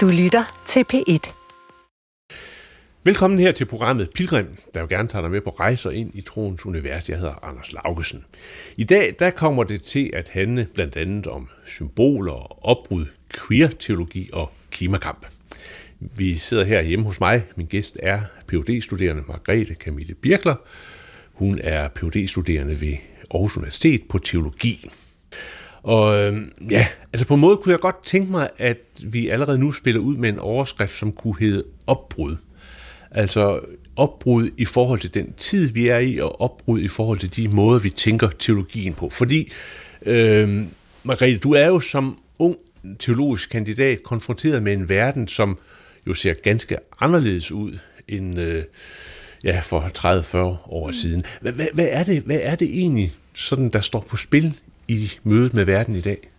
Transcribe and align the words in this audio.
Du 0.00 0.08
lytter 0.08 0.62
til 0.66 0.84
P1. 0.92 1.32
Velkommen 3.04 3.38
her 3.38 3.52
til 3.52 3.64
programmet 3.64 4.10
Pilgrim, 4.14 4.46
der 4.74 4.80
vil 4.80 4.88
gerne 4.88 5.08
tager 5.08 5.22
dig 5.22 5.30
med 5.30 5.40
på 5.40 5.50
rejser 5.50 5.90
ind 5.90 6.10
i 6.14 6.20
troens 6.20 6.66
univers. 6.66 7.08
Jeg 7.08 7.18
hedder 7.18 7.44
Anders 7.44 7.72
Laugesen. 7.72 8.24
I 8.76 8.84
dag 8.84 9.14
der 9.18 9.30
kommer 9.30 9.64
det 9.64 9.82
til 9.82 10.10
at 10.12 10.28
handle 10.28 10.68
blandt 10.74 10.96
andet 10.96 11.26
om 11.26 11.48
symboler, 11.66 12.66
opbrud, 12.66 13.06
queer-teologi 13.34 14.30
og 14.32 14.52
klimakamp. 14.70 15.26
Vi 15.98 16.36
sidder 16.36 16.64
her 16.64 16.82
hjemme 16.82 17.04
hos 17.04 17.20
mig. 17.20 17.42
Min 17.56 17.66
gæst 17.66 17.98
er 18.02 18.20
phd 18.46 18.80
studerende 18.80 19.22
Margrethe 19.28 19.74
Camille 19.74 20.14
Birkler. 20.14 20.56
Hun 21.32 21.58
er 21.62 21.88
phd 21.88 22.28
studerende 22.28 22.80
ved 22.80 22.96
Aarhus 23.34 23.56
Universitet 23.56 24.02
på 24.08 24.18
teologi. 24.18 24.90
Og 25.82 26.18
øh, 26.18 26.46
ja, 26.70 26.86
altså 27.12 27.26
på 27.26 27.34
en 27.34 27.40
måde 27.40 27.56
kunne 27.56 27.72
jeg 27.72 27.80
godt 27.80 28.04
tænke 28.04 28.30
mig, 28.30 28.48
at 28.58 28.78
vi 29.04 29.28
allerede 29.28 29.58
nu 29.58 29.72
spiller 29.72 30.00
ud 30.00 30.16
med 30.16 30.28
en 30.28 30.38
overskrift, 30.38 30.96
som 30.96 31.12
kunne 31.12 31.36
hedde 31.40 31.64
opbrud. 31.86 32.36
Altså 33.10 33.60
opbrud 33.96 34.50
i 34.56 34.64
forhold 34.64 35.00
til 35.00 35.14
den 35.14 35.32
tid, 35.32 35.72
vi 35.72 35.88
er 35.88 35.98
i, 35.98 36.18
og 36.18 36.40
opbrud 36.40 36.80
i 36.80 36.88
forhold 36.88 37.18
til 37.18 37.36
de 37.36 37.48
måder, 37.48 37.80
vi 37.80 37.90
tænker 37.90 38.28
teologien 38.38 38.94
på. 38.94 39.10
Fordi, 39.10 39.52
øh, 40.06 40.64
Margrethe, 41.02 41.38
du 41.38 41.52
er 41.52 41.66
jo 41.66 41.80
som 41.80 42.18
ung 42.38 42.56
teologisk 42.98 43.50
kandidat 43.50 44.02
konfronteret 44.02 44.62
med 44.62 44.72
en 44.72 44.88
verden, 44.88 45.28
som 45.28 45.58
jo 46.06 46.14
ser 46.14 46.34
ganske 46.34 46.76
anderledes 47.00 47.52
ud 47.52 47.78
end 48.08 48.38
øh, 48.38 48.64
ja, 49.44 49.60
for 49.60 49.80
30-40 49.80 50.38
år 50.72 50.90
siden. 50.90 51.24
Hvad, 51.40 51.52
hvad, 51.52 51.66
hvad, 51.74 51.88
er 51.90 52.04
det, 52.04 52.22
hvad 52.22 52.40
er 52.42 52.54
det 52.54 52.68
egentlig, 52.68 53.12
sådan, 53.34 53.70
der 53.70 53.80
står 53.80 54.00
på 54.00 54.16
spil 54.16 54.54
i 54.90 55.18
mødet 55.24 55.54
med 55.54 55.64
verden 55.64 55.96
i 55.96 56.00
dag? 56.00 56.30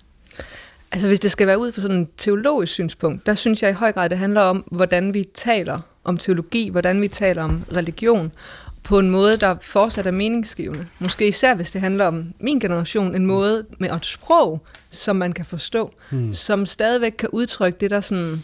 Altså 0.91 1.07
hvis 1.07 1.19
det 1.19 1.31
skal 1.31 1.47
være 1.47 1.59
ud 1.59 1.71
fra 1.71 1.81
sådan 1.81 2.01
et 2.01 2.07
teologisk 2.17 2.73
synspunkt, 2.73 3.25
der 3.25 3.35
synes 3.35 3.61
jeg 3.61 3.69
i 3.69 3.73
høj 3.73 3.91
grad, 3.91 4.09
det 4.09 4.17
handler 4.17 4.41
om, 4.41 4.63
hvordan 4.71 5.13
vi 5.13 5.27
taler 5.33 5.79
om 6.03 6.17
teologi, 6.17 6.69
hvordan 6.69 7.01
vi 7.01 7.07
taler 7.07 7.43
om 7.43 7.63
religion, 7.73 8.31
på 8.83 8.99
en 8.99 9.09
måde, 9.09 9.37
der 9.37 9.55
fortsat 9.61 10.07
er 10.07 10.11
meningsgivende. 10.11 10.87
Måske 10.99 11.27
især, 11.27 11.55
hvis 11.55 11.71
det 11.71 11.81
handler 11.81 12.05
om 12.05 12.33
min 12.39 12.59
generation, 12.59 13.15
en 13.15 13.25
måde 13.25 13.65
med 13.79 13.89
et 13.89 14.05
sprog, 14.05 14.61
som 14.89 15.15
man 15.15 15.31
kan 15.31 15.45
forstå, 15.45 15.93
mm. 16.11 16.33
som 16.33 16.65
stadigvæk 16.65 17.11
kan 17.11 17.29
udtrykke 17.29 17.77
det, 17.79 17.89
der 17.89 18.01
sådan 18.01 18.43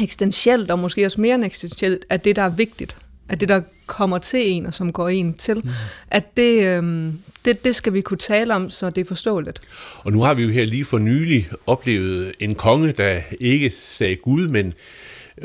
eksistentielt, 0.00 0.70
og 0.70 0.78
måske 0.78 1.06
også 1.06 1.20
mere 1.20 1.34
end 1.34 1.44
eksistentielt, 1.44 2.04
er 2.10 2.16
det, 2.16 2.36
der 2.36 2.42
er 2.42 2.48
vigtigt. 2.48 2.96
At 3.28 3.40
det, 3.40 3.48
der 3.48 3.60
kommer 3.86 4.18
til 4.18 4.52
en, 4.52 4.66
og 4.66 4.74
som 4.74 4.92
går 4.92 5.08
en 5.08 5.34
til. 5.34 5.56
Mm. 5.56 5.70
At 6.10 6.36
det, 6.36 6.64
øhm, 6.64 7.18
det, 7.44 7.64
det 7.64 7.74
skal 7.74 7.92
vi 7.92 8.00
kunne 8.00 8.18
tale 8.18 8.54
om, 8.54 8.70
så 8.70 8.90
det 8.90 9.00
er 9.00 9.04
forståeligt. 9.04 9.60
Og 9.98 10.12
nu 10.12 10.22
har 10.22 10.34
vi 10.34 10.42
jo 10.42 10.48
her 10.48 10.64
lige 10.64 10.84
for 10.84 10.98
nylig 10.98 11.48
oplevet 11.66 12.32
en 12.40 12.54
konge, 12.54 12.92
der 12.92 13.20
ikke 13.40 13.70
sagde 13.70 14.16
Gud, 14.16 14.48
men 14.48 14.74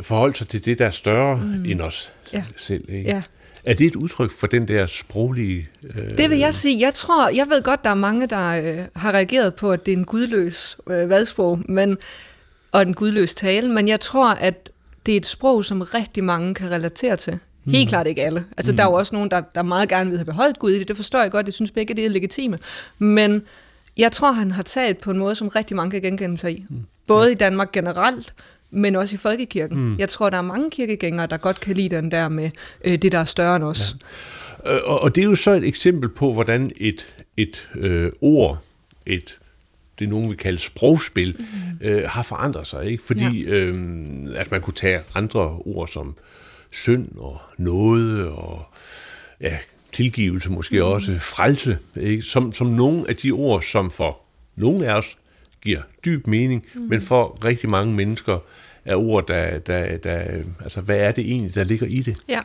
forholdt 0.02 0.38
sig 0.38 0.48
til 0.48 0.66
det, 0.66 0.80
der 0.80 0.86
er 0.86 0.90
større 0.90 1.38
mm. 1.38 1.66
end 1.66 1.82
os 1.82 2.14
ja. 2.34 2.44
selv. 2.58 2.90
Ikke? 2.90 3.10
Ja. 3.10 3.22
Er 3.66 3.74
det 3.74 3.88
et 3.88 3.96
udtryk 3.96 4.32
for 4.32 4.48
den 4.48 4.68
der 4.68 4.86
sproglige... 4.86 5.70
Øh... 5.96 6.18
Det 6.18 6.30
vil 6.30 6.38
jeg 6.38 6.54
sige. 6.54 6.80
Jeg 6.80 6.94
tror, 6.94 7.30
jeg 7.30 7.48
ved 7.50 7.64
godt, 7.64 7.84
der 7.84 7.90
er 7.90 7.96
mange, 7.96 8.28
der 8.28 8.48
øh, 8.50 8.86
har 8.96 9.12
reageret 9.12 9.56
på, 9.56 9.72
at 9.72 9.86
det 9.86 9.94
er 9.94 9.98
en 9.98 10.06
gudløs 10.06 10.78
øh, 10.90 11.10
vadsprog, 11.10 11.60
men, 11.70 11.98
og 12.72 12.82
en 12.82 12.94
gudløs 12.94 13.34
tale, 13.34 13.70
men 13.70 13.88
jeg 13.88 14.00
tror, 14.00 14.30
at 14.30 14.70
det 15.06 15.12
er 15.12 15.18
et 15.18 15.26
sprog, 15.26 15.66
som 15.66 15.82
rigtig 15.82 16.24
mange 16.24 16.54
kan 16.54 16.72
relatere 16.72 17.16
til. 17.16 17.40
Helt 17.72 17.88
mm. 17.88 17.90
klart 17.90 18.08
ikke 18.08 18.24
alle. 18.24 18.46
Altså, 18.58 18.72
mm. 18.72 18.78
der 18.78 18.84
er 18.84 18.88
jo 18.88 18.94
også 18.94 19.16
nogen, 19.16 19.32
der, 19.32 19.42
der 19.56 19.64
meget 19.64 19.90
gerne 19.90 20.10
vil 20.10 20.20
have 20.20 20.26
beholdt 20.26 20.60
Gud 20.60 20.72
i 20.72 20.80
det. 20.80 20.88
Det 20.88 20.96
forstår 20.96 21.22
jeg 21.22 21.32
godt. 21.32 21.46
Jeg 21.46 21.54
synes 21.54 21.72
begge 21.72 21.94
det 21.94 22.06
er 22.06 22.10
legitime. 22.10 22.60
Men 23.00 23.42
jeg 23.98 24.12
tror, 24.12 24.32
han 24.32 24.52
har 24.52 24.64
taget 24.64 24.98
på 24.98 25.12
en 25.12 25.18
måde, 25.18 25.36
som 25.36 25.48
rigtig 25.48 25.76
mange 25.76 25.92
kan 25.92 26.02
genkende 26.02 26.38
sig 26.38 26.52
i. 26.52 26.66
Mm. 26.70 26.76
Både 27.08 27.32
i 27.32 27.36
Danmark 27.36 27.72
generelt, 27.72 28.34
men 28.72 28.96
også 28.96 29.16
i 29.16 29.18
folkekirken. 29.18 29.80
Mm. 29.80 29.98
Jeg 30.00 30.10
tror, 30.10 30.30
der 30.30 30.38
er 30.38 30.42
mange 30.42 30.70
kirkegængere, 30.70 31.28
der 31.28 31.38
godt 31.38 31.60
kan 31.60 31.76
lide 31.76 31.96
den 31.96 32.12
der 32.12 32.30
med 32.30 32.50
øh, 32.86 32.98
det, 33.02 33.12
der 33.12 33.20
er 33.20 33.26
større 33.26 33.56
end 33.56 33.64
os. 33.64 33.96
Ja. 34.66 34.76
Øh, 34.76 34.82
og, 34.86 35.02
og 35.02 35.16
det 35.16 35.22
er 35.22 35.26
jo 35.26 35.36
så 35.36 35.52
et 35.52 35.64
eksempel 35.64 36.10
på, 36.10 36.34
hvordan 36.34 36.72
et, 36.78 37.14
et 37.38 37.70
øh, 37.76 38.12
ord, 38.22 38.60
et 39.06 39.38
det 40.00 40.10
nogen 40.10 40.30
vil 40.30 40.38
kalde 40.38 40.58
sprogspil, 40.58 41.36
mm. 41.40 41.88
øh, 41.88 42.10
har 42.10 42.22
forandret 42.22 42.68
sig. 42.68 42.86
ikke 42.86 43.04
Fordi 43.04 43.44
ja. 43.44 43.52
øh, 43.52 44.28
at 44.36 44.52
man 44.52 44.62
kunne 44.62 44.74
tage 44.74 45.00
andre 45.16 45.42
ord 45.42 45.88
som 45.88 46.16
synd 46.78 47.08
og 47.18 47.42
nåde 47.58 48.32
og 48.32 48.64
ja, 49.42 49.58
tilgivelse 49.94 50.52
måske 50.52 50.80
mm. 50.80 50.86
også, 50.86 51.20
frelse, 51.20 51.78
ikke? 51.96 52.22
Som, 52.22 52.52
som 52.52 52.68
nogle 52.68 53.10
af 53.10 53.16
de 53.16 53.32
ord, 53.32 53.62
som 53.62 53.92
for 53.92 54.22
nogle 54.56 54.88
af 54.88 54.94
os 54.94 55.18
giver 55.62 55.82
dyb 56.06 56.28
mening, 56.28 56.66
mm. 56.74 56.82
men 56.82 57.02
for 57.02 57.46
rigtig 57.46 57.70
mange 57.70 57.94
mennesker 57.94 58.40
er 58.86 58.96
ord, 58.96 59.28
der, 59.28 59.60
der, 59.60 59.98
der, 59.98 60.44
altså 60.64 60.82
hvad 60.82 60.98
er 60.98 61.12
det 61.12 61.26
egentlig, 61.26 61.56
der 61.56 61.64
ligger 61.64 61.88
i 61.88 62.02
det? 62.02 62.18
Ja, 62.28 62.42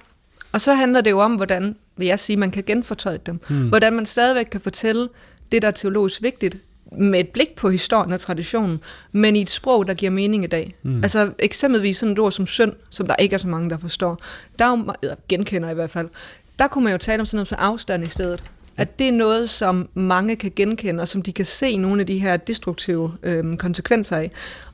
og 0.52 0.60
så 0.60 0.74
handler 0.74 1.00
det 1.00 1.10
jo 1.10 1.18
om, 1.18 1.34
hvordan, 1.34 1.76
vil 1.96 2.06
jeg 2.06 2.18
sige, 2.18 2.36
man 2.36 2.50
kan 2.50 2.64
genfortolke 2.66 3.22
dem. 3.26 3.40
Mm. 3.50 3.68
Hvordan 3.68 3.92
man 3.92 4.06
stadigvæk 4.06 4.46
kan 4.46 4.60
fortælle 4.60 5.08
det, 5.52 5.62
der 5.62 5.68
er 5.68 5.72
teologisk 5.72 6.22
vigtigt, 6.22 6.56
med 6.98 7.20
et 7.20 7.28
blik 7.28 7.56
på 7.56 7.70
historien 7.70 8.12
og 8.12 8.20
traditionen, 8.20 8.80
men 9.12 9.36
i 9.36 9.40
et 9.40 9.50
sprog, 9.50 9.86
der 9.86 9.94
giver 9.94 10.10
mening 10.10 10.44
i 10.44 10.46
dag. 10.46 10.74
Mm. 10.82 11.02
Altså 11.02 11.32
eksempelvis 11.38 11.96
sådan 11.96 12.12
et 12.12 12.18
ord 12.18 12.32
som 12.32 12.46
synd, 12.46 12.72
som 12.90 13.06
der 13.06 13.16
ikke 13.16 13.34
er 13.34 13.38
så 13.38 13.48
mange, 13.48 13.70
der 13.70 13.78
forstår. 13.78 14.18
Der 14.58 14.64
er 14.64 14.70
jo, 14.70 14.94
eller 15.02 15.16
genkender 15.28 15.70
i 15.70 15.74
hvert 15.74 15.90
fald, 15.90 16.08
der 16.58 16.68
kunne 16.68 16.84
man 16.84 16.92
jo 16.92 16.98
tale 16.98 17.20
om 17.20 17.26
sådan 17.26 17.36
noget 17.36 17.48
som 17.48 17.58
afstand 17.60 18.06
i 18.06 18.08
stedet. 18.08 18.42
At 18.76 18.98
det 18.98 19.08
er 19.08 19.12
noget, 19.12 19.50
som 19.50 19.88
mange 19.94 20.36
kan 20.36 20.52
genkende, 20.56 21.00
og 21.00 21.08
som 21.08 21.22
de 21.22 21.32
kan 21.32 21.46
se 21.46 21.76
nogle 21.76 22.00
af 22.00 22.06
de 22.06 22.18
her 22.18 22.36
destruktive 22.36 23.12
øh, 23.22 23.56
konsekvenser 23.56 24.16
af. 24.16 24.30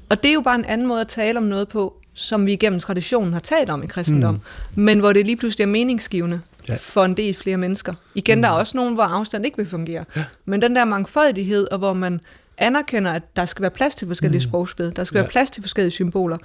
Og 0.09 0.23
det 0.23 0.29
er 0.29 0.33
jo 0.33 0.41
bare 0.41 0.55
en 0.55 0.65
anden 0.65 0.87
måde 0.87 1.01
at 1.01 1.09
tale 1.09 1.39
om 1.39 1.43
noget 1.43 1.69
på, 1.69 1.95
som 2.15 2.47
vi 2.47 2.53
igennem 2.53 2.81
traditionen 2.81 3.33
har 3.33 3.41
talt 3.41 3.71
om 3.71 3.83
i 3.83 3.87
kristendom, 3.87 4.35
mm. 4.35 4.83
men 4.83 4.99
hvor 4.99 5.13
det 5.13 5.27
lige 5.27 5.37
pludselig 5.37 5.63
er 5.63 5.69
meningsgivende 5.69 6.41
ja. 6.69 6.77
for 6.81 7.05
en 7.05 7.17
del 7.17 7.35
flere 7.35 7.57
mennesker. 7.57 7.95
Igen, 8.15 8.39
mm. 8.39 8.43
der 8.43 8.49
er 8.49 8.53
også 8.53 8.77
nogen, 8.77 8.95
hvor 8.95 9.03
afstand 9.03 9.45
ikke 9.45 9.57
vil 9.57 9.67
fungere. 9.67 10.05
Ja. 10.17 10.25
Men 10.45 10.63
den 10.63 10.77
der 10.77 10.85
mangfoldighed, 10.85 11.69
og 11.71 11.79
hvor 11.79 11.93
man 11.93 12.21
anerkender, 12.59 13.13
at 13.13 13.23
der 13.37 13.47
skal 13.47 13.63
være 13.63 13.71
plads 13.71 13.95
til 13.95 14.07
forskellige 14.07 14.39
mm. 14.39 14.51
sprogspil, 14.51 14.97
der 14.97 15.05
skal 15.05 15.19
ja. 15.19 15.23
være 15.23 15.31
plads 15.31 15.51
til 15.51 15.63
forskellige 15.63 15.91
symboler, 15.91 16.39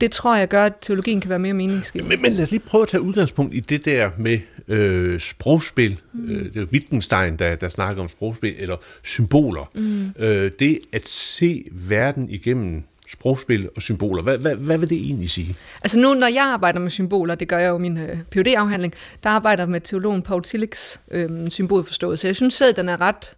det 0.00 0.10
tror 0.10 0.36
jeg 0.36 0.48
gør, 0.48 0.64
at 0.64 0.72
teologien 0.80 1.20
kan 1.20 1.30
være 1.30 1.38
mere 1.38 1.52
meningsgivende. 1.52 2.16
Men, 2.16 2.22
men 2.22 2.32
lad 2.32 2.42
os 2.42 2.50
lige 2.50 2.60
prøve 2.60 2.82
at 2.82 2.88
tage 2.88 3.00
udgangspunkt 3.00 3.54
i 3.54 3.60
det 3.60 3.84
der 3.84 4.10
med 4.18 4.38
øh, 4.68 5.20
sprogspil. 5.20 6.00
Mm. 6.12 6.30
Øh, 6.30 6.54
det 6.54 6.62
er 6.62 6.66
Wittgenstein, 6.66 7.36
der, 7.36 7.54
der 7.54 7.68
snakker 7.68 8.02
om 8.02 8.08
sprogspil, 8.08 8.54
eller 8.58 8.76
symboler. 9.02 9.70
Mm. 9.74 10.12
Øh, 10.18 10.50
det 10.58 10.78
at 10.92 11.08
se 11.08 11.64
verden 11.72 12.30
igennem 12.30 12.82
sprogspil 13.14 13.68
og 13.76 13.82
symboler. 13.82 14.22
Hvad, 14.22 14.38
hvad, 14.38 14.54
hvad 14.54 14.78
vil 14.78 14.90
det 14.90 14.98
egentlig 14.98 15.30
sige? 15.30 15.54
Altså 15.82 16.00
nu, 16.00 16.14
når 16.14 16.26
jeg 16.26 16.44
arbejder 16.44 16.80
med 16.80 16.90
symboler, 16.90 17.34
det 17.34 17.48
gør 17.48 17.58
jeg 17.58 17.68
jo 17.68 17.78
i 17.78 17.80
min 17.80 17.98
øh, 17.98 18.18
phd 18.30 18.46
afhandling 18.56 18.94
der 19.22 19.30
arbejder 19.30 19.62
jeg 19.62 19.70
med 19.70 19.80
teologen 19.80 20.22
Paul 20.22 20.42
Tillichs 20.42 21.00
øh, 21.10 21.50
symbolforståelse. 21.50 22.26
Jeg 22.26 22.36
synes 22.36 22.54
selv, 22.54 22.76
den 22.76 22.88
er 22.88 23.00
ret 23.00 23.34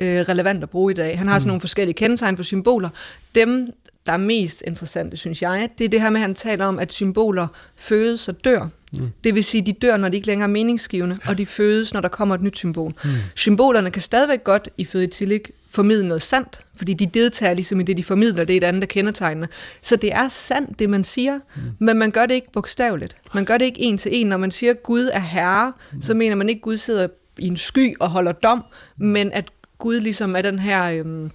øh, 0.00 0.20
relevant 0.20 0.62
at 0.62 0.70
bruge 0.70 0.92
i 0.92 0.94
dag. 0.94 1.18
Han 1.18 1.26
har 1.26 1.34
mm. 1.34 1.40
sådan 1.40 1.48
nogle 1.48 1.60
forskellige 1.60 1.94
kendetegn 1.94 2.36
for 2.36 2.44
symboler. 2.44 2.88
Dem, 3.34 3.72
der 4.06 4.12
er 4.12 4.16
mest 4.16 4.62
interessante, 4.66 5.16
synes 5.16 5.42
jeg, 5.42 5.70
det 5.78 5.84
er 5.84 5.88
det 5.88 6.00
her 6.00 6.10
med, 6.10 6.20
at 6.20 6.26
han 6.26 6.34
taler 6.34 6.66
om, 6.66 6.78
at 6.78 6.92
symboler 6.92 7.46
fødes 7.76 8.28
og 8.28 8.44
dør. 8.44 8.68
Mm. 8.98 9.10
Det 9.24 9.34
vil 9.34 9.44
sige, 9.44 9.60
at 9.60 9.66
de 9.66 9.72
dør, 9.72 9.96
når 9.96 10.08
de 10.08 10.16
ikke 10.16 10.26
længere 10.26 10.48
er 10.48 10.52
meningsgivende, 10.52 11.18
ja. 11.24 11.30
og 11.30 11.38
de 11.38 11.46
fødes, 11.46 11.94
når 11.94 12.00
der 12.00 12.08
kommer 12.08 12.34
et 12.34 12.42
nyt 12.42 12.56
symbol. 12.56 12.92
Mm. 13.04 13.10
Symbolerne 13.34 13.90
kan 13.90 14.02
stadigvæk 14.02 14.44
godt, 14.44 14.68
ifølge 14.78 15.06
Tillich, 15.06 15.44
formidle 15.70 16.08
noget 16.08 16.22
sandt, 16.22 16.60
fordi 16.76 16.94
de 16.94 17.06
deltager 17.06 17.54
ligesom 17.54 17.80
i 17.80 17.82
det, 17.82 17.96
de 17.96 18.04
formidler, 18.04 18.44
det 18.44 18.52
er 18.52 18.56
et 18.56 18.64
andet, 18.64 18.82
der 18.82 18.86
kendetegner. 18.86 19.46
Så 19.82 19.96
det 19.96 20.12
er 20.12 20.28
sandt, 20.28 20.78
det 20.78 20.90
man 20.90 21.04
siger, 21.04 21.38
mm. 21.56 21.62
men 21.78 21.98
man 21.98 22.10
gør 22.10 22.26
det 22.26 22.34
ikke 22.34 22.52
bogstaveligt. 22.52 23.16
Man 23.34 23.44
gør 23.44 23.58
det 23.58 23.64
ikke 23.64 23.80
en 23.80 23.98
til 23.98 24.10
en. 24.14 24.26
Når 24.26 24.36
man 24.36 24.50
siger, 24.50 24.70
at 24.70 24.82
Gud 24.82 25.10
er 25.12 25.20
herre, 25.20 25.72
mm. 25.92 26.02
så 26.02 26.14
mener 26.14 26.36
man 26.36 26.48
ikke, 26.48 26.58
at 26.58 26.62
Gud 26.62 26.76
sidder 26.76 27.08
i 27.38 27.46
en 27.46 27.56
sky 27.56 27.96
og 28.00 28.10
holder 28.10 28.32
dom, 28.32 28.64
men 28.96 29.32
at 29.32 29.50
Gud 29.78 30.00
ligesom 30.00 30.36
er 30.36 30.42
den 30.42 30.58
her, 30.58 30.90
øhm, 30.90 31.30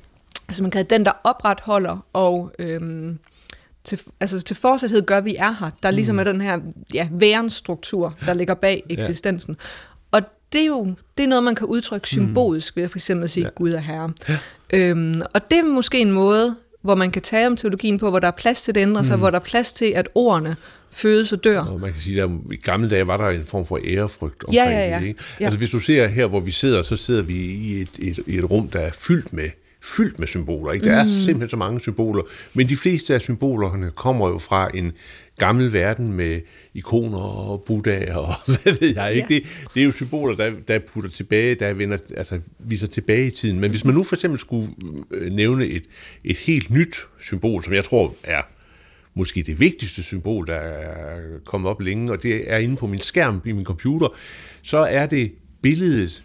altså 0.47 0.61
man 0.61 0.71
kalder 0.71 0.87
den, 0.87 1.05
der 1.05 1.11
opretholder 1.23 2.05
og 2.13 2.51
øhm, 2.59 3.19
til, 3.83 4.01
altså 4.19 4.41
til 4.41 4.55
forsathed 4.55 5.01
gør, 5.01 5.21
vi 5.21 5.35
er 5.35 5.55
her. 5.59 5.69
Der 5.83 5.91
ligesom 5.91 6.15
mm. 6.15 6.19
er 6.19 6.23
den 6.23 6.41
her 6.41 6.59
ja, 6.93 7.07
værenstruktur, 7.11 8.17
der 8.25 8.33
ligger 8.33 8.53
bag 8.53 8.83
eksistensen. 8.89 9.57
Ja. 9.59 9.65
Og 10.17 10.21
det 10.53 10.61
er 10.61 10.65
jo 10.65 10.95
det 11.17 11.23
er 11.23 11.27
noget, 11.27 11.43
man 11.43 11.55
kan 11.55 11.67
udtrykke 11.67 12.07
symbolisk 12.07 12.75
ved 12.75 12.83
at 12.83 12.91
for 12.91 12.97
eksempel 12.97 13.23
at 13.23 13.31
sige, 13.31 13.43
ja. 13.43 13.49
Gud 13.49 13.71
er 13.71 13.79
herre. 13.79 14.13
Ja. 14.29 14.37
Øhm, 14.73 15.21
og 15.33 15.51
det 15.51 15.59
er 15.59 15.63
måske 15.63 15.99
en 15.99 16.11
måde, 16.11 16.55
hvor 16.81 16.95
man 16.95 17.11
kan 17.11 17.21
tale 17.21 17.47
om 17.47 17.57
teologien 17.57 17.97
på, 17.97 18.09
hvor 18.09 18.19
der 18.19 18.27
er 18.27 18.31
plads 18.31 18.61
til 18.61 18.71
at 18.71 18.77
ændre 18.77 19.05
sig, 19.05 19.15
mm. 19.15 19.19
hvor 19.19 19.29
der 19.29 19.39
er 19.39 19.43
plads 19.43 19.73
til, 19.73 19.85
at 19.85 20.07
ordene 20.15 20.55
fødes 20.91 21.33
og 21.33 21.43
dør. 21.43 21.59
Og 21.59 21.79
man 21.79 21.91
kan 21.91 22.01
sige, 22.01 22.23
at 22.23 22.29
i 22.51 22.55
gamle 22.55 22.89
dage 22.89 23.07
var 23.07 23.17
der 23.17 23.29
en 23.29 23.45
form 23.45 23.65
for 23.65 23.79
ærefrygt 23.83 24.43
omkring 24.43 24.69
ja, 24.69 24.79
ja, 24.79 24.89
ja. 24.89 24.99
det. 24.99 25.07
Ikke? 25.07 25.23
Ja. 25.39 25.45
Altså 25.45 25.57
hvis 25.57 25.69
du 25.69 25.79
ser 25.79 26.07
her, 26.07 26.25
hvor 26.25 26.39
vi 26.39 26.51
sidder, 26.51 26.81
så 26.81 26.95
sidder 26.95 27.21
vi 27.21 27.35
i 27.35 27.81
et, 27.81 27.89
et, 27.99 28.19
i 28.27 28.37
et 28.37 28.51
rum, 28.51 28.67
der 28.67 28.79
er 28.79 28.91
fyldt 28.91 29.33
med 29.33 29.49
fyldt 29.85 30.19
med 30.19 30.27
symboler. 30.27 30.71
Ikke? 30.71 30.85
Der 30.85 31.03
mm. 31.03 31.09
er 31.09 31.11
simpelthen 31.11 31.49
så 31.49 31.57
mange 31.57 31.79
symboler, 31.79 32.23
men 32.53 32.69
de 32.69 32.75
fleste 32.75 33.13
af 33.13 33.21
symbolerne 33.21 33.91
kommer 33.91 34.29
jo 34.29 34.37
fra 34.37 34.69
en 34.73 34.91
gammel 35.39 35.73
verden 35.73 36.13
med 36.13 36.41
ikoner 36.73 37.17
og 37.17 37.63
buddhaer 37.63 38.15
og 38.15 38.35
hvad 38.63 38.79
ved 38.79 38.95
jeg 38.95 39.13
ikke. 39.13 39.33
Ja. 39.33 39.35
Det, 39.35 39.67
det 39.73 39.81
er 39.81 39.85
jo 39.85 39.91
symboler, 39.91 40.35
der, 40.35 40.51
der 40.67 40.79
putter 40.79 41.09
tilbage, 41.09 41.55
der 41.55 41.73
vender, 41.73 41.97
altså, 42.17 42.39
viser 42.59 42.87
tilbage 42.87 43.27
i 43.27 43.31
tiden. 43.31 43.59
Men 43.59 43.71
hvis 43.71 43.85
man 43.85 43.95
nu 43.95 44.03
for 44.03 44.15
eksempel 44.15 44.39
skulle 44.39 44.69
øh, 45.11 45.31
nævne 45.31 45.65
et, 45.65 45.83
et 46.23 46.37
helt 46.37 46.69
nyt 46.69 46.95
symbol, 47.19 47.63
som 47.63 47.73
jeg 47.73 47.83
tror 47.83 48.15
er 48.23 48.41
måske 49.13 49.43
det 49.43 49.59
vigtigste 49.59 50.03
symbol, 50.03 50.47
der 50.47 50.55
er 50.55 51.19
kommet 51.45 51.69
op 51.69 51.81
længe, 51.81 52.11
og 52.11 52.23
det 52.23 52.51
er 52.51 52.57
inde 52.57 52.75
på 52.75 52.87
min 52.87 52.99
skærm 52.99 53.41
i 53.45 53.51
min 53.51 53.65
computer, 53.65 54.07
så 54.61 54.77
er 54.77 55.05
det 55.05 55.31
billedet, 55.61 56.23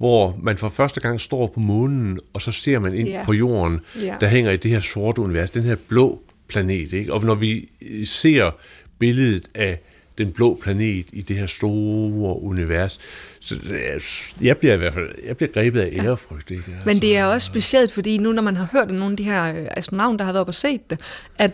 hvor 0.00 0.38
man 0.42 0.58
for 0.58 0.68
første 0.68 1.00
gang 1.00 1.20
står 1.20 1.46
på 1.46 1.60
månen, 1.60 2.18
og 2.32 2.42
så 2.42 2.52
ser 2.52 2.78
man 2.78 2.94
ind 2.94 3.08
Ja. 3.08 3.22
på 3.26 3.32
jorden, 3.32 3.80
Ja. 4.02 4.16
der 4.20 4.26
hænger 4.28 4.50
i 4.50 4.56
det 4.56 4.70
her 4.70 4.80
sorte 4.80 5.20
univers, 5.20 5.50
den 5.50 5.62
her 5.62 5.76
blå 5.88 6.20
planet. 6.48 6.92
Ikke? 6.92 7.12
Og 7.12 7.24
når 7.24 7.34
vi 7.34 7.68
ser 8.04 8.50
billedet 8.98 9.48
af 9.54 9.78
den 10.18 10.32
blå 10.32 10.58
planet 10.62 11.06
i 11.12 11.22
det 11.22 11.36
her 11.36 11.46
store 11.46 12.42
univers, 12.42 12.98
så 13.40 13.54
øh, 13.54 14.00
jeg 14.46 14.56
bliver 14.56 14.74
i 14.74 14.76
hvert 14.78 14.92
fald 14.94 15.08
jeg 15.26 15.36
bliver 15.36 15.50
grebet 15.52 15.80
af 15.80 15.90
ærefrygt. 15.92 16.50
Ikke? 16.50 16.62
Altså, 16.66 16.82
Men 16.86 17.00
det 17.02 17.16
er 17.16 17.24
også 17.24 17.46
specielt, 17.46 17.92
fordi 17.92 18.18
nu 18.18 18.32
når 18.32 18.42
man 18.42 18.56
har 18.56 18.68
hørt 18.72 18.88
af 18.88 18.94
nogle 18.94 19.10
af 19.12 19.16
de 19.16 19.22
her 19.24 19.54
øh, 19.54 19.66
astronauter, 19.76 20.16
der 20.16 20.24
har 20.24 20.32
været 20.32 20.40
oppe 20.40 20.50
og 20.50 20.54
set 20.54 20.90
det, 20.90 21.00
at 21.38 21.50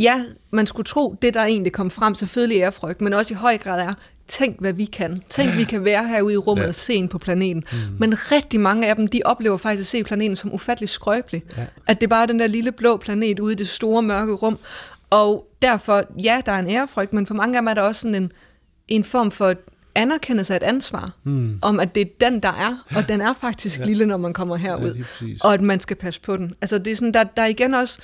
ja, 0.00 0.24
man 0.50 0.66
skulle 0.66 0.86
tro, 0.86 1.16
det 1.22 1.34
der 1.34 1.44
egentlig 1.44 1.72
kom 1.72 1.90
frem, 1.90 2.14
selvfølgelig 2.14 2.58
er 2.60 2.70
frygt, 2.70 3.00
men 3.00 3.12
også 3.12 3.34
i 3.34 3.36
høj 3.36 3.58
grad 3.58 3.80
er, 3.80 3.94
tænk 4.28 4.60
hvad 4.60 4.72
vi 4.72 4.84
kan. 4.84 5.22
Tænk, 5.28 5.56
vi 5.56 5.64
kan 5.64 5.84
være 5.84 6.08
herude 6.08 6.34
i 6.34 6.36
rummet 6.36 6.62
Ja. 6.62 6.68
og 6.68 6.74
se 6.74 6.94
ind 6.94 7.08
på 7.08 7.18
planeten. 7.18 7.64
Mm. 7.72 7.78
Men 7.98 8.14
rigtig 8.32 8.60
mange 8.60 8.86
af 8.86 8.96
dem, 8.96 9.06
de 9.08 9.20
oplever 9.24 9.56
faktisk 9.56 9.80
at 9.80 9.86
se 9.86 10.04
planeten 10.04 10.36
som 10.36 10.54
ufattelig 10.54 10.88
skrøbelig. 10.88 11.42
Ja. 11.56 11.66
At 11.86 12.00
det 12.00 12.08
bare 12.08 12.22
er 12.22 12.26
den 12.26 12.38
der 12.38 12.46
lille 12.46 12.72
blå 12.72 12.96
planet 12.96 13.40
ude 13.40 13.52
i 13.52 13.56
det 13.56 13.68
store 13.68 14.02
mørke 14.02 14.32
rum. 14.32 14.58
Og 15.10 15.46
derfor, 15.62 16.02
ja, 16.22 16.40
der 16.46 16.52
er 16.52 16.58
en 16.58 16.70
ærefrygt, 16.70 17.12
men 17.12 17.26
for 17.26 17.34
mange 17.34 17.56
af 17.56 17.62
dem 17.62 17.68
er 17.68 17.74
der 17.74 17.82
også 17.82 18.00
sådan 18.00 18.14
en, 18.14 18.32
en 18.88 19.04
form 19.04 19.30
for 19.30 19.54
anerkendelse 19.94 20.52
af 20.52 20.56
et 20.56 20.62
ansvar, 20.62 21.10
mm. 21.24 21.58
om 21.62 21.80
at 21.80 21.94
det 21.94 22.00
er 22.00 22.30
den, 22.30 22.40
der 22.40 22.48
er, 22.48 22.84
og 22.96 23.08
den 23.08 23.20
er 23.20 23.32
faktisk 23.32 23.78
ja. 23.80 23.84
lille, 23.84 24.06
når 24.06 24.16
man 24.16 24.32
kommer 24.32 24.56
herud, 24.56 24.94
Ja, 25.22 25.26
og 25.40 25.54
at 25.54 25.60
man 25.60 25.80
skal 25.80 25.96
passe 25.96 26.20
på 26.20 26.36
den. 26.36 26.54
Altså 26.60 26.78
det 26.78 26.90
er 26.90 26.96
sådan, 26.96 27.14
der, 27.14 27.24
der 27.24 27.42
er 27.42 27.46
igen 27.46 27.74
også 27.74 27.98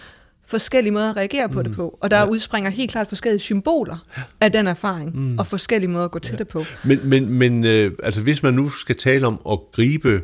forskellige 0.50 0.92
måder 0.92 1.10
at 1.10 1.16
reagere 1.16 1.48
på 1.48 1.58
mm. 1.58 1.64
det 1.64 1.76
på, 1.76 1.98
og 2.00 2.10
der 2.10 2.18
ja. 2.18 2.26
udspringer 2.26 2.70
helt 2.70 2.90
klart 2.90 3.08
forskellige 3.08 3.40
symboler 3.40 3.96
af 4.40 4.52
den 4.52 4.66
erfaring, 4.66 5.16
mm. 5.16 5.38
og 5.38 5.46
forskellige 5.46 5.90
måder 5.90 6.04
at 6.04 6.10
gå 6.10 6.18
til 6.18 6.38
det 6.38 6.48
på. 6.48 6.62
Men, 6.84 7.00
men, 7.04 7.32
men 7.32 7.64
øh, 7.64 7.92
altså, 8.02 8.20
hvis 8.20 8.42
man 8.42 8.54
nu 8.54 8.68
skal 8.68 8.96
tale 8.96 9.26
om 9.26 9.40
at 9.50 9.58
gribe 9.72 10.22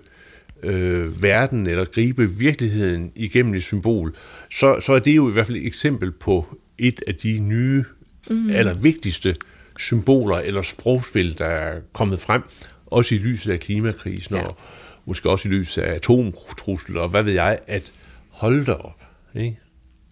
øh, 0.62 1.23
verden, 1.23 1.67
eller 1.67 1.84
gribe 1.84 2.31
virkeligheden 2.31 3.12
igennem 3.14 3.55
et 3.55 3.62
symbol, 3.62 4.14
så, 4.50 4.81
så 4.81 4.93
er 4.93 4.99
det 4.99 5.17
jo 5.17 5.28
i 5.31 5.32
hvert 5.32 5.46
fald 5.46 5.58
et 5.58 5.67
eksempel 5.67 6.12
på 6.12 6.46
et 6.78 7.02
af 7.06 7.14
de 7.14 7.38
nye, 7.38 7.84
mm. 8.31 8.50
allervigtigste 8.50 9.34
symboler 9.78 10.37
eller 10.37 10.62
sprogspil, 10.62 11.38
der 11.38 11.44
er 11.46 11.81
kommet 11.93 12.20
frem, 12.20 12.43
også 12.87 13.14
i 13.14 13.19
lyset 13.19 13.52
af 13.52 13.61
klimakrisen, 13.61 14.34
Ja. 14.34 14.40
ja. 14.40 14.46
og 14.46 14.56
måske 15.05 15.31
også 15.31 15.49
i 15.49 15.52
lyset 15.52 15.82
af 15.82 15.94
atomtrusler, 15.94 17.00
og 17.00 17.08
hvad 17.08 17.23
ved 17.23 17.32
jeg, 17.32 17.58
at 17.67 17.93
holde 18.31 18.76
op. 18.76 19.02
Ikke? 19.34 19.58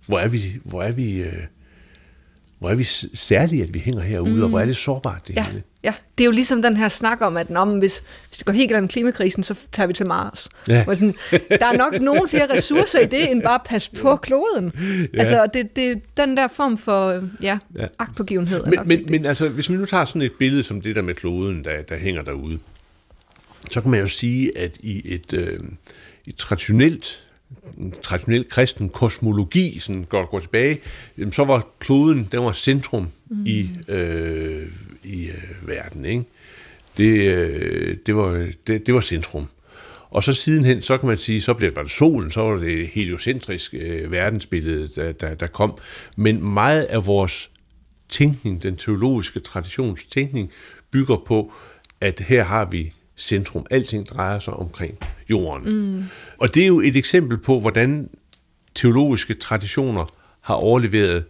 Hvor 0.07 0.19
er 0.19 0.29
vi, 0.29 0.57
hvor 0.65 0.83
er 0.83 0.93
vi, 0.93 1.13
øh, 1.23 1.33
hvor 2.59 2.71
er 2.71 2.75
vi 2.75 2.85
særlige, 3.15 3.63
at 3.63 3.75
vi 3.75 3.79
hænger 3.79 4.03
herude, 4.03 4.35
mm. 4.35 4.43
og 4.43 4.49
hvor 4.49 4.61
er 4.61 4.65
det 4.65 4.77
sårbart, 4.77 5.29
det 5.29 5.37
Ja, 5.37 5.45
hele. 5.45 5.63
ja, 5.85 5.95
det 6.19 6.25
er 6.25 6.27
jo 6.27 6.31
ligesom 6.31 6.63
den 6.63 6.77
her 6.77 6.89
snak 6.89 7.21
om, 7.21 7.37
at 7.37 7.51
når, 7.51 7.65
hvis, 7.79 8.03
hvis 8.29 8.39
det 8.39 8.47
går 8.47 8.53
helt 8.53 8.71
med 8.81 8.89
klimakrisen, 8.89 9.43
så 9.43 9.55
tager 9.73 9.87
vi 9.87 9.93
til 9.93 10.07
Mars. 10.07 10.49
Ja. 10.69 10.85
Hvor 10.85 10.95
sådan, 10.95 11.15
der 11.31 11.67
er 11.67 11.77
nok 11.77 12.01
nogle 12.01 12.29
flere 12.29 12.55
ressourcer 12.57 12.99
i 13.01 13.07
det, 13.07 13.31
end 13.31 13.43
bare 13.43 13.55
at 13.55 13.61
passe 13.67 13.91
på 13.91 14.17
kloden. 14.17 14.73
Ja. 15.15 15.19
Altså, 15.19 15.47
det, 15.55 15.77
det 15.77 15.91
er 15.91 15.95
den 16.17 16.37
der 16.37 16.49
form 16.49 16.79
for 16.79 17.29
ja, 17.43 17.59
Ja. 17.79 17.87
agtpågivenhed. 17.99 18.65
Men, 18.67 18.79
men, 18.85 19.07
men 19.09 19.27
altså, 19.27 19.49
hvis 19.49 19.71
vi 19.71 19.77
nu 19.77 19.85
tager 19.85 20.05
sådan 20.05 20.23
et 20.23 20.33
billede 20.39 20.63
som 20.63 20.81
det 20.81 20.97
der 20.97 21.03
med 21.03 21.15
kloden, 21.15 21.65
der, 21.65 21.83
der 21.83 21.97
hænger 21.97 22.23
derude, 22.23 22.59
så 23.71 23.81
kan 23.81 23.91
man 23.91 24.01
jo 24.01 24.07
sige, 24.07 24.59
at 24.59 24.77
i 24.81 25.15
et, 25.15 25.33
øh, 25.33 25.59
et 26.27 26.37
traditionelt 26.37 27.21
traditionel 28.03 28.49
kristen 28.49 28.89
kosmologi, 28.89 29.79
sådan 29.79 30.05
går, 30.05 30.31
går 30.31 30.41
tilbage, 30.41 30.81
så 31.33 31.45
var 31.45 31.69
kloden, 31.79 32.29
den 32.33 32.41
var 32.45 32.53
centrum 32.53 33.09
mm. 33.31 33.47
i, 33.47 33.71
øh, 33.89 34.69
i 35.05 35.27
øh, 35.27 35.69
verden. 35.69 36.05
Ikke? 36.05 36.25
Det, 36.97 37.13
øh, 37.13 37.97
det, 38.07 38.17
var, 38.17 38.49
det, 38.67 38.87
det 38.87 38.95
var 38.95 39.01
centrum. 39.01 39.47
Og 40.11 40.25
så 40.25 40.33
sidenhen, 40.33 40.83
så 40.83 40.99
kan 40.99 41.09
man 41.09 41.19
sige, 41.19 41.41
så 41.41 41.55
blev 41.55 41.71
det, 41.71 41.77
var 41.77 41.83
det 41.83 41.93
solen, 41.93 42.31
så 42.31 42.41
var 42.41 42.57
det 42.57 42.89
heliocentrisk 42.89 43.75
øh, 43.75 44.13
verdensbillede, 44.13 44.89
der, 44.89 45.13
der, 45.13 45.35
der 45.35 45.47
kom. 45.47 45.79
Men 46.17 46.43
meget 46.43 46.83
af 46.83 47.07
vores 47.07 47.51
tænkning, 48.09 48.63
den 48.63 48.77
teologiske 48.77 49.41
traditions 49.41 50.05
tænkning, 50.05 50.51
bygger 50.91 51.17
på, 51.27 51.53
at 52.01 52.21
her 52.21 52.45
har 52.45 52.65
vi 52.65 52.93
centrum. 53.17 53.67
Alting 53.71 54.07
drejer 54.07 54.39
sig 54.39 54.55
omkring 54.55 54.99
jorden. 55.31 55.95
Mm. 55.97 56.05
Og 56.39 56.55
det 56.55 56.63
er 56.63 56.67
jo 56.67 56.81
et 56.81 56.97
eksempel 56.97 57.39
på, 57.39 57.61
hvordan 57.61 58.09
teologiske 58.75 59.35
traditioner 59.35 60.07
har 60.41 60.55
overleveret 60.55 61.25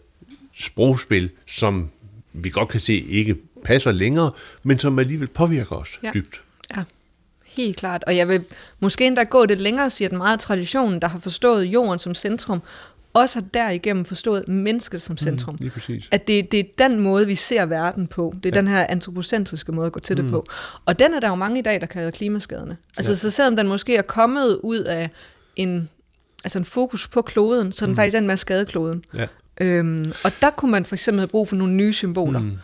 sprogspil, 0.58 1.30
som 1.46 1.90
vi 2.32 2.50
godt 2.50 2.68
kan 2.68 2.80
se 2.80 2.94
ikke 3.00 3.36
passer 3.64 3.92
længere, 3.92 4.30
men 4.62 4.78
som 4.78 4.98
alligevel 4.98 5.28
påvirker 5.28 5.76
os 5.76 5.98
Ja. 6.02 6.10
dybt. 6.14 6.42
Ja, 6.76 6.84
helt 7.44 7.76
klart. 7.76 8.04
Og 8.06 8.16
jeg 8.16 8.28
vil 8.28 8.44
måske 8.80 9.06
endda 9.06 9.22
gå 9.22 9.46
det 9.46 9.60
længere 9.60 9.86
og 9.86 9.92
sige, 9.92 10.06
at 10.06 10.12
meget 10.12 10.32
af 10.32 10.38
traditionen, 10.38 11.02
der 11.02 11.08
har 11.08 11.18
forstået 11.18 11.64
jorden 11.64 11.98
som 11.98 12.14
centrum, 12.14 12.62
også 13.14 13.40
har 13.40 13.46
derigennem 13.54 14.04
forstået 14.04 14.48
mennesket 14.48 15.02
som 15.02 15.16
centrum. 15.16 15.56
Lige 15.60 15.70
præcis. 15.70 16.08
At 16.10 16.28
det, 16.28 16.52
det 16.52 16.60
er 16.60 16.88
den 16.88 17.00
måde, 17.00 17.26
vi 17.26 17.34
ser 17.34 17.66
verden 17.66 18.06
på. 18.06 18.34
Det 18.36 18.46
er 18.46 18.50
ja. 18.54 18.60
den 18.60 18.68
her 18.68 18.86
antropocentriske 18.88 19.72
måde 19.72 19.86
at 19.86 19.92
gå 19.92 20.00
til 20.00 20.16
mm. 20.16 20.22
det 20.22 20.30
på. 20.30 20.46
Og 20.84 20.98
den 20.98 21.14
er 21.14 21.20
der 21.20 21.28
jo 21.28 21.34
mange 21.34 21.58
i 21.58 21.62
dag, 21.62 21.80
der 21.80 21.86
kalder 21.86 22.10
klimaskaderne. 22.10 22.76
Altså, 22.98 23.12
ja. 23.12 23.16
så 23.16 23.30
selvom 23.30 23.56
den 23.56 23.68
måske 23.68 23.96
er 23.96 24.02
kommet 24.02 24.58
ud 24.62 24.78
af 24.78 25.10
en, 25.56 25.88
altså 26.44 26.58
en 26.58 26.64
fokus 26.64 27.08
på 27.08 27.22
kloden, 27.22 27.72
så 27.72 27.84
er 27.84 27.86
den 27.86 27.92
mm. 27.92 27.96
faktisk 27.96 28.16
er 28.16 28.20
med 28.20 28.32
at 28.32 28.38
skade 28.38 28.64
kloden. 28.64 29.04
Ja. 29.14 29.26
Øhm, 29.60 30.12
og 30.24 30.32
der 30.42 30.50
kunne 30.50 30.70
man 30.70 30.84
for 30.84 30.94
eksempel 30.94 31.20
have 31.20 31.28
brug 31.28 31.48
for 31.48 31.56
nogle 31.56 31.72
nye 31.72 31.92
symboler, 31.92 32.40
mm. 32.40 32.58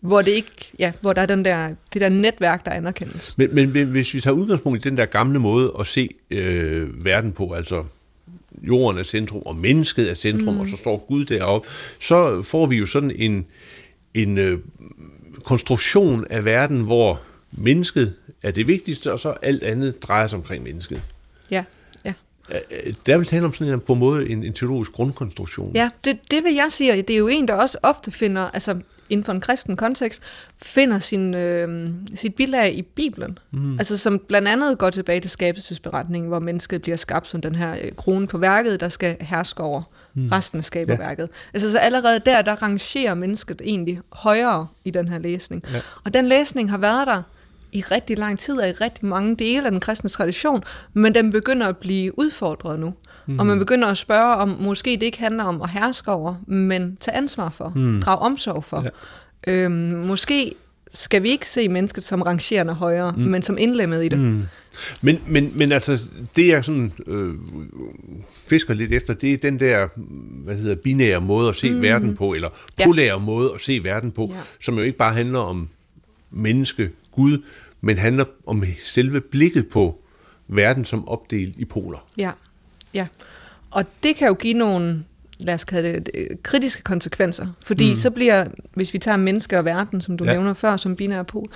hvor, 0.00 0.22
det 0.22 0.30
ikke, 0.30 0.70
ja, 0.78 0.92
hvor 1.00 1.12
der 1.12 1.22
er 1.22 1.26
den 1.26 1.44
der, 1.44 1.68
det 1.92 2.00
der 2.00 2.08
netværk, 2.08 2.64
der 2.64 2.70
anerkendes. 2.70 3.38
Men, 3.38 3.54
men 3.54 3.86
hvis 3.86 4.14
vi 4.14 4.20
tager 4.20 4.34
udgangspunkt 4.34 4.86
i 4.86 4.88
den 4.88 4.96
der 4.96 5.06
gamle 5.06 5.38
måde 5.38 5.72
at 5.80 5.86
se 5.86 6.08
øh, 6.30 7.04
verden 7.04 7.32
på, 7.32 7.52
altså 7.52 7.84
jorden 8.66 8.98
er 8.98 9.02
centrum, 9.02 9.42
og 9.42 9.56
mennesket 9.56 10.10
er 10.10 10.14
centrum, 10.14 10.54
mm. 10.54 10.60
og 10.60 10.66
så 10.66 10.76
står 10.76 11.04
Gud 11.08 11.24
deroppe, 11.24 11.68
så 12.00 12.42
får 12.42 12.66
vi 12.66 12.76
jo 12.76 12.86
sådan 12.86 13.10
en, 13.10 13.46
en 14.14 14.38
øh, 14.38 14.58
konstruktion 15.44 16.26
af 16.30 16.44
verden, 16.44 16.80
hvor 16.80 17.20
mennesket 17.52 18.14
er 18.42 18.50
det 18.50 18.68
vigtigste, 18.68 19.12
og 19.12 19.20
så 19.20 19.34
alt 19.42 19.62
andet 19.62 20.02
drejer 20.02 20.26
sig 20.26 20.36
omkring 20.36 20.64
mennesket. 20.64 21.02
Ja, 21.50 21.64
Der 23.06 23.16
vil 23.16 23.26
tale 23.26 23.44
om 23.44 23.52
sådan 23.52 23.72
en, 23.72 23.80
på 23.80 23.92
en 23.92 23.98
måde 23.98 24.30
en, 24.30 24.44
en 24.44 24.52
teologisk 24.52 24.92
grundkonstruktion. 24.92 25.72
Ja, 25.74 25.88
det, 26.04 26.30
det 26.30 26.44
vil 26.44 26.54
jeg 26.54 26.66
sige, 26.70 27.02
det 27.02 27.10
er 27.10 27.18
jo 27.18 27.28
en, 27.28 27.48
der 27.48 27.54
også 27.54 27.78
ofte 27.82 28.10
finder, 28.10 28.42
altså 28.42 28.76
inden 29.10 29.24
for 29.24 29.32
en 29.32 29.40
kristen 29.40 29.76
kontekst, 29.76 30.22
finder 30.62 30.98
sin, 30.98 31.34
øh, 31.34 31.90
sit 32.14 32.34
bilag 32.34 32.74
i 32.74 32.82
Bibelen. 32.82 33.38
Mm. 33.50 33.78
Altså 33.78 33.98
som 33.98 34.18
blandt 34.28 34.48
andet 34.48 34.78
går 34.78 34.90
tilbage 34.90 35.20
til 35.20 35.30
skabelsesberetningen, 35.30 36.28
hvor 36.28 36.38
mennesket 36.38 36.82
bliver 36.82 36.96
skabt 36.96 37.28
som 37.28 37.40
den 37.40 37.54
her 37.54 37.76
øh, 37.82 37.92
krone 37.92 38.26
på 38.26 38.38
værket, 38.38 38.80
der 38.80 38.88
skal 38.88 39.16
herske 39.20 39.62
over 39.62 39.82
mm. 40.14 40.28
resten 40.28 40.58
af 40.58 40.64
skaberværket. 40.64 41.22
Ja. 41.22 41.48
Altså 41.54 41.70
så 41.70 41.78
allerede 41.78 42.20
der, 42.26 42.42
der 42.42 42.62
rangerer 42.62 43.14
mennesket 43.14 43.62
egentlig 43.64 44.00
højere 44.12 44.66
i 44.84 44.90
den 44.90 45.08
her 45.08 45.18
læsning. 45.18 45.64
Ja. 45.72 45.80
Og 46.04 46.14
den 46.14 46.26
læsning 46.26 46.70
har 46.70 46.78
været 46.78 47.06
der 47.06 47.22
i 47.74 47.80
rigtig 47.80 48.18
lang 48.18 48.38
tid 48.38 48.58
og 48.60 48.68
i 48.68 48.72
rigtig 48.72 49.06
mange 49.06 49.36
dele 49.36 49.64
af 49.64 49.70
den 49.70 49.80
kristne 49.80 50.10
tradition, 50.10 50.62
men 50.92 51.14
den 51.14 51.30
begynder 51.30 51.66
at 51.66 51.76
blive 51.76 52.18
udfordret 52.18 52.80
nu. 52.80 52.94
Mm. 53.26 53.38
Og 53.38 53.46
man 53.46 53.58
begynder 53.58 53.88
at 53.88 53.96
spørge, 53.96 54.34
om 54.36 54.56
måske 54.60 54.90
det 54.90 55.02
ikke 55.02 55.18
handler 55.18 55.44
om 55.44 55.62
at 55.62 55.70
herske 55.70 56.10
over, 56.10 56.34
men 56.46 56.96
tage 57.00 57.16
ansvar 57.16 57.48
for, 57.50 57.72
mm. 57.76 58.00
drage 58.02 58.18
omsorg 58.18 58.64
for. 58.64 58.84
Ja. 59.46 59.52
Øhm, 59.52 59.72
måske 60.06 60.54
skal 60.92 61.22
vi 61.22 61.28
ikke 61.28 61.48
se 61.48 61.68
mennesket 61.68 62.04
som 62.04 62.22
rangerende 62.22 62.74
højere, 62.74 63.12
mm. 63.16 63.22
men 63.22 63.42
som 63.42 63.58
indlemmet 63.58 64.04
i 64.04 64.08
det. 64.08 64.18
Mm. 64.18 64.42
Men, 65.02 65.20
men, 65.26 65.52
men 65.54 65.72
altså, 65.72 65.98
det 66.36 66.48
jeg 66.48 66.64
sådan 66.64 66.92
øh, 67.06 67.34
fisker 68.46 68.74
lidt 68.74 68.92
efter, 68.92 69.14
det 69.14 69.32
er 69.32 69.36
den 69.36 69.60
der, 69.60 69.88
hvad 70.44 70.56
hedder, 70.56 70.74
binære 70.74 71.20
måde 71.20 71.48
at 71.48 71.56
se 71.56 71.70
mm. 71.70 71.82
verden 71.82 72.16
på, 72.16 72.34
eller 72.34 72.48
Ja. 72.78 72.86
polære 72.86 73.20
måde 73.20 73.50
at 73.54 73.60
se 73.60 73.80
verden 73.84 74.12
på, 74.12 74.30
Ja. 74.32 74.40
som 74.60 74.76
jo 74.78 74.82
ikke 74.82 74.98
bare 74.98 75.14
handler 75.14 75.38
om 75.38 75.68
menneske, 76.30 76.90
Gud, 77.12 77.38
men 77.84 77.98
handler 77.98 78.24
om 78.46 78.64
selve 78.82 79.20
blikket 79.20 79.68
på 79.68 80.00
verden 80.48 80.84
som 80.84 81.08
opdelt 81.08 81.58
i 81.58 81.64
poler. 81.64 82.06
Ja, 82.16 82.30
ja. 82.94 83.06
Og 83.70 83.84
det 84.02 84.16
kan 84.16 84.28
jo 84.28 84.34
give 84.34 84.54
nogle, 84.54 85.04
lad 85.40 85.54
os 85.54 85.64
kalde 85.64 85.92
det, 85.92 86.10
øh, 86.14 86.26
kritiske 86.42 86.82
konsekvenser. 86.82 87.46
Fordi 87.64 87.90
mm. 87.90 87.96
så 87.96 88.10
bliver, 88.10 88.44
hvis 88.74 88.94
vi 88.94 88.98
tager 88.98 89.16
mennesker 89.16 89.58
og 89.58 89.64
verden, 89.64 90.00
som 90.00 90.18
du 90.18 90.24
ja. 90.24 90.32
Nævner 90.32 90.54
før, 90.54 90.76
som 90.76 90.96
binære 90.96 91.24
pol, 91.24 91.48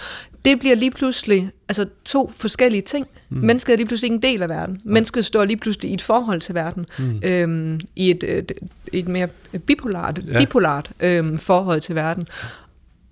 det 0.44 0.58
bliver 0.58 0.75
lige 0.75 0.90
pludselig 0.90 1.50
altså 1.68 1.87
to 2.04 2.32
forskellige 2.37 2.82
ting. 2.82 3.06
Mm. 3.28 3.38
Mennesket 3.38 3.73
er 3.73 3.76
lige 3.76 3.87
pludselig 3.87 4.06
ikke 4.06 4.28
en 4.28 4.35
del 4.35 4.42
af 4.42 4.49
verden. 4.49 4.80
Ja. 4.85 4.90
Mennesket 4.90 5.25
står 5.25 5.44
lige 5.44 5.56
pludselig 5.56 5.90
i 5.90 5.94
et 5.94 6.02
forhold 6.02 6.40
til 6.40 6.54
verden. 6.54 6.87
Mm. 6.99 7.20
Øhm, 7.25 7.80
I 7.97 8.11
et, 8.11 8.25
et, 8.25 8.52
et 8.92 9.08
mere 9.08 9.28
bipolart. 9.66 10.20
Ja. 10.26 10.38
dipolart 10.38 10.90
øhm, 11.00 11.38
forhold 11.38 11.80
til 11.80 11.94
verden. 11.94 12.28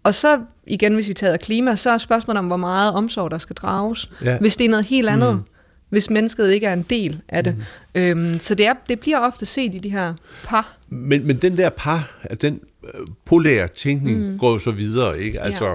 Og 0.06 0.14
så 0.14 0.40
igen, 0.66 0.94
hvis 0.94 1.08
vi 1.08 1.14
tager 1.14 1.36
klima, 1.36 1.76
så 1.76 1.90
er 1.90 1.98
spørgsmålet 1.98 2.38
om, 2.38 2.46
hvor 2.46 2.56
meget 2.56 2.92
omsorg 2.92 3.30
der 3.30 3.38
skal 3.38 3.56
drages. 3.56 4.10
Ja. 4.24 4.38
Hvis 4.38 4.56
det 4.56 4.64
er 4.64 4.68
noget 4.68 4.84
helt 4.84 5.08
andet, 5.08 5.34
mm. 5.34 5.42
hvis 5.88 6.10
mennesket 6.10 6.52
ikke 6.52 6.66
er 6.66 6.72
en 6.72 6.82
del 6.82 7.20
af 7.28 7.44
det. 7.44 7.56
Mm. 7.56 8.00
Øhm, 8.00 8.38
så 8.38 8.54
det, 8.54 8.66
er, 8.66 8.74
det 8.88 9.00
bliver 9.00 9.18
ofte 9.18 9.46
set 9.46 9.74
i 9.74 9.78
de 9.78 9.90
her 9.90 10.14
par. 10.44 10.76
Men, 10.88 11.26
men 11.26 11.36
den 11.36 11.56
der 11.56 11.68
par, 11.68 12.26
den 12.40 12.60
øh, 12.84 13.06
polære 13.24 13.68
tænkning 13.68 14.30
mm. 14.30 14.38
går 14.38 14.52
jo 14.52 14.58
så 14.58 14.70
videre, 14.70 15.20
ikke? 15.20 15.40
Altså, 15.40 15.66
ja. 15.66 15.74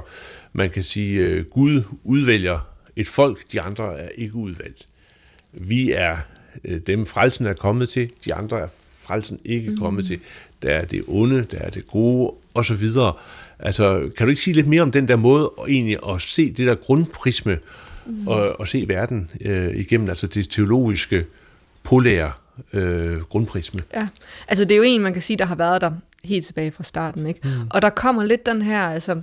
man 0.53 0.69
kan 0.69 0.83
sige, 0.83 1.39
uh, 1.39 1.45
Gud 1.45 1.83
udvælger 2.03 2.59
et 2.95 3.07
folk, 3.07 3.51
de 3.51 3.61
andre 3.61 4.00
er 4.00 4.09
ikke 4.15 4.35
udvalgt. 4.35 4.85
Vi 5.53 5.91
er 5.91 6.17
uh, 6.69 6.77
dem, 6.88 7.05
frelsen 7.05 7.45
er 7.45 7.53
kommet 7.53 7.89
til, 7.89 8.11
de 8.25 8.33
andre 8.33 8.59
er 8.59 8.67
frelsen 9.01 9.39
ikke 9.45 9.71
mm. 9.71 9.77
kommet 9.77 10.05
til. 10.05 10.19
Der 10.61 10.69
er 10.69 10.85
det 10.85 11.03
onde, 11.07 11.43
der 11.43 11.57
er 11.57 11.69
det 11.69 11.88
gode, 11.88 12.33
og 12.53 12.65
så 12.65 12.74
videre. 12.74 13.13
Altså, 13.60 14.10
kan 14.17 14.25
du 14.25 14.29
ikke 14.29 14.41
sige 14.41 14.53
lidt 14.53 14.67
mere 14.67 14.81
om 14.81 14.91
den 14.91 15.08
der 15.08 15.15
måde 15.15 15.51
egentlig 15.67 15.98
at 16.10 16.22
se 16.22 16.51
det 16.51 16.67
der 16.67 16.75
grundprisme 16.75 17.58
mm. 18.05 18.27
og, 18.27 18.60
og 18.60 18.67
se 18.67 18.86
verden 18.88 19.31
øh, 19.41 19.75
igennem, 19.75 20.10
altså 20.10 20.27
det 20.27 20.50
teologiske, 20.50 21.25
polære 21.84 22.31
øh, 22.74 23.22
grundprisme? 23.22 23.81
Ja, 23.93 24.08
altså 24.48 24.65
det 24.65 24.72
er 24.72 24.77
jo 24.77 24.84
en, 24.86 25.01
man 25.01 25.13
kan 25.13 25.22
sige, 25.22 25.38
der 25.38 25.46
har 25.46 25.55
været 25.55 25.81
der 25.81 25.91
helt 26.24 26.46
tilbage 26.46 26.72
fra 26.72 26.84
starten, 26.84 27.25
ikke? 27.25 27.39
Mm. 27.43 27.50
Og 27.70 27.81
der 27.81 27.89
kommer 27.89 28.24
lidt 28.24 28.46
den 28.46 28.62
her, 28.62 28.81
altså 28.81 29.22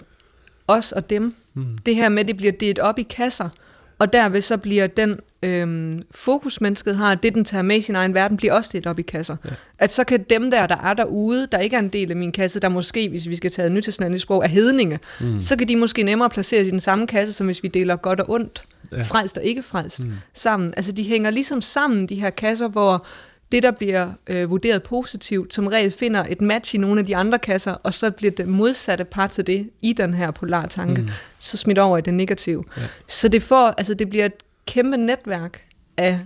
os 0.68 0.92
og 0.92 1.10
dem, 1.10 1.34
mm. 1.54 1.78
det 1.86 1.94
her 1.94 2.08
med, 2.08 2.24
det 2.24 2.36
bliver 2.36 2.52
delt 2.52 2.78
op 2.78 2.98
i 2.98 3.02
kasser, 3.02 3.48
og 3.98 4.12
derved 4.12 4.40
så 4.40 4.56
bliver 4.56 4.86
den 4.86 5.20
øhm, 5.42 6.02
fokus, 6.10 6.60
mennesket 6.60 6.96
har, 6.96 7.14
det 7.14 7.34
den 7.34 7.44
tager 7.44 7.62
med 7.62 7.76
i 7.76 7.80
sin 7.80 7.96
egen 7.96 8.14
verden, 8.14 8.36
bliver 8.36 8.52
også 8.52 8.70
delt 8.72 8.86
op 8.86 8.98
i 8.98 9.02
kasser. 9.02 9.36
Ja. 9.44 9.50
At 9.78 9.92
så 9.92 10.04
kan 10.04 10.22
dem 10.30 10.50
der, 10.50 10.66
der 10.66 10.76
er 10.76 10.94
derude, 10.94 11.46
der 11.52 11.58
ikke 11.58 11.76
er 11.76 11.80
en 11.80 11.88
del 11.88 12.10
af 12.10 12.16
min 12.16 12.32
kasse, 12.32 12.60
der 12.60 12.68
måske, 12.68 13.08
hvis 13.08 13.28
vi 13.28 13.36
skal 13.36 13.50
tage 13.50 13.70
nytestamentet 13.70 14.20
sprog, 14.20 14.44
er 14.44 14.48
hedninge, 14.48 14.98
mm. 15.20 15.40
så 15.40 15.56
kan 15.56 15.68
de 15.68 15.76
måske 15.76 16.02
nemmere 16.02 16.30
placeres 16.30 16.66
i 16.66 16.70
den 16.70 16.80
samme 16.80 17.06
kasse, 17.06 17.32
som 17.32 17.46
hvis 17.46 17.62
vi 17.62 17.68
deler 17.68 17.96
godt 17.96 18.20
og 18.20 18.30
ondt, 18.30 18.62
ja. 18.92 19.02
frelst 19.02 19.38
og 19.38 19.44
ikke 19.44 19.62
frelst, 19.62 20.04
mm. 20.04 20.12
sammen. 20.34 20.74
Altså 20.76 20.92
de 20.92 21.04
hænger 21.04 21.30
ligesom 21.30 21.62
sammen, 21.62 22.08
de 22.08 22.14
her 22.14 22.30
kasser, 22.30 22.68
hvor 22.68 23.06
det, 23.52 23.62
der 23.62 23.70
bliver 23.70 24.12
øh, 24.26 24.50
vurderet 24.50 24.82
positivt, 24.82 25.54
som 25.54 25.66
regel 25.66 25.90
finder 25.90 26.24
et 26.28 26.40
match 26.40 26.74
i 26.74 26.78
nogle 26.78 27.00
af 27.00 27.06
de 27.06 27.16
andre 27.16 27.38
kasser, 27.38 27.72
og 27.72 27.94
så 27.94 28.10
bliver 28.10 28.30
det 28.30 28.48
modsatte 28.48 29.04
par 29.04 29.26
til 29.26 29.46
det 29.46 29.70
i 29.82 29.92
den 29.92 30.14
her 30.14 30.30
polartanke, 30.30 31.02
mm. 31.02 31.08
så 31.38 31.56
smidt 31.56 31.78
over 31.78 31.98
i 31.98 32.00
det 32.00 32.14
negative. 32.14 32.64
Ja. 32.76 32.82
Så 33.08 33.28
det, 33.28 33.42
får, 33.42 33.66
altså, 33.78 33.94
det 33.94 34.10
bliver 34.10 34.24
et 34.24 34.32
kæmpe 34.66 34.96
netværk 34.96 35.62
af 35.96 36.20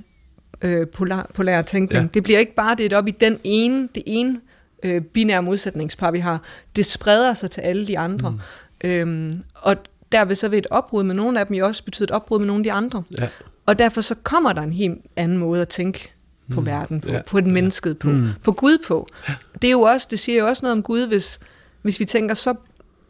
øh, 0.62 0.88
polar, 0.88 1.30
polar 1.34 1.62
tænkning. 1.62 2.02
Ja. 2.02 2.08
Det 2.14 2.22
bliver 2.22 2.38
ikke 2.38 2.54
bare 2.54 2.74
det 2.74 2.92
op 2.92 3.08
i 3.08 3.10
den 3.10 3.38
ene, 3.44 3.88
det 3.94 4.02
ene 4.06 4.40
øh, 4.82 5.00
binære 5.00 5.42
modsætningspar, 5.42 6.10
vi 6.10 6.18
har. 6.18 6.42
Det 6.76 6.86
spreder 6.86 7.34
sig 7.34 7.50
til 7.50 7.60
alle 7.60 7.86
de 7.86 7.98
andre. 7.98 8.30
Mm. 8.30 8.88
Øhm, 8.88 9.42
og 9.54 9.76
derved 10.12 10.36
så 10.36 10.48
vil 10.48 10.58
et 10.58 10.66
opbrud 10.70 11.04
med 11.04 11.14
nogle 11.14 11.40
af 11.40 11.46
dem 11.46 11.56
jo 11.56 11.66
også 11.66 11.84
betyde 11.84 12.04
et 12.04 12.10
opbrud 12.10 12.38
med 12.38 12.46
nogle 12.46 12.60
af 12.60 12.64
de 12.64 12.72
andre. 12.72 13.02
Ja. 13.18 13.28
Og 13.66 13.78
derfor 13.78 14.00
så 14.00 14.14
kommer 14.22 14.52
der 14.52 14.62
en 14.62 14.72
helt 14.72 14.98
anden 15.16 15.38
måde 15.38 15.62
at 15.62 15.68
tænke 15.68 16.12
på 16.52 16.60
mm. 16.60 16.66
verden 16.66 17.00
på, 17.00 17.08
ja. 17.08 17.22
på 17.22 17.38
et 17.38 17.46
mennesket 17.46 17.98
på, 17.98 18.08
mm. 18.08 18.28
på 18.42 18.52
Gud 18.52 18.78
på. 18.86 19.08
Det 19.62 19.68
er 19.68 19.72
jo 19.72 19.80
også, 19.80 20.06
det 20.10 20.18
siger 20.18 20.38
jo 20.38 20.46
også 20.46 20.64
noget 20.64 20.76
om 20.76 20.82
Gud, 20.82 21.06
hvis, 21.06 21.40
hvis 21.82 22.00
vi 22.00 22.04
tænker 22.04 22.34
så 22.34 22.54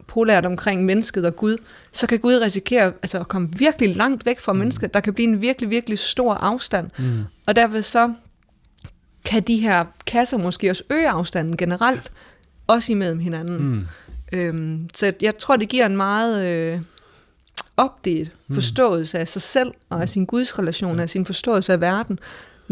polært 0.07 0.45
omkring 0.45 0.85
mennesket 0.85 1.25
og 1.25 1.35
Gud, 1.35 1.57
så 1.91 2.07
kan 2.07 2.19
Gud 2.19 2.35
risikere 2.35 2.93
altså, 3.01 3.19
at 3.19 3.27
komme 3.27 3.49
virkelig 3.57 3.95
langt 3.95 4.25
væk 4.25 4.39
fra 4.39 4.53
mm. 4.53 4.59
mennesket. 4.59 4.93
Der 4.93 4.99
kan 4.99 5.13
blive 5.13 5.27
en 5.27 5.41
virkelig, 5.41 5.69
virkelig 5.69 5.99
stor 5.99 6.33
afstand. 6.33 6.89
Mm. 6.97 7.23
Og 7.45 7.55
derfor 7.55 7.81
så 7.81 8.13
kan 9.25 9.43
de 9.43 9.57
her 9.57 9.85
kasser 10.05 10.37
måske 10.37 10.69
også 10.69 10.83
øge 10.89 11.09
afstanden 11.09 11.57
generelt, 11.57 12.11
også 12.67 12.91
imellem 12.91 13.19
hinanden. 13.19 13.57
Mm. 13.57 13.87
Øhm, 14.33 14.89
så 14.93 15.13
jeg 15.21 15.37
tror, 15.37 15.57
det 15.57 15.69
giver 15.69 15.85
en 15.85 15.97
meget 15.97 16.45
øh, 16.45 16.79
opdelt 17.77 18.31
mm. 18.47 18.55
forståelse 18.55 19.19
af 19.19 19.27
sig 19.27 19.41
selv, 19.41 19.71
og 19.89 20.01
af 20.01 20.09
sin 20.09 20.25
Guds 20.25 20.59
relation, 20.59 20.99
af 20.99 21.09
sin 21.09 21.25
forståelse 21.25 21.73
af 21.73 21.81
verden, 21.81 22.19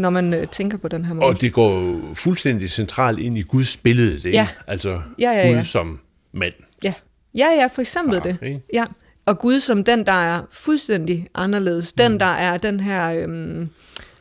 når 0.02 0.10
man 0.10 0.34
øh, 0.34 0.48
tænker 0.48 0.78
på 0.78 0.88
den 0.88 1.04
her 1.04 1.14
måde. 1.14 1.26
Og 1.26 1.40
det 1.40 1.52
går 1.52 1.98
fuldstændig 2.14 2.70
centralt 2.70 3.18
ind 3.18 3.38
i 3.38 3.42
Guds 3.42 3.76
billede, 3.76 4.18
det 4.18 4.32
ja. 4.32 4.48
Altså 4.66 5.00
ja, 5.18 5.30
ja, 5.30 5.48
ja. 5.48 5.56
Gud 5.56 5.64
som 5.64 6.00
mand. 6.32 6.54
Ja, 6.84 6.92
ja, 7.34 7.46
ja 7.46 7.66
for 7.66 7.80
eksempel 7.80 8.14
Far, 8.14 8.22
det. 8.22 8.36
Ikke? 8.42 8.60
Ja. 8.72 8.84
Og 9.26 9.38
Gud 9.38 9.60
som 9.60 9.84
den, 9.84 10.06
der 10.06 10.12
er 10.12 10.42
fuldstændig 10.50 11.28
anderledes. 11.34 11.92
Den, 11.92 12.12
mm. 12.12 12.18
der 12.18 12.26
er 12.26 12.58
den 12.58 12.80
her 12.80 13.12
øhm, 13.12 13.68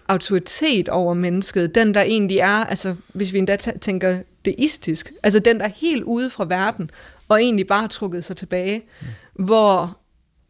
autoritet 0.08 0.90
over 0.90 1.14
mennesket. 1.14 1.76
Den, 1.76 1.94
der 1.94 2.02
egentlig 2.02 2.38
er, 2.38 2.66
altså 2.66 2.96
hvis 3.14 3.34
vi 3.34 3.38
endda 3.38 3.56
tænker 3.82 4.20
deistisk, 4.46 5.12
altså 5.24 5.40
den, 5.40 5.60
der 5.60 5.66
er 5.66 5.72
helt 5.76 6.04
ude 6.04 6.30
fra 6.30 6.46
verden, 6.46 6.90
og 7.30 7.42
egentlig 7.42 7.68
bare 7.68 7.88
trukket 7.88 8.24
sig 8.24 8.38
tilbage. 8.38 8.82
Mm. 9.36 9.46
Hvor 9.46 9.98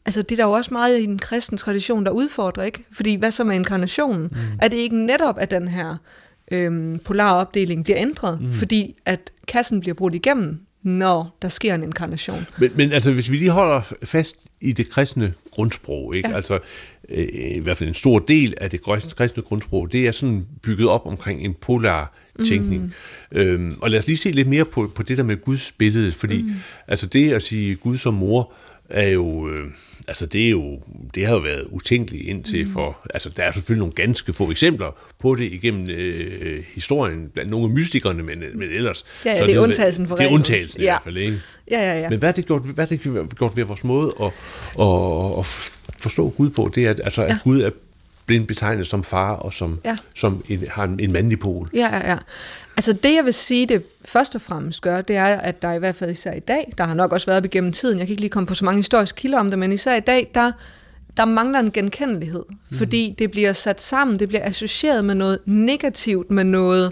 altså 0.06 0.22
det 0.22 0.32
er 0.32 0.36
der 0.36 0.44
jo 0.44 0.52
også 0.52 0.74
meget 0.74 1.00
i 1.00 1.06
den 1.06 1.20
kristne 1.20 1.58
tradition, 1.58 2.06
der 2.06 2.12
udfordrer, 2.12 2.64
ikke? 2.64 2.84
Fordi 2.92 3.16
hvad 3.16 3.32
så 3.32 3.44
med 3.44 3.56
inkarnationen? 3.56 4.22
Mm. 4.22 4.38
Er 4.62 4.68
det 4.68 4.78
ikke 4.78 5.06
netop, 5.06 5.36
at 5.40 5.52
den 5.52 5.68
her 5.68 5.96
øhm, 6.52 7.00
polare 7.06 7.36
opdeling 7.36 7.84
bliver 7.84 8.00
ændret? 8.00 8.42
Mm. 8.42 8.52
Fordi 8.52 8.96
at 9.06 9.32
kassen 9.48 9.80
bliver 9.80 9.94
brudt 9.94 10.16
igennem, 10.16 10.60
når 10.84 11.38
der 11.42 11.50
sker 11.50 11.76
en 11.76 11.84
inkarnation. 11.84 12.46
Men, 12.58 12.72
men 12.76 12.92
altså, 12.92 13.12
hvis 13.12 13.32
vi 13.32 13.38
lige 13.38 13.52
holder 13.52 13.94
fast 14.04 14.36
i 14.62 14.72
det 14.72 14.90
kristne 14.90 15.34
grundsprog, 15.52 16.16
ikke? 16.16 16.30
Ja. 16.30 16.36
altså 16.36 16.60
øh, 17.10 17.28
i 17.56 17.60
hvert 17.60 17.78
fald 17.78 17.90
en 17.90 17.96
stor 17.96 18.20
del 18.20 18.54
af 18.58 18.70
det 18.70 18.82
kristne 19.16 19.44
grundsprog, 19.44 19.92
det 19.92 20.08
er 20.08 20.12
sådan 20.12 20.46
bygget 20.62 20.88
op 20.88 21.06
omkring 21.06 21.42
en 21.42 21.54
polar 21.54 22.14
tænkning. 22.48 22.94
Mm. 23.32 23.40
Øhm, 23.40 23.78
og 23.82 23.92
lad 23.92 24.00
os 24.00 24.08
lige 24.08 24.18
se 24.18 24.32
lidt 24.32 24.48
mere 24.48 24.66
på, 24.66 24.92
på 24.96 25.04
det 25.04 25.18
der 25.18 25.24
med 25.24 25.38
Guds 25.38 25.72
billede, 25.72 26.12
fordi 26.12 26.42
mm. 26.42 26.54
altså 26.88 27.08
det 27.08 27.34
at 27.34 27.44
sige 27.44 27.76
Gud 27.76 27.98
som 27.98 28.14
mor, 28.14 28.54
er 28.94 29.08
jo, 29.08 29.50
øh, 29.50 29.68
altså 30.08 30.26
det 30.26 30.46
er 30.46 30.50
jo, 30.50 30.82
det 31.16 31.26
har 31.26 31.34
jo 31.34 31.40
været 31.40 31.68
utænkeligt 31.72 32.28
indtil 32.28 32.64
mm. 32.66 32.72
for, 32.72 32.98
altså 33.14 33.30
der 33.30 33.44
er 33.44 33.52
selvfølgelig 33.52 33.80
nogle 33.80 33.94
ganske 33.94 34.34
få 34.34 34.52
eksempler 34.52 35.12
på 35.20 35.36
det 35.36 35.54
igennem 35.54 35.90
øh, 35.90 36.64
historien 36.74 37.30
blandt 37.34 37.52
nogle 37.52 37.66
af 37.66 37.72
mystikerne, 37.72 38.24
men, 38.24 38.44
men 38.56 38.70
ellers. 38.70 39.06
Ja, 39.26 39.32
ja 39.32 39.38
så 39.38 39.46
det 39.46 39.56
er 39.56 39.60
undtagelsen 39.60 40.08
for 40.08 40.16
Det 40.16 40.26
er 40.26 40.30
undtagelsen 40.30 40.82
ja. 40.82 40.86
i 40.86 40.90
hvert 40.90 41.04
fald, 41.04 41.18
ikke? 41.18 41.42
Ja, 41.72 41.80
ja, 41.80 42.00
ja. 42.00 42.10
Men 42.10 42.20
hvad 42.20 42.30
er 42.30 42.34
det 42.34 42.46
gjort, 42.46 42.62
hvad 42.66 42.92
er 42.92 42.98
det 42.98 43.36
gjort 43.38 43.58
ved 43.58 43.64
vores 43.64 43.84
måde 43.84 44.14
at, 44.22 44.32
at, 44.80 45.40
at 45.40 45.46
forstå 46.00 46.30
Gud 46.30 46.50
på? 46.50 46.72
Det 46.76 46.86
er, 46.86 46.90
altså, 46.90 47.24
at 47.24 47.30
ja. 47.30 47.38
Gud 47.44 47.62
er 47.62 47.70
blevet 48.26 48.48
betegnet 48.48 48.88
som 48.88 49.04
far 49.04 49.34
og 49.34 49.54
som, 49.54 49.80
ja. 49.86 49.98
som 50.16 50.44
en, 50.50 50.64
har 50.70 50.84
en, 50.84 51.00
en 51.00 51.12
mandlig 51.12 51.40
pol. 51.40 51.70
Ja, 51.74 51.98
ja, 51.98 52.12
ja. 52.12 52.18
Altså 52.82 52.94
det, 52.94 53.16
jeg 53.16 53.26
vil 53.26 53.34
sige, 53.34 53.66
det 53.66 53.84
først 54.06 54.36
og 54.36 54.42
fremmest 54.42 54.82
gør, 54.82 55.02
det 55.02 55.16
er, 55.16 55.26
at 55.26 55.62
der 55.62 55.74
i 55.74 55.80
hvert 55.80 55.96
fald 55.96 56.12
især 56.12 56.34
i 56.34 56.40
dag, 56.40 56.74
der 56.78 56.84
har 56.84 56.94
nok 56.94 57.12
også 57.12 57.28
været 57.28 57.46
igennem 57.46 57.72
tiden, 57.72 58.00
jeg 58.00 58.08
kan 58.08 58.12
ikke 58.12 58.22
lige 58.22 58.30
komme 58.30 58.48
på 58.48 58.56
så 58.56 58.66
mange 58.66 58.80
historiske 58.80 59.16
kilder 59.16 59.40
om 59.40 59.50
det, 59.50 59.60
men 59.60 59.74
især 59.74 59.96
i 59.96 60.00
dag, 60.00 60.32
der, 60.36 60.52
der 61.18 61.26
mangler 61.26 61.60
en 61.60 61.72
genkendelighed, 61.72 62.44
mm. 62.50 62.78
fordi 62.78 63.16
det 63.20 63.32
bliver 63.32 63.54
sat 63.54 63.82
sammen, 63.82 64.20
det 64.20 64.28
bliver 64.28 64.46
associeret 64.46 65.06
med 65.06 65.16
noget 65.16 65.40
negativt, 65.46 66.32
med 66.32 66.44
noget, 66.44 66.92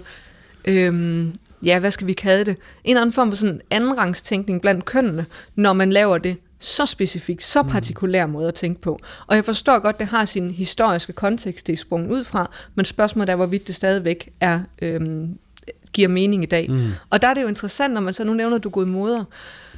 øhm, 0.64 1.34
ja, 1.62 1.78
hvad 1.78 1.90
skal 1.90 2.06
vi 2.06 2.12
kalde 2.12 2.44
det, 2.44 2.56
en 2.84 2.90
eller 2.90 3.00
anden 3.00 3.12
form 3.12 3.30
for 3.30 3.36
sådan 3.36 3.60
andenrangstænkning 3.70 4.60
blandt 4.60 4.84
kønnene, 4.84 5.26
når 5.54 5.72
man 5.72 5.92
laver 5.92 6.18
det 6.18 6.36
så 6.58 6.86
specifik, 6.86 7.40
så 7.40 7.62
mm. 7.62 7.68
partikulær 7.68 8.26
måde 8.26 8.48
at 8.48 8.54
tænke 8.54 8.80
på. 8.80 9.00
Og 9.26 9.36
jeg 9.36 9.44
forstår 9.44 9.78
godt, 9.78 9.98
det 9.98 10.06
har 10.06 10.24
sin 10.24 10.50
historiske 10.50 11.12
kontekst, 11.12 11.66
det 11.66 11.72
er 11.72 11.76
sprunget 11.76 12.10
ud 12.10 12.24
fra, 12.24 12.50
men 12.74 12.84
spørgsmålet 12.84 13.28
er, 13.28 13.36
hvorvidt 13.36 13.66
det 13.66 13.74
stadigvæk 13.74 14.32
er, 14.40 14.60
øhm, 14.82 15.38
giver 15.92 16.08
mening 16.08 16.42
i 16.42 16.46
dag. 16.46 16.70
Mm. 16.70 16.90
Og 17.10 17.22
der 17.22 17.28
er 17.28 17.34
det 17.34 17.42
jo 17.42 17.48
interessant, 17.48 17.94
når 17.94 18.00
man 18.00 18.12
så 18.12 18.24
nu 18.24 18.34
nævner 18.34 18.58
du 18.58 18.68
Gud 18.68 18.86
moder, 18.86 19.24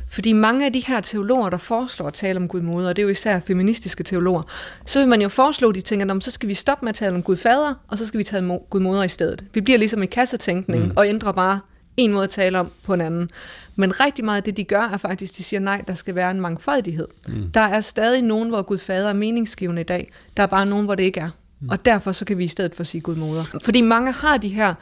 fordi 0.08 0.32
mange 0.32 0.66
af 0.66 0.72
de 0.72 0.80
her 0.86 1.00
teologer, 1.00 1.50
der 1.50 1.56
foreslår 1.56 2.06
at 2.06 2.14
tale 2.14 2.36
om 2.36 2.48
Gud 2.48 2.60
moder, 2.60 2.88
og 2.88 2.96
det 2.96 3.02
er 3.02 3.04
jo 3.04 3.10
især 3.10 3.40
feministiske 3.40 4.04
teologer, 4.04 4.42
så 4.86 4.98
vil 4.98 5.08
man 5.08 5.22
jo 5.22 5.28
foreslå, 5.28 5.72
de 5.72 5.80
tænker, 5.80 6.20
så 6.20 6.30
skal 6.30 6.48
vi 6.48 6.54
stoppe 6.54 6.84
med 6.84 6.88
at 6.88 6.94
tale 6.94 7.14
om 7.14 7.22
Gud 7.22 7.36
fader, 7.36 7.74
og 7.88 7.98
så 7.98 8.06
skal 8.06 8.18
vi 8.18 8.24
tale 8.24 8.52
om 8.52 8.58
Gud 8.70 8.80
moder 8.80 9.02
i 9.02 9.08
stedet. 9.08 9.44
Vi 9.54 9.60
bliver 9.60 9.78
ligesom 9.78 10.02
i 10.02 10.06
kassetænkning 10.06 10.84
mm. 10.84 10.92
og 10.96 11.08
ændrer 11.08 11.32
bare 11.32 11.60
en 11.96 12.12
måde 12.12 12.24
at 12.24 12.30
tale 12.30 12.58
om 12.58 12.70
på 12.84 12.94
en 12.94 13.00
anden. 13.00 13.30
Men 13.76 14.00
rigtig 14.00 14.24
meget 14.24 14.36
af 14.36 14.42
det, 14.42 14.56
de 14.56 14.64
gør, 14.64 14.82
er 14.82 14.96
faktisk, 14.96 15.36
de 15.36 15.42
siger, 15.42 15.60
nej, 15.60 15.82
der 15.88 15.94
skal 15.94 16.14
være 16.14 16.30
en 16.30 16.40
mangfoldighed. 16.40 17.08
Mm. 17.28 17.50
Der 17.54 17.60
er 17.60 17.80
stadig 17.80 18.22
nogen, 18.22 18.48
hvor 18.48 18.62
Gud 18.62 18.78
fader 18.78 19.08
er 19.08 19.12
meningsgivende 19.12 19.80
i 19.80 19.84
dag. 19.84 20.12
Der 20.36 20.42
er 20.42 20.46
bare 20.46 20.66
nogen, 20.66 20.84
hvor 20.84 20.94
det 20.94 21.02
ikke 21.02 21.20
er. 21.20 21.30
Mm. 21.60 21.68
Og 21.68 21.84
derfor 21.84 22.12
så 22.12 22.24
kan 22.24 22.38
vi 22.38 22.44
i 22.44 22.48
stedet 22.48 22.74
for 22.74 22.84
sige 22.84 23.00
Gud 23.00 23.16
moder. 23.16 23.44
Fordi 23.64 23.80
mange 23.80 24.12
har 24.12 24.36
de 24.36 24.48
her 24.48 24.74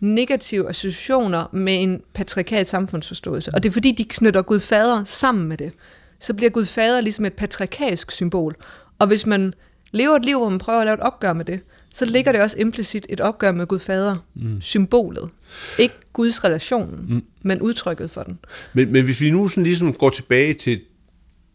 negative 0.00 0.68
associationer 0.68 1.46
med 1.52 1.82
en 1.82 2.02
patriarkal 2.14 2.66
samfundsforståelse. 2.66 3.54
Og 3.54 3.62
det 3.62 3.68
er 3.68 3.72
fordi, 3.72 3.92
de 3.92 4.04
knytter 4.04 4.42
Gud 4.42 4.60
fader 4.60 5.04
sammen 5.04 5.48
med 5.48 5.56
det. 5.56 5.72
Så 6.20 6.34
bliver 6.34 6.50
Gud 6.50 6.64
fader 6.64 7.00
ligesom 7.00 7.24
et 7.24 7.32
patriarkalsk 7.32 8.10
symbol. 8.10 8.56
Og 8.98 9.06
hvis 9.06 9.26
man 9.26 9.54
lever 9.92 10.16
et 10.16 10.24
liv, 10.24 10.38
hvor 10.38 10.48
man 10.48 10.58
prøver 10.58 10.80
at 10.80 10.86
lave 10.86 10.94
et 10.94 11.00
opgør 11.00 11.32
med 11.32 11.44
det, 11.44 11.60
så 11.94 12.04
ligger 12.04 12.32
det 12.32 12.40
også 12.40 12.58
implicit 12.58 13.06
et 13.08 13.20
opgør 13.20 13.52
med 13.52 13.66
Gud 13.66 13.78
fader, 13.78 14.16
mm. 14.34 14.62
symbolet. 14.62 15.30
Ikke 15.78 15.94
Guds 16.12 16.44
relation, 16.44 17.04
mm. 17.08 17.22
men 17.42 17.60
udtrykket 17.60 18.10
for 18.10 18.22
den. 18.22 18.38
Men, 18.72 18.92
men 18.92 19.04
hvis 19.04 19.20
vi 19.20 19.30
nu 19.30 19.48
sådan 19.48 19.64
ligesom 19.64 19.92
går 19.92 20.10
tilbage 20.10 20.54
til 20.54 20.80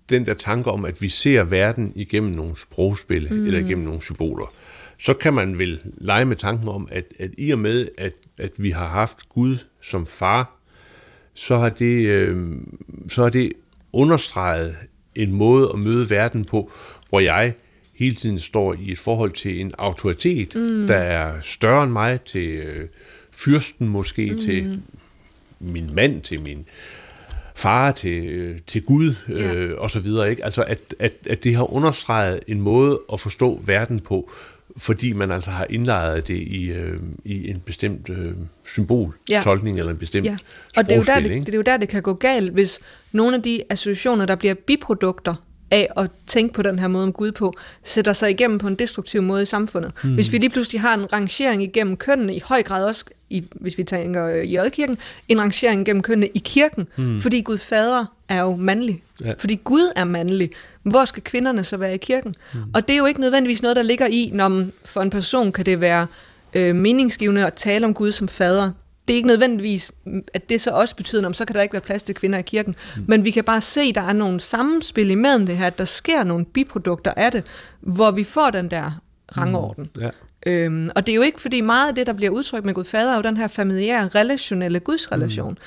den 0.10 0.26
der 0.26 0.34
tanke 0.34 0.72
om, 0.72 0.86
at 0.86 1.02
vi 1.02 1.10
ser 1.10 1.44
verden 1.44 1.92
igennem 1.96 2.32
nogle 2.32 2.58
sprogspil, 2.58 3.34
mm. 3.34 3.46
eller 3.46 3.60
igennem 3.60 3.86
nogle 3.86 4.02
symboler, 4.02 4.54
så 5.02 5.14
kan 5.14 5.34
man 5.34 5.60
vel 5.60 5.82
lege 5.84 6.26
med 6.26 6.36
tanken 6.36 6.68
om, 6.68 6.88
at, 6.92 7.06
at 7.20 7.32
i 7.38 7.52
og 7.52 7.60
med, 7.60 7.88
at, 7.98 8.14
at 8.38 8.52
vi 8.58 8.70
har 8.70 8.88
haft 8.88 9.30
Gud 9.30 9.58
som 9.82 10.06
far, 10.06 10.56
så 11.34 11.58
har 11.58 11.70
det, 11.70 12.06
øh, 12.06 12.58
så 13.10 13.24
har 13.24 13.30
det 13.30 13.54
understreget 13.94 14.76
en 15.16 15.32
måde 15.32 15.70
at 15.74 15.80
møde 15.80 16.10
verden 16.10 16.46
på, 16.46 16.72
hvor 17.10 17.20
jeg 17.20 17.54
hele 17.94 18.16
tiden 18.16 18.40
står 18.40 18.74
i 18.74 18.92
et 18.92 19.00
forhold 19.00 19.32
til 19.32 19.62
en 19.62 19.72
autoritet, 19.78 20.56
mm. 20.56 20.88
der 20.88 20.98
er 20.98 21.42
større 21.42 21.84
end 21.84 21.92
mig, 21.92 22.22
til 22.22 22.50
øh, 22.50 22.88
fyrsten 23.32 23.88
måske, 23.88 24.32
mm. 24.32 24.38
til 24.38 24.82
min 25.60 25.96
mand, 25.96 26.22
til 26.22 26.42
min 26.48 26.66
far, 27.56 27.92
til, 27.92 28.26
øh, 28.26 28.60
til 28.68 28.84
Gud 28.84 29.16
Ja. 29.30 29.56
øh, 29.56 29.78
og 29.78 29.92
så 29.92 30.00
videre. 30.00 30.30
Ikke? 30.30 30.46
Altså 30.46 30.64
at, 30.64 30.96
at, 31.00 31.14
at 31.26 31.44
det 31.44 31.56
har 31.56 31.74
understreget 31.74 32.40
en 32.48 32.62
måde 32.62 33.00
at 33.14 33.20
forstå 33.20 33.62
verden 33.66 34.00
på, 34.00 34.32
fordi 34.82 35.14
man 35.14 35.32
altså 35.32 35.50
har 35.52 35.68
indlejret 35.70 36.28
det 36.28 36.36
i, 36.38 36.72
øh, 36.72 37.00
i 37.26 37.50
en 37.50 37.60
bestemt 37.60 38.10
øh, 38.10 38.32
symbol, 38.66 39.18
Ja. 39.30 39.42
tolkning 39.44 39.80
eller 39.80 39.92
en 39.92 39.98
bestemt 39.98 40.26
Ja. 40.26 40.38
Og 40.78 40.86
det 40.86 40.92
er, 40.92 40.96
jo 40.96 41.04
der, 41.04 41.20
det, 41.20 41.46
det 41.46 41.54
er 41.54 41.58
jo 41.58 41.62
der, 41.62 41.78
det 41.78 41.90
kan 41.90 42.02
gå 42.02 42.14
galt, 42.14 42.52
hvis 42.52 42.80
nogle 43.12 43.36
af 43.36 43.44
de 43.44 43.64
associationer, 43.70 44.26
der 44.26 44.36
bliver 44.36 44.54
biprodukter 44.54 45.36
af 45.72 45.88
at 45.98 46.10
tænke 46.28 46.54
på 46.54 46.62
den 46.62 46.80
her 46.80 46.88
måde 46.88 47.04
om 47.04 47.14
Gud 47.14 47.32
på, 47.32 47.54
sætter 47.84 48.14
sig 48.14 48.30
igennem 48.30 48.58
på 48.58 48.68
en 48.68 48.76
destruktiv 48.76 49.22
måde 49.22 49.44
i 49.44 49.46
samfundet. 49.46 49.92
Mm. 50.04 50.14
Hvis 50.14 50.32
vi 50.32 50.38
lige 50.38 50.50
pludselig 50.50 50.82
har 50.82 50.94
en 50.94 51.14
rangering 51.14 51.64
igennem 51.64 51.98
kønnene, 51.98 52.36
i 52.36 52.42
høj 52.46 52.64
grad 52.64 52.86
også, 52.86 53.06
i, 53.30 53.44
hvis 53.52 53.78
vi 53.78 53.84
tænker 53.84 54.26
øh, 54.28 54.44
i 54.44 54.60
Oldkirken, 54.60 54.98
en 55.28 55.42
rangering 55.42 55.82
igennem 55.82 56.04
kønnene 56.04 56.28
i 56.28 56.42
kirken, 56.46 56.88
mm. 56.98 57.22
fordi 57.22 57.42
Gud 57.42 57.58
fader 57.58 58.06
er 58.32 58.42
jo 58.42 58.56
mandlig. 58.56 59.04
Ja. 59.24 59.34
Fordi 59.38 59.60
Gud 59.64 59.92
er 59.96 60.04
mandlig. 60.04 60.52
Hvor 60.84 61.06
skal 61.06 61.24
kvinderne 61.24 61.64
så 61.64 61.78
være 61.78 61.94
i 61.94 61.98
kirken? 61.98 62.36
Mm. 62.54 62.60
Og 62.74 62.88
det 62.88 62.94
er 62.94 62.98
jo 62.98 63.06
ikke 63.06 63.22
nødvendigvis 63.22 63.62
noget, 63.62 63.76
der 63.76 63.84
ligger 63.84 64.08
i, 64.08 64.30
når 64.34 64.66
for 64.86 65.02
en 65.02 65.10
person 65.10 65.52
kan 65.52 65.66
det 65.66 65.82
være 65.82 66.08
øh, 66.54 66.76
meningsgivende 66.76 67.46
at 67.46 67.54
tale 67.54 67.86
om 67.86 67.94
Gud 67.94 68.12
som 68.12 68.28
fader. 68.28 68.72
Det 69.08 69.14
er 69.14 69.16
ikke 69.16 69.28
nødvendigvis, 69.28 69.92
mm, 70.06 70.24
at 70.34 70.50
det 70.50 70.62
så 70.62 70.72
også 70.72 70.96
betyder, 70.96 71.30
at 71.30 71.36
så 71.36 71.46
kan 71.46 71.56
der 71.56 71.62
ikke 71.62 71.74
være 71.74 71.82
plads 71.82 72.04
til 72.04 72.16
kvinder 72.16 72.40
i 72.40 72.42
kirken. 72.42 72.76
Mm. 72.96 73.04
Men 73.08 73.26
vi 73.26 73.32
kan 73.32 73.44
bare 73.44 73.62
se, 73.62 73.82
at 73.82 73.96
der 73.96 74.02
er 74.02 74.14
nogle 74.14 74.40
sammenspil 74.40 75.10
imellem 75.10 75.46
det 75.46 75.58
her, 75.58 75.68
at 75.68 75.78
der 75.78 75.86
sker 75.86 76.24
nogle 76.24 76.46
biprodukter 76.46 77.14
af 77.18 77.32
det, 77.32 77.44
hvor 77.80 78.12
vi 78.12 78.24
får 78.24 78.50
den 78.50 78.72
der 78.72 79.02
rangorden. 79.38 79.90
Ja. 80.00 80.10
Øhm, 80.46 80.90
og 80.96 81.06
det 81.06 81.12
er 81.12 81.16
jo 81.16 81.22
ikke, 81.22 81.42
fordi 81.42 81.62
meget 81.62 81.88
af 81.88 81.96
det, 81.96 82.08
der 82.08 82.14
bliver 82.14 82.32
udtrykt 82.32 82.66
med 82.66 82.74
Gud 82.74 82.84
fader, 82.84 83.12
er 83.12 83.16
jo 83.16 83.22
den 83.22 83.38
her 83.38 83.48
familiære, 83.48 84.08
relationelle 84.08 84.80
gudsrelation. 84.80 85.52
Mm. 85.52 85.58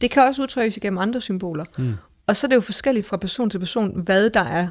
Det 0.00 0.10
kan 0.10 0.22
også 0.22 0.42
udtrykkes 0.42 0.76
igennem 0.76 0.98
andre 0.98 1.20
symboler. 1.20 1.64
Mm. 1.78 1.94
Og 2.26 2.36
så 2.36 2.46
er 2.46 2.48
det 2.48 2.56
jo 2.56 2.60
forskelligt 2.60 3.06
fra 3.06 3.16
person 3.16 3.50
til 3.50 3.58
person, 3.58 4.00
hvad 4.00 4.30
der 4.30 4.44
er 4.44 4.68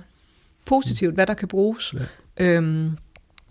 positivt, 0.66 1.14
hvad 1.14 1.28
der 1.28 1.34
kan 1.34 1.48
bruges. 1.48 1.94
Ja. 1.94 2.46
Øhm, 2.46 2.98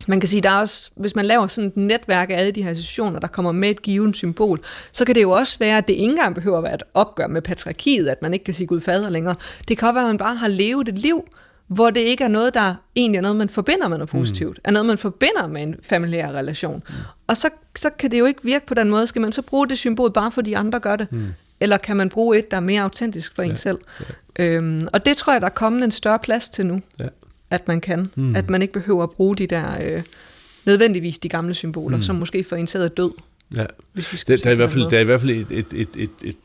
man 0.07 0.21
kan 0.21 0.29
sige, 0.29 0.41
der 0.41 0.51
er 0.51 0.61
også, 0.61 0.91
hvis 0.97 1.17
man 1.17 1.27
laver 1.27 1.47
sådan 1.47 1.69
et 1.69 1.77
netværk 1.77 2.31
af 2.31 2.35
alle 2.39 2.53
de 2.53 2.63
her 2.63 2.71
associationer, 2.71 3.21
der 3.21 3.27
kommer 3.27 3.53
med 3.53 3.71
et 3.71 3.83
givet 3.83 4.17
symbol, 4.17 4.61
så 4.93 5.05
kan 5.05 5.15
det 5.15 5.23
jo 5.23 5.31
også 5.31 5.59
være, 5.59 5.79
at 5.79 5.89
det 5.89 5.93
ikke 5.93 6.05
engang 6.05 6.35
behøver 6.35 6.59
at 6.59 6.65
være 6.65 6.75
et 6.75 6.83
opgør 6.95 7.27
med 7.27 7.43
patriarkiet, 7.43 8.09
at 8.09 8.23
man 8.23 8.33
ikke 8.33 8.45
kan 8.45 8.55
sige 8.55 8.67
Gud 8.67 8.81
fader 8.81 9.11
længere. 9.11 9.35
Det 9.69 9.79
kan 9.79 9.89
også 9.89 9.95
være, 9.95 10.05
at 10.05 10.09
man 10.09 10.19
bare 10.19 10.37
har 10.37 10.49
levet 10.49 10.89
et 10.89 10.99
liv, 10.99 11.29
hvor 11.67 11.91
det 11.91 12.01
ikke 12.01 12.25
er 12.25 12.29
noget, 12.29 12.55
der 12.55 12.75
egentlig 12.97 13.19
er 13.19 13.23
noget, 13.23 13.37
man 13.37 13.49
forbinder 13.49 13.89
med 13.89 13.99
noget 13.99 14.11
positivt, 14.11 14.57
mm. 14.57 14.63
er 14.65 14.71
noget, 14.71 14.87
man 14.87 14.99
forbinder 14.99 15.47
med 15.47 15.63
en 15.63 15.77
familiær 15.83 16.29
relation. 16.29 16.83
Mm. 16.89 16.95
Og 17.27 17.37
så, 17.37 17.49
så 17.77 17.91
kan 17.91 18.11
det 18.11 18.19
jo 18.19 18.25
ikke 18.25 18.41
virke 18.43 18.67
på 18.67 18.75
den 18.75 18.91
måde. 18.91 19.07
Skal 19.07 19.23
man 19.23 19.33
så 19.33 19.43
bruge 19.43 19.69
det 19.69 19.79
symbol 19.79 20.13
bare 20.13 20.33
fordi 20.33 20.53
andre 20.53 20.81
gør 20.81 20.97
det? 20.97 21.13
Mm. 21.13 21.27
Eller 21.61 21.79
kan 21.79 21.97
man 21.97 22.09
bruge 22.09 22.39
et, 22.39 22.51
der 22.51 22.57
er 22.57 22.61
mere 22.61 22.83
autentisk 22.83 23.33
for 23.37 23.43
en 23.43 23.49
Ja, 23.49 23.55
selv? 23.55 23.79
Øhm, 24.39 24.89
og 24.93 25.07
det 25.07 25.17
tror 25.17 25.33
jeg, 25.33 25.41
der 25.41 25.47
er 25.47 25.51
kommet 25.51 25.85
en 25.85 25.91
større 25.91 26.19
plads 26.19 26.49
til 26.49 26.67
nu, 26.67 26.81
Ja. 27.01 27.05
at 27.51 27.69
man 27.69 27.81
kan. 27.81 28.11
Mm. 28.15 28.37
At 28.37 28.51
man 28.51 28.63
ikke 28.63 28.73
behøver 28.73 29.03
at 29.03 29.11
bruge 29.11 29.37
de 29.37 29.47
der, 29.47 29.97
øh, 29.97 30.03
nødvendigvis 30.65 31.19
de 31.19 31.29
gamle 31.29 31.55
symboler, 31.55 31.97
mm. 31.97 32.03
som 32.03 32.17
måske 32.17 32.45
for 32.45 32.57
en 32.57 32.67
selv 32.67 32.83
er 32.83 32.89
død. 32.89 33.11
Ja. 33.57 33.65
Hvis 33.93 34.13
vi 34.13 34.19
skal 34.19 34.39
Der, 34.39 34.43
der, 34.43 34.51
er 34.51 34.55
i 34.55 34.57
det 34.57 34.59
hvert 34.59 34.71
fald, 34.71 34.91
der 34.91 34.97
er 34.97 35.01
i 35.01 35.05
hvert 35.05 35.21
fald 35.21 35.31
et, 35.31 35.47
et, 35.51 35.67
et, 35.75 35.89
et, 35.97 36.11
et 36.25 36.37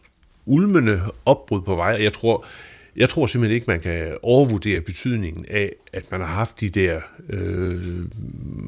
ulmende 0.45 1.01
opbrud 1.25 1.61
på 1.61 1.75
vej, 1.75 1.93
og 1.93 2.03
jeg 2.03 2.13
tror, 2.13 2.45
jeg 2.95 3.09
tror 3.09 3.25
simpelthen 3.25 3.55
ikke, 3.55 3.67
man 3.67 3.79
kan 3.79 4.17
overvurdere 4.21 4.81
betydningen 4.81 5.45
af, 5.49 5.73
at 5.93 6.11
man 6.11 6.19
har 6.19 6.27
haft 6.27 6.61
de 6.61 6.69
der 6.69 6.99
øh, 7.29 7.83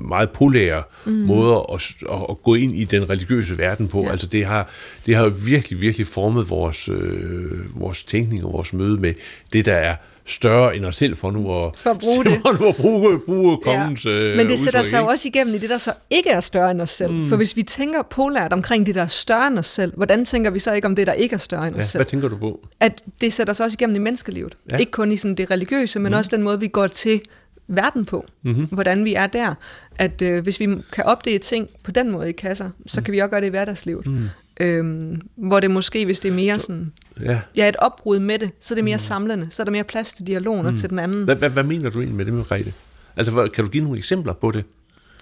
meget 0.07 0.29
polære 0.29 0.83
mm. 1.05 1.11
måder 1.11 1.73
at, 1.73 1.95
at, 2.11 2.25
at 2.29 2.41
gå 2.41 2.55
ind 2.55 2.75
i 2.75 2.83
den 2.83 3.09
religiøse 3.09 3.57
verden 3.57 3.87
på. 3.87 4.03
Ja. 4.03 4.11
Altså 4.11 4.27
det 4.27 4.45
har, 4.45 4.69
det 5.05 5.15
har 5.15 5.29
virkelig, 5.29 5.81
virkelig 5.81 6.07
formet 6.07 6.49
vores, 6.49 6.89
øh, 6.89 7.79
vores 7.79 8.03
tænkning 8.03 8.45
og 8.45 8.53
vores 8.53 8.73
møde 8.73 8.97
med 8.97 9.13
det, 9.53 9.65
der 9.65 9.75
er 9.75 9.95
større 10.25 10.75
end 10.75 10.85
os 10.85 10.95
selv, 10.95 11.15
for 11.15 11.31
nu 11.31 11.59
at, 11.59 11.65
For 11.77 11.89
at 11.89 11.97
bruge 11.97 12.23
det. 12.25 12.39
for 12.41 12.61
nu 12.61 12.67
at 12.67 12.75
bruge, 12.75 13.19
bruge 13.19 13.57
kongens 13.63 14.05
øh, 14.05 14.37
Men 14.37 14.47
det 14.49 14.59
sætter 14.59 14.79
udtryk, 14.79 14.89
sig 14.89 14.99
jo 14.99 15.05
også 15.05 15.27
igennem 15.27 15.55
i 15.55 15.57
det, 15.57 15.69
der 15.69 15.77
så 15.77 15.93
ikke 16.09 16.29
er 16.29 16.39
større 16.39 16.71
end 16.71 16.81
os 16.81 16.89
selv. 16.89 17.11
Mm. 17.11 17.29
For 17.29 17.35
hvis 17.35 17.55
vi 17.55 17.63
tænker 17.63 18.01
polært 18.01 18.53
omkring 18.53 18.85
det, 18.85 18.95
der 18.95 19.01
er 19.01 19.07
større 19.07 19.47
end 19.47 19.59
os 19.59 19.67
selv, 19.67 19.93
hvordan 19.95 20.25
tænker 20.25 20.51
vi 20.51 20.59
så 20.59 20.73
ikke 20.73 20.87
om 20.87 20.95
det, 20.95 21.07
der 21.07 21.13
ikke 21.13 21.33
er 21.33 21.37
større 21.39 21.67
end 21.67 21.75
os 21.75 21.79
Ja, 21.79 21.83
selv? 21.83 21.97
hvad 21.99 22.05
tænker 22.05 22.27
du 22.27 22.37
på? 22.37 22.67
At 22.79 23.01
det 23.21 23.33
sætter 23.33 23.53
sig 23.53 23.63
også 23.63 23.75
igennem 23.79 23.95
i 23.95 23.99
menneskelivet. 23.99 24.57
Ja. 24.69 24.75
Ja. 24.75 24.79
Ikke 24.79 24.91
kun 24.91 25.11
i 25.11 25.17
sådan 25.17 25.35
det 25.35 25.51
religiøse, 25.51 25.99
men 25.99 26.11
mm. 26.11 26.17
også 26.17 26.31
den 26.35 26.43
måde, 26.43 26.59
vi 26.59 26.67
går 26.67 26.87
til 26.87 27.21
verden 27.67 28.05
på. 28.05 28.25
Mm-hmm. 28.43 28.65
Hvordan 28.65 29.05
vi 29.05 29.13
er 29.13 29.27
der. 29.27 29.53
At 29.95 30.21
øh, 30.21 30.43
hvis 30.43 30.59
vi 30.59 30.67
kan 30.93 31.03
opdele 31.03 31.37
ting 31.39 31.69
på 31.83 31.91
den 31.91 32.11
måde 32.11 32.29
i 32.29 32.31
kasser, 32.31 32.69
så 32.85 33.01
kan 33.01 33.11
vi 33.13 33.19
også 33.19 33.29
gøre 33.29 33.41
det 33.41 33.47
i 33.47 33.49
hverdagslivet. 33.49 34.07
Mm. 34.07 34.29
Øhm, 34.59 35.21
hvor 35.35 35.59
det 35.59 35.71
måske, 35.71 36.05
hvis 36.05 36.19
det 36.19 36.29
er 36.31 36.35
mere 36.35 36.59
sådan, 36.59 36.91
Ja. 37.21 37.39
ja, 37.55 37.69
et 37.69 37.75
opbrud 37.75 38.19
med 38.19 38.39
det, 38.39 38.51
så 38.59 38.73
er 38.73 38.75
det 38.75 38.83
mere 38.83 38.95
mm. 38.95 38.99
samlende. 38.99 39.47
Så 39.51 39.61
er 39.61 39.63
der 39.63 39.71
mere 39.71 39.83
plads 39.83 40.13
til 40.13 40.27
dialogen 40.27 40.65
mm. 40.67 40.77
til 40.77 40.89
den 40.89 40.99
anden. 40.99 41.23
Hvad, 41.23 41.35
hvad, 41.35 41.49
hvad 41.49 41.63
mener 41.63 41.89
du 41.89 41.99
egentlig 41.99 42.15
med 42.17 42.25
det, 42.25 42.33
Margrethe? 42.33 42.73
Altså, 43.15 43.49
kan 43.53 43.63
du 43.63 43.69
give 43.69 43.83
nogle 43.83 43.97
eksempler 43.97 44.33
på 44.33 44.51
det? 44.51 44.65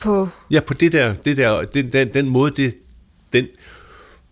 På, 0.01 0.29
Ja, 0.51 0.59
på 0.59 0.73
det 0.73 0.91
der, 0.91 1.13
det 1.13 1.37
der 1.37 1.61
den, 1.61 1.91
den, 1.91 2.13
den 2.13 2.29
måde, 2.29 2.51
det, 2.51 2.73
den 3.33 3.45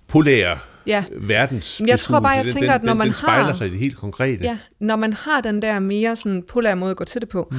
polære 0.07 0.57
ja, 0.87 1.03
verdens 1.17 1.81
jeg 1.87 1.99
tror 1.99 2.19
bare, 2.19 2.31
jeg 2.31 2.43
beskuelse, 2.43 2.59
tænker, 2.59 2.77
den, 2.77 2.81
at 2.81 2.85
når 2.85 2.93
den, 2.93 2.97
man 2.97 3.07
den 3.07 3.15
spejler 3.15 3.45
har- 3.45 3.53
sig 3.53 3.67
i 3.67 3.69
det 3.69 3.79
helt 3.79 3.97
konkrete. 3.97 4.43
Ja, 4.43 4.57
når 4.79 4.95
man 4.95 5.13
har 5.13 5.41
den 5.41 5.61
der 5.61 5.79
mere 5.79 6.15
sådan 6.15 6.43
polær 6.49 6.75
måde 6.75 6.91
at 6.91 6.97
gå 6.97 7.03
til 7.03 7.21
det 7.21 7.29
på. 7.29 7.47
Mm. 7.51 7.57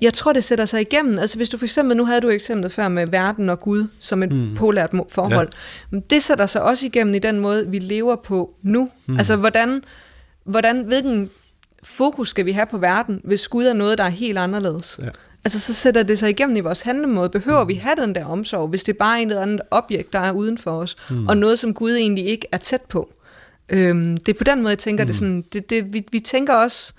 Jeg 0.00 0.14
tror, 0.14 0.32
det 0.32 0.44
sætter 0.44 0.64
sig 0.64 0.80
igennem. 0.80 1.18
Altså 1.18 1.36
hvis 1.36 1.48
du 1.48 1.58
for 1.58 1.64
eksempel, 1.64 1.96
nu 1.96 2.04
havde 2.04 2.20
du 2.20 2.28
eksemplet 2.28 2.72
før 2.72 2.88
med 2.88 3.06
verden 3.06 3.48
og 3.48 3.60
Gud 3.60 3.86
som 3.98 4.22
et 4.22 4.32
mm. 4.32 4.54
polært 4.54 4.90
forhold. 5.08 5.48
Ja. 5.92 5.98
Det 6.10 6.22
sætter 6.22 6.46
sig 6.46 6.62
også 6.62 6.86
igennem 6.86 7.14
i 7.14 7.18
den 7.18 7.38
måde, 7.38 7.68
vi 7.68 7.78
lever 7.78 8.16
på 8.16 8.54
nu. 8.62 8.88
Mm. 9.06 9.18
Altså 9.18 9.36
hvordan, 9.36 9.82
hvordan, 10.44 10.82
hvilken 10.82 11.30
fokus 11.82 12.28
skal 12.28 12.46
vi 12.46 12.52
have 12.52 12.66
på 12.66 12.78
verden, 12.78 13.20
hvis 13.24 13.48
Gud 13.48 13.64
er 13.64 13.72
noget, 13.72 13.98
der 13.98 14.04
er 14.04 14.08
helt 14.08 14.38
anderledes? 14.38 15.00
Ja. 15.02 15.08
Altså 15.44 15.60
så 15.60 15.74
sætter 15.74 16.02
det 16.02 16.18
sig 16.18 16.30
igennem 16.30 16.56
i 16.56 16.60
vores 16.60 16.82
handlemåde. 16.82 17.28
Behøver 17.28 17.64
vi 17.64 17.74
have 17.74 17.96
den 17.96 18.14
der 18.14 18.24
omsorg, 18.24 18.68
hvis 18.68 18.84
det 18.84 18.92
er 18.92 18.98
bare 18.98 19.22
en 19.22 19.30
eller 19.30 19.42
anden 19.42 19.60
objekt, 19.70 20.12
der 20.12 20.18
er 20.18 20.32
uden 20.32 20.58
for 20.58 20.70
os, 20.70 20.96
mm. 21.10 21.28
og 21.28 21.36
noget, 21.36 21.58
som 21.58 21.74
Gud 21.74 21.92
egentlig 21.92 22.26
ikke 22.26 22.46
er 22.52 22.56
tæt 22.56 22.82
på? 22.82 23.12
Øhm, 23.68 24.16
det 24.16 24.34
er 24.34 24.38
på 24.38 24.44
den 24.44 24.58
måde, 24.58 24.70
jeg 24.70 24.78
tænker 24.78 25.04
mm. 25.04 25.06
det 25.06 25.16
sådan. 25.16 25.44
Det, 25.52 25.70
det, 25.70 25.92
vi, 25.92 26.06
vi 26.12 26.20
tænker 26.20 26.54
også, 26.54 26.92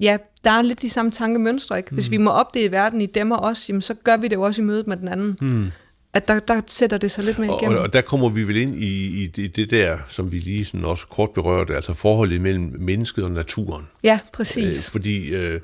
ja, 0.00 0.16
der 0.44 0.50
er 0.50 0.62
lidt 0.62 0.82
de 0.82 0.90
samme 0.90 1.10
tankemønstre, 1.10 1.76
ikke? 1.76 1.90
Hvis 1.90 2.10
vi 2.10 2.16
må 2.16 2.30
opdele 2.30 2.72
verden 2.72 3.00
i 3.00 3.06
dem 3.06 3.30
og 3.30 3.38
os, 3.38 3.68
jamen, 3.68 3.82
så 3.82 3.94
gør 3.94 4.16
vi 4.16 4.28
det 4.28 4.34
jo 4.36 4.42
også 4.42 4.62
i 4.62 4.64
mødet 4.64 4.86
med 4.86 4.96
den 4.96 5.08
anden. 5.08 5.36
Mm. 5.40 5.70
At 6.12 6.28
der, 6.28 6.38
der 6.38 6.60
sætter 6.66 6.98
det 6.98 7.12
sig 7.12 7.24
lidt 7.24 7.38
mere 7.38 7.56
igennem. 7.56 7.76
og, 7.76 7.82
og 7.82 7.92
der 7.92 8.00
kommer 8.00 8.28
vi 8.28 8.48
vel 8.48 8.56
ind 8.56 8.74
i, 8.76 9.22
i 9.22 9.26
det, 9.26 9.56
det 9.56 9.70
der, 9.70 9.98
som 10.08 10.32
vi 10.32 10.38
lige 10.38 10.64
sådan 10.64 10.84
også 10.84 11.06
kort 11.06 11.30
berørte, 11.30 11.74
altså 11.74 11.94
forholdet 11.94 12.40
mellem 12.40 12.74
mennesket 12.78 13.24
og 13.24 13.30
naturen. 13.30 13.84
ja, 14.02 14.14
Øh, 14.14 14.30
præcis. 14.32 14.90
fordi 14.90 15.28
øh, 15.28 15.60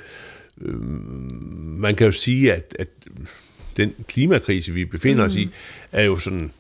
øh, 0.61 0.75
man 1.79 1.95
kan 1.95 2.07
jo 2.07 2.13
sige, 2.13 2.53
at, 2.53 2.77
at 2.79 2.89
den 3.77 3.95
klimakrise, 4.09 4.73
vi 4.73 4.85
befinder 4.85 5.25
mm. 5.25 5.27
os 5.27 5.37
i, 5.37 5.51
er 5.93 6.03
jo 6.03 6.17
sådan 6.17 6.53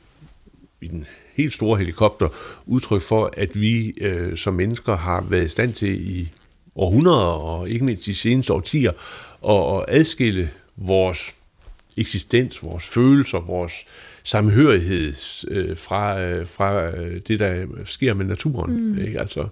i 0.80 0.88
den 0.88 1.06
helt 1.34 1.52
store 1.52 1.78
helikopter 1.78 2.28
udtryk 2.66 3.02
for, 3.02 3.32
at 3.36 3.60
vi 3.60 3.94
øh, 4.00 4.36
som 4.36 4.54
mennesker 4.54 4.96
har 4.96 5.26
været 5.28 5.44
i 5.44 5.48
stand 5.48 5.72
til 5.72 6.18
i 6.18 6.32
århundreder, 6.76 7.22
og 7.22 7.68
ikke 7.68 7.84
mindst 7.84 8.06
de 8.06 8.14
seneste 8.14 8.52
årtier, 8.52 8.92
at, 9.48 9.78
at 9.78 9.84
adskille 9.98 10.50
vores 10.76 11.34
eksistens, 11.96 12.62
vores 12.62 12.86
følelser, 12.86 13.38
vores 13.38 13.72
samhørighed 14.24 15.14
øh, 15.48 15.76
fra, 15.76 16.20
øh, 16.20 16.46
fra 16.46 16.86
øh, 16.86 17.20
det, 17.28 17.40
der 17.40 17.66
sker 17.84 18.14
med 18.14 18.24
naturen. 18.24 18.92
Mm. 18.92 18.98
Ikke? 18.98 19.20
Altså, 19.20 19.48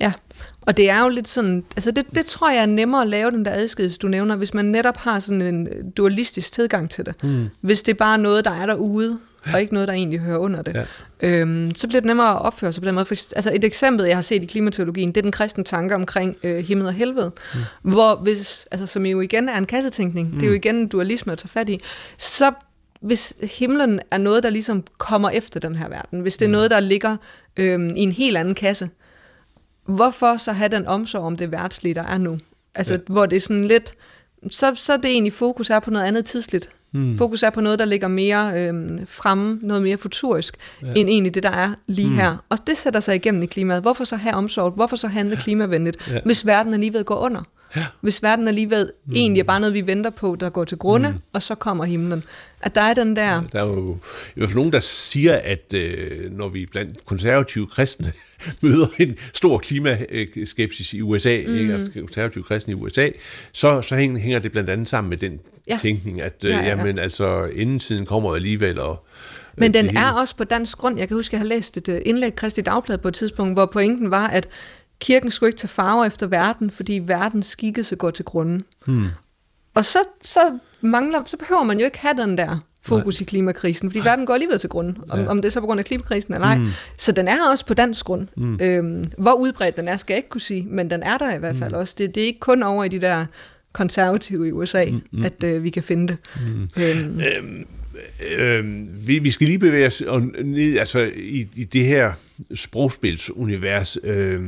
Ja, 0.00 0.12
og 0.60 0.76
det 0.76 0.90
er 0.90 1.02
jo 1.02 1.08
lidt 1.08 1.28
sådan, 1.28 1.64
altså 1.76 1.90
det, 1.90 2.06
det 2.14 2.26
tror 2.26 2.50
jeg 2.50 2.62
er 2.62 2.66
nemmere 2.66 3.02
at 3.02 3.08
lave 3.08 3.30
den 3.30 3.44
der 3.44 3.50
adskillelse, 3.50 3.98
du 3.98 4.08
nævner, 4.08 4.36
hvis 4.36 4.54
man 4.54 4.64
netop 4.64 4.96
har 4.96 5.20
sådan 5.20 5.42
en 5.42 5.90
dualistisk 5.90 6.52
tilgang 6.52 6.90
til 6.90 7.06
det. 7.06 7.24
Mm. 7.24 7.48
Hvis 7.60 7.82
det 7.82 7.92
er 7.92 7.96
bare 7.96 8.18
noget, 8.18 8.44
der 8.44 8.50
er 8.50 8.66
derude, 8.66 9.18
og 9.52 9.60
ikke 9.60 9.74
noget, 9.74 9.88
der 9.88 9.94
egentlig 9.94 10.20
hører 10.20 10.38
under 10.38 10.62
det. 10.62 10.86
Ja. 11.22 11.40
Øhm, 11.40 11.74
så 11.74 11.88
bliver 11.88 12.00
det 12.00 12.06
nemmere 12.06 12.30
at 12.30 12.42
opføre 12.42 12.72
sig 12.72 12.82
på 12.82 12.86
den 12.86 12.94
måde. 12.94 13.04
For, 13.04 13.14
altså 13.36 13.50
et 13.54 13.64
eksempel, 13.64 14.06
jeg 14.06 14.16
har 14.16 14.22
set 14.22 14.42
i 14.42 14.46
klimateologien, 14.46 15.08
det 15.08 15.16
er 15.16 15.22
den 15.22 15.32
kristne 15.32 15.64
tanke 15.64 15.94
omkring 15.94 16.36
øh, 16.42 16.64
himmel 16.64 16.86
og 16.86 16.92
helvede. 16.92 17.32
Mm. 17.54 17.92
Hvor 17.92 18.14
hvis, 18.14 18.66
altså 18.70 18.86
som 18.86 19.06
jo 19.06 19.20
igen 19.20 19.48
er 19.48 19.58
en 19.58 19.66
kassetænkning, 19.66 20.28
mm. 20.28 20.34
det 20.34 20.42
er 20.42 20.48
jo 20.48 20.54
igen 20.54 20.76
en 20.76 20.88
dualisme 20.88 21.32
at 21.32 21.38
tage 21.38 21.48
fat 21.48 21.68
i, 21.68 21.80
så 22.16 22.52
hvis 23.00 23.34
himlen 23.42 24.00
er 24.10 24.18
noget, 24.18 24.42
der 24.42 24.50
ligesom 24.50 24.84
kommer 24.98 25.30
efter 25.30 25.60
den 25.60 25.76
her 25.76 25.88
verden, 25.88 26.20
hvis 26.20 26.36
det 26.36 26.44
er 26.44 26.50
noget, 26.50 26.70
der 26.70 26.80
ligger 26.80 27.16
øhm, 27.56 27.90
i 27.96 28.00
en 28.00 28.12
helt 28.12 28.36
anden 28.36 28.54
kasse, 28.54 28.90
hvorfor 29.84 30.36
så 30.36 30.52
have 30.52 30.68
den 30.68 30.86
omsorg 30.86 31.22
om 31.22 31.36
det 31.36 31.52
værtslige, 31.52 31.94
der 31.94 32.02
er 32.02 32.18
nu? 32.18 32.38
Altså, 32.74 32.94
ja. 32.94 32.98
hvor 33.06 33.26
det 33.26 33.36
er 33.36 33.40
sådan 33.40 33.68
lidt, 33.68 33.92
så, 34.50 34.74
så 34.74 34.92
er 34.92 34.96
det 34.96 35.10
egentlig 35.10 35.32
fokus 35.32 35.70
er 35.70 35.80
på 35.80 35.90
noget 35.90 36.06
andet 36.06 36.24
tidsligt. 36.24 36.70
Mm. 36.92 37.18
Fokus 37.18 37.42
er 37.42 37.50
på 37.50 37.60
noget, 37.60 37.78
der 37.78 37.84
ligger 37.84 38.08
mere 38.08 38.52
øhm, 38.54 39.06
fremme, 39.06 39.58
noget 39.62 39.82
mere 39.82 39.98
futurisk, 39.98 40.56
ja. 40.82 40.92
end 40.96 41.08
egentlig 41.08 41.34
det, 41.34 41.42
der 41.42 41.50
er 41.50 41.74
lige 41.86 42.08
mm. 42.08 42.14
her. 42.14 42.36
Og 42.48 42.66
det 42.66 42.76
sætter 42.76 43.00
sig 43.00 43.14
igennem 43.14 43.42
i 43.42 43.46
klimaet. 43.46 43.82
Hvorfor 43.82 44.04
så 44.04 44.16
have 44.16 44.34
omsorg? 44.34 44.72
Hvorfor 44.72 44.96
så 44.96 45.08
handle 45.08 45.36
klimavenligt, 45.36 46.10
Ja. 46.10 46.20
hvis 46.24 46.46
verden 46.46 46.74
alligevel 46.74 47.04
går 47.04 47.16
under? 47.16 47.42
Ja. 47.76 47.86
Hvis 48.00 48.22
verden 48.22 48.48
alligevel 48.48 48.92
mm. 49.06 49.12
egentlig 49.14 49.40
er 49.40 49.44
bare 49.44 49.60
noget, 49.60 49.74
vi 49.74 49.86
venter 49.86 50.10
på, 50.10 50.36
der 50.40 50.50
går 50.50 50.64
til 50.64 50.78
grunde, 50.78 51.08
mm. 51.08 51.18
og 51.32 51.42
så 51.42 51.54
kommer 51.54 51.84
himlen. 51.84 52.24
At 52.60 52.74
der 52.74 52.80
er 52.80 52.94
den 52.94 53.16
der... 53.16 53.34
Ja, 53.34 53.40
der 53.52 53.60
er 53.60 53.66
jo 53.66 53.98
i 54.36 54.38
hvert 54.38 54.48
fald 54.48 54.56
nogen, 54.56 54.72
der 54.72 54.80
siger, 54.80 55.40
at 55.44 55.74
øh, 55.74 56.32
når 56.32 56.48
vi 56.48 56.66
blandt 56.66 57.04
konservative 57.04 57.66
kristne 57.66 58.12
møder 58.62 58.86
en 58.98 59.16
stor 59.34 59.58
klimaskepsis 59.58 60.92
i 60.92 61.00
USA, 61.00 61.42
mm. 61.46 61.58
ikke? 61.58 61.74
Altså, 61.74 62.00
konservative 62.00 62.44
kristne 62.44 62.72
i 62.72 62.74
USA, 62.74 63.08
så, 63.52 63.82
så 63.82 63.96
hænger 63.96 64.38
det 64.38 64.52
blandt 64.52 64.70
andet 64.70 64.88
sammen 64.88 65.10
med 65.10 65.16
den 65.16 65.40
ja. 65.68 65.78
tænkning, 65.80 66.20
at 66.20 66.44
øh, 66.44 66.50
ja, 66.50 66.56
ja, 66.56 66.62
ja. 66.62 66.68
Jamen, 66.68 66.98
altså, 66.98 67.44
inden 67.44 67.78
tiden 67.78 68.06
kommer 68.06 68.34
alligevel, 68.34 68.78
og 68.78 69.06
men 69.60 69.74
den 69.74 69.96
er 69.96 70.10
også 70.10 70.36
på 70.36 70.44
dansk 70.44 70.78
grund. 70.78 70.98
Jeg 70.98 71.08
kan 71.08 71.16
huske, 71.16 71.30
at 71.30 71.32
jeg 71.32 71.40
har 71.40 71.46
læst 71.46 71.76
et 71.76 71.88
øh, 71.88 72.02
indlæg 72.04 72.34
Kristi 72.34 72.60
Dagblad 72.60 72.98
på 72.98 73.08
et 73.08 73.14
tidspunkt, 73.14 73.54
hvor 73.54 73.66
pointen 73.66 74.10
var, 74.10 74.26
at 74.26 74.48
kirken 75.00 75.30
skulle 75.30 75.48
ikke 75.48 75.58
tage 75.58 75.68
farver 75.68 76.04
efter 76.04 76.26
verden, 76.26 76.70
fordi 76.70 77.00
verdens 77.06 77.46
skikkelse 77.46 77.96
går 77.96 78.10
til 78.10 78.24
grunden. 78.24 78.64
Hmm. 78.86 79.06
Og 79.74 79.84
så, 79.84 79.98
så, 80.24 80.58
mangler, 80.80 81.22
så 81.26 81.36
behøver 81.36 81.62
man 81.62 81.78
jo 81.78 81.84
ikke 81.84 81.98
have 81.98 82.22
den 82.22 82.38
der 82.38 82.58
fokus 82.82 83.20
Nej. 83.20 83.24
i 83.24 83.24
klimakrisen, 83.24 83.90
fordi 83.90 83.98
Nej. 83.98 84.08
verden 84.08 84.26
går 84.26 84.34
alligevel 84.34 84.58
til 84.58 84.68
grund, 84.68 84.96
om, 85.08 85.20
ja. 85.20 85.26
om 85.26 85.36
det 85.36 85.48
er 85.48 85.52
så 85.52 85.60
på 85.60 85.66
grund 85.66 85.80
af 85.80 85.84
klimakrisen 85.84 86.34
eller 86.34 86.46
ej. 86.46 86.58
Mm. 86.58 86.68
Så 86.96 87.12
den 87.12 87.28
er 87.28 87.48
også 87.50 87.66
på 87.66 87.74
dansk 87.74 88.04
grund. 88.04 88.28
Mm. 88.36 88.58
Øhm, 88.62 89.04
hvor 89.18 89.32
udbredt 89.32 89.76
den 89.76 89.88
er, 89.88 89.96
skal 89.96 90.14
jeg 90.14 90.18
ikke 90.18 90.28
kunne 90.28 90.40
sige, 90.40 90.66
men 90.70 90.90
den 90.90 91.02
er 91.02 91.18
der 91.18 91.34
i 91.34 91.38
hvert 91.38 91.56
fald 91.56 91.70
mm. 91.70 91.78
også. 91.78 91.94
Det, 91.98 92.14
det 92.14 92.22
er 92.22 92.26
ikke 92.26 92.40
kun 92.40 92.62
over 92.62 92.84
i 92.84 92.88
de 92.88 93.00
der 93.00 93.26
konservative 93.72 94.48
i 94.48 94.52
USA, 94.52 94.84
mm. 94.84 95.02
mm. 95.12 95.24
at 95.24 95.44
øh, 95.44 95.62
vi 95.62 95.70
kan 95.70 95.82
finde 95.82 96.08
det. 96.08 96.16
Mm. 96.40 96.62
Øhm. 96.62 97.20
Øhm, 97.20 97.66
øh, 98.30 98.86
vi, 99.08 99.18
vi 99.18 99.30
skal 99.30 99.46
lige 99.46 99.58
bevæge 99.58 99.86
os 99.86 100.02
ned 100.44 100.78
altså, 100.78 101.12
i, 101.16 101.48
i 101.56 101.64
det 101.64 101.84
her 101.84 102.12
sprogspilsunivers, 102.54 103.98
øh, 104.02 104.40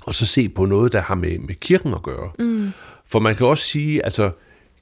og 0.00 0.14
så 0.14 0.26
se 0.26 0.48
på 0.48 0.64
noget, 0.64 0.92
der 0.92 1.02
har 1.02 1.14
med, 1.14 1.38
med 1.38 1.54
kirken 1.54 1.94
at 1.94 2.02
gøre. 2.02 2.30
Mm. 2.38 2.70
For 3.06 3.18
man 3.18 3.36
kan 3.36 3.46
også 3.46 3.64
sige, 3.64 4.04
altså 4.04 4.30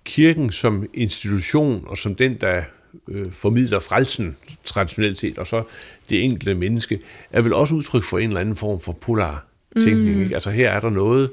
kirken 0.05 0.53
som 0.53 0.87
institution, 0.95 1.85
og 1.87 1.99
som 1.99 2.15
den, 2.15 2.41
der 2.41 2.63
øh, 3.09 3.33
formidler 3.33 3.79
frelsen 3.79 4.37
traditionelt 4.65 5.19
set, 5.19 5.39
og 5.39 5.47
så 5.47 5.63
det 6.11 6.25
enkelte 6.25 6.55
menneske, 6.55 7.01
er 7.31 7.43
vel 7.43 7.53
også 7.53 7.75
udtryk 7.75 8.03
for 8.03 8.19
en 8.19 8.29
eller 8.29 8.41
anden 8.41 8.57
form 8.57 8.81
for 8.81 8.93
polar 8.93 9.47
tænkning. 9.81 10.17
Mm. 10.17 10.23
Ikke? 10.23 10.35
Altså 10.35 10.51
her 10.51 10.71
er 10.71 10.81
der 10.81 10.91
noget, 10.91 11.31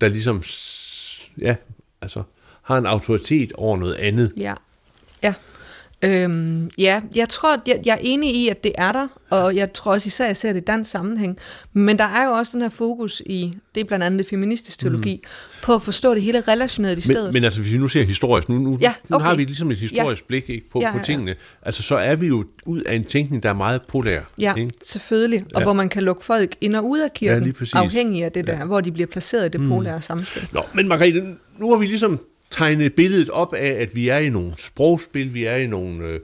der 0.00 0.08
ligesom, 0.08 0.42
ja, 1.42 1.56
altså 2.00 2.22
har 2.62 2.78
en 2.78 2.86
autoritet 2.86 3.52
over 3.52 3.76
noget 3.76 3.94
andet. 3.94 4.32
Ja. 4.36 4.54
Ja. 5.22 5.34
Øhm, 6.02 6.70
ja, 6.78 7.00
jeg 7.14 7.28
tror, 7.28 7.56
jeg, 7.66 7.80
jeg 7.86 7.94
er 7.94 7.98
enig 8.00 8.36
i, 8.36 8.48
at 8.48 8.64
det 8.64 8.72
er 8.74 8.92
der, 8.92 9.08
og 9.30 9.56
jeg 9.56 9.72
tror 9.72 9.92
også 9.92 10.06
især, 10.06 10.24
at 10.24 10.28
jeg 10.28 10.36
ser 10.36 10.52
det 10.52 10.60
i 10.60 10.64
dansk 10.64 10.90
sammenhæng. 10.90 11.38
Men 11.72 11.98
der 11.98 12.04
er 12.04 12.24
jo 12.24 12.30
også 12.30 12.52
den 12.52 12.62
her 12.62 12.68
fokus 12.68 13.22
i, 13.26 13.54
det 13.74 13.80
er 13.80 13.84
blandt 13.84 14.04
andet 14.04 14.18
det 14.18 14.26
feministiske 14.26 14.80
teologi, 14.80 15.20
mm. 15.22 15.28
på 15.62 15.74
at 15.74 15.82
forstå 15.82 16.14
det 16.14 16.22
hele 16.22 16.40
relationelt 16.40 16.98
i 16.98 17.02
stedet. 17.02 17.24
Men, 17.24 17.32
men 17.32 17.44
altså, 17.44 17.60
hvis 17.60 17.72
vi 17.72 17.78
nu 17.78 17.88
ser 17.88 18.02
historisk, 18.02 18.48
nu, 18.48 18.58
nu, 18.58 18.78
ja, 18.80 18.88
okay. 18.88 19.00
nu 19.08 19.18
har 19.18 19.34
vi 19.34 19.44
ligesom 19.44 19.70
et 19.70 19.76
historisk 19.76 20.22
ja. 20.22 20.26
blik 20.26 20.50
ikke, 20.50 20.70
på, 20.70 20.80
ja, 20.80 20.86
ja, 20.86 20.98
på 20.98 21.04
tingene, 21.04 21.34
altså 21.62 21.82
så 21.82 21.96
er 21.96 22.16
vi 22.16 22.26
jo 22.26 22.44
ud 22.66 22.80
af 22.80 22.94
en 22.94 23.04
tænkning, 23.04 23.42
der 23.42 23.48
er 23.48 23.54
meget 23.54 23.82
polær. 23.88 24.20
Ja, 24.38 24.54
ikke? 24.54 24.72
selvfølgelig, 24.84 25.42
og 25.54 25.60
ja. 25.60 25.64
hvor 25.64 25.72
man 25.72 25.88
kan 25.88 26.02
lukke 26.02 26.24
folk 26.24 26.56
ind 26.60 26.74
og 26.74 26.88
ud 26.88 26.98
af 26.98 27.12
kirken, 27.12 27.54
ja, 27.74 27.78
afhængig 27.78 28.24
af 28.24 28.32
det 28.32 28.46
der, 28.46 28.58
ja. 28.58 28.64
hvor 28.64 28.80
de 28.80 28.92
bliver 28.92 29.06
placeret 29.06 29.46
i 29.46 29.48
det 29.48 29.60
mm. 29.60 29.68
polære 29.68 30.02
samspil. 30.02 30.48
Nå, 30.52 30.62
men 30.74 30.88
Margrethe, 30.88 31.20
nu 31.58 31.70
har 31.70 31.78
vi 31.78 31.86
ligesom 31.86 32.20
tegne 32.50 32.90
billedet 32.90 33.30
op 33.30 33.52
af, 33.52 33.68
at 33.68 33.94
vi 33.94 34.08
er 34.08 34.18
i 34.18 34.28
nogle 34.28 34.52
sprogspil, 34.58 35.34
vi 35.34 35.44
er 35.44 35.56
i 35.56 35.66
nogle 35.66 36.04
øh, 36.04 36.20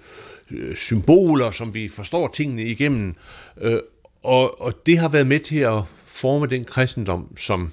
øh, 0.50 0.76
symboler, 0.76 1.50
som 1.50 1.74
vi 1.74 1.88
forstår 1.88 2.28
tingene 2.28 2.62
igennem. 2.62 3.14
Øh, 3.60 3.78
og, 4.22 4.60
og 4.60 4.86
det 4.86 4.98
har 4.98 5.08
været 5.08 5.26
med 5.26 5.40
til 5.40 5.58
at 5.58 5.82
forme 6.04 6.46
den 6.46 6.64
kristendom, 6.64 7.36
som 7.36 7.72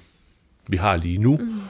vi 0.68 0.76
har 0.76 0.96
lige 0.96 1.18
nu. 1.18 1.36
Mm. 1.36 1.60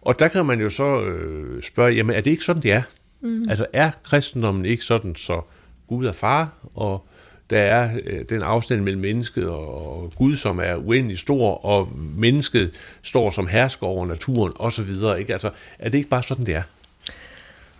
Og 0.00 0.18
der 0.18 0.28
kan 0.28 0.46
man 0.46 0.60
jo 0.60 0.70
så 0.70 1.02
øh, 1.02 1.62
spørge, 1.62 1.92
jamen 1.92 2.16
er 2.16 2.20
det 2.20 2.30
ikke 2.30 2.44
sådan, 2.44 2.62
det 2.62 2.72
er? 2.72 2.82
Mm. 3.20 3.48
Altså 3.48 3.66
er 3.72 3.90
kristendommen 4.04 4.64
ikke 4.64 4.84
sådan, 4.84 5.14
så 5.14 5.40
Gud 5.86 6.06
er 6.06 6.12
far, 6.12 6.54
og 6.74 7.06
der 7.52 7.60
er 7.60 7.90
øh, 8.04 8.20
den 8.28 8.42
afstand 8.42 8.80
mellem 8.80 9.00
mennesket 9.00 9.48
og 9.48 10.12
Gud, 10.16 10.36
som 10.36 10.58
er 10.58 10.76
uendelig 10.76 11.18
stor, 11.18 11.64
og 11.64 11.88
mennesket 12.16 12.70
står 13.02 13.30
som 13.30 13.46
hersker 13.46 13.86
over 13.86 14.06
naturen 14.06 14.52
osv. 14.56 14.88
Ikke? 15.18 15.32
Altså, 15.32 15.50
er 15.78 15.88
det 15.88 15.98
ikke 15.98 16.10
bare 16.10 16.22
sådan, 16.22 16.46
det 16.46 16.54
er? 16.54 16.62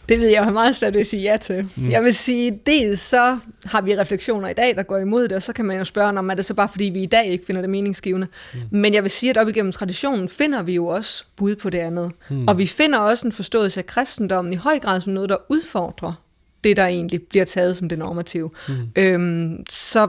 Det 0.08 0.20
ved 0.20 0.28
jeg 0.28 0.44
har 0.44 0.52
meget 0.52 0.76
svært 0.76 0.96
at 0.96 1.06
sige 1.06 1.22
ja 1.22 1.36
til. 1.36 1.68
Mm. 1.76 1.90
Jeg 1.90 2.04
vil 2.04 2.14
sige, 2.14 2.60
dels 2.66 3.00
så 3.00 3.38
har 3.64 3.80
vi 3.80 3.98
refleksioner 3.98 4.48
i 4.48 4.52
dag, 4.52 4.76
der 4.76 4.82
går 4.82 4.98
imod 4.98 5.22
det, 5.28 5.32
og 5.32 5.42
så 5.42 5.52
kan 5.52 5.64
man 5.64 5.78
jo 5.78 5.84
spørge, 5.84 6.18
om 6.18 6.30
er 6.30 6.34
det 6.34 6.44
så 6.44 6.54
bare 6.54 6.68
fordi, 6.68 6.84
vi 6.84 7.02
i 7.02 7.06
dag 7.06 7.26
ikke 7.26 7.46
finder 7.46 7.60
det 7.60 7.70
meningsgivende. 7.70 8.26
Mm. 8.54 8.60
Men 8.70 8.94
jeg 8.94 9.02
vil 9.02 9.10
sige, 9.10 9.30
at 9.30 9.36
op 9.36 9.48
igennem 9.48 9.72
traditionen 9.72 10.28
finder 10.28 10.62
vi 10.62 10.74
jo 10.74 10.86
også 10.86 11.24
bud 11.36 11.56
på 11.56 11.70
det 11.70 11.78
andet. 11.78 12.12
Mm. 12.30 12.48
Og 12.48 12.58
vi 12.58 12.66
finder 12.66 12.98
også 12.98 13.26
en 13.26 13.32
forståelse 13.32 13.80
af 13.80 13.86
kristendommen 13.86 14.52
i 14.52 14.56
høj 14.56 14.78
grad 14.78 15.00
som 15.00 15.12
noget, 15.12 15.30
der 15.30 15.36
udfordrer 15.48 16.22
det, 16.64 16.76
der 16.76 16.86
egentlig 16.86 17.22
bliver 17.22 17.44
taget 17.44 17.76
som 17.76 17.88
det 17.88 17.98
normative. 17.98 18.50
Mm. 18.68 18.74
Øhm, 18.96 19.64
så 19.68 20.08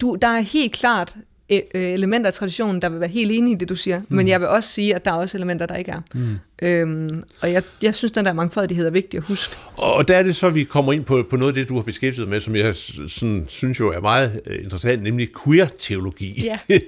du, 0.00 0.16
der 0.22 0.28
er 0.28 0.40
helt 0.40 0.72
klart 0.72 1.16
e, 1.48 1.62
øh, 1.74 1.82
elementer 1.82 2.28
af 2.28 2.34
traditionen, 2.34 2.82
der 2.82 2.88
vil 2.88 3.00
være 3.00 3.08
helt 3.08 3.32
enige 3.32 3.54
i 3.54 3.58
det, 3.58 3.68
du 3.68 3.76
siger, 3.76 4.00
mm. 4.08 4.16
men 4.16 4.28
jeg 4.28 4.40
vil 4.40 4.48
også 4.48 4.68
sige, 4.68 4.94
at 4.94 5.04
der 5.04 5.10
er 5.10 5.14
også 5.14 5.36
elementer, 5.36 5.66
der 5.66 5.76
ikke 5.76 5.90
er. 5.90 6.00
Mm. 6.14 6.38
Øhm, 6.62 7.22
og 7.40 7.52
jeg, 7.52 7.62
jeg 7.82 7.94
synes, 7.94 8.12
den 8.12 8.24
der 8.24 8.32
mangfoldighed 8.32 8.86
er 8.86 8.90
vigtig 8.90 9.18
at 9.18 9.24
huske. 9.24 9.56
Og 9.76 10.08
der 10.08 10.16
er 10.16 10.22
det 10.22 10.36
så, 10.36 10.50
vi 10.50 10.64
kommer 10.64 10.92
ind 10.92 11.04
på, 11.04 11.26
på 11.30 11.36
noget 11.36 11.50
af 11.50 11.54
det, 11.54 11.68
du 11.68 11.76
har 11.76 11.82
beskæftiget 11.82 12.28
med, 12.28 12.40
som 12.40 12.56
jeg 12.56 12.74
sådan, 12.74 13.44
synes 13.48 13.80
jo 13.80 13.92
er 13.92 14.00
meget 14.00 14.40
øh, 14.46 14.64
interessant, 14.64 15.02
nemlig 15.02 15.28
queer-teologi. 15.44 16.42
Ja. 16.44 16.58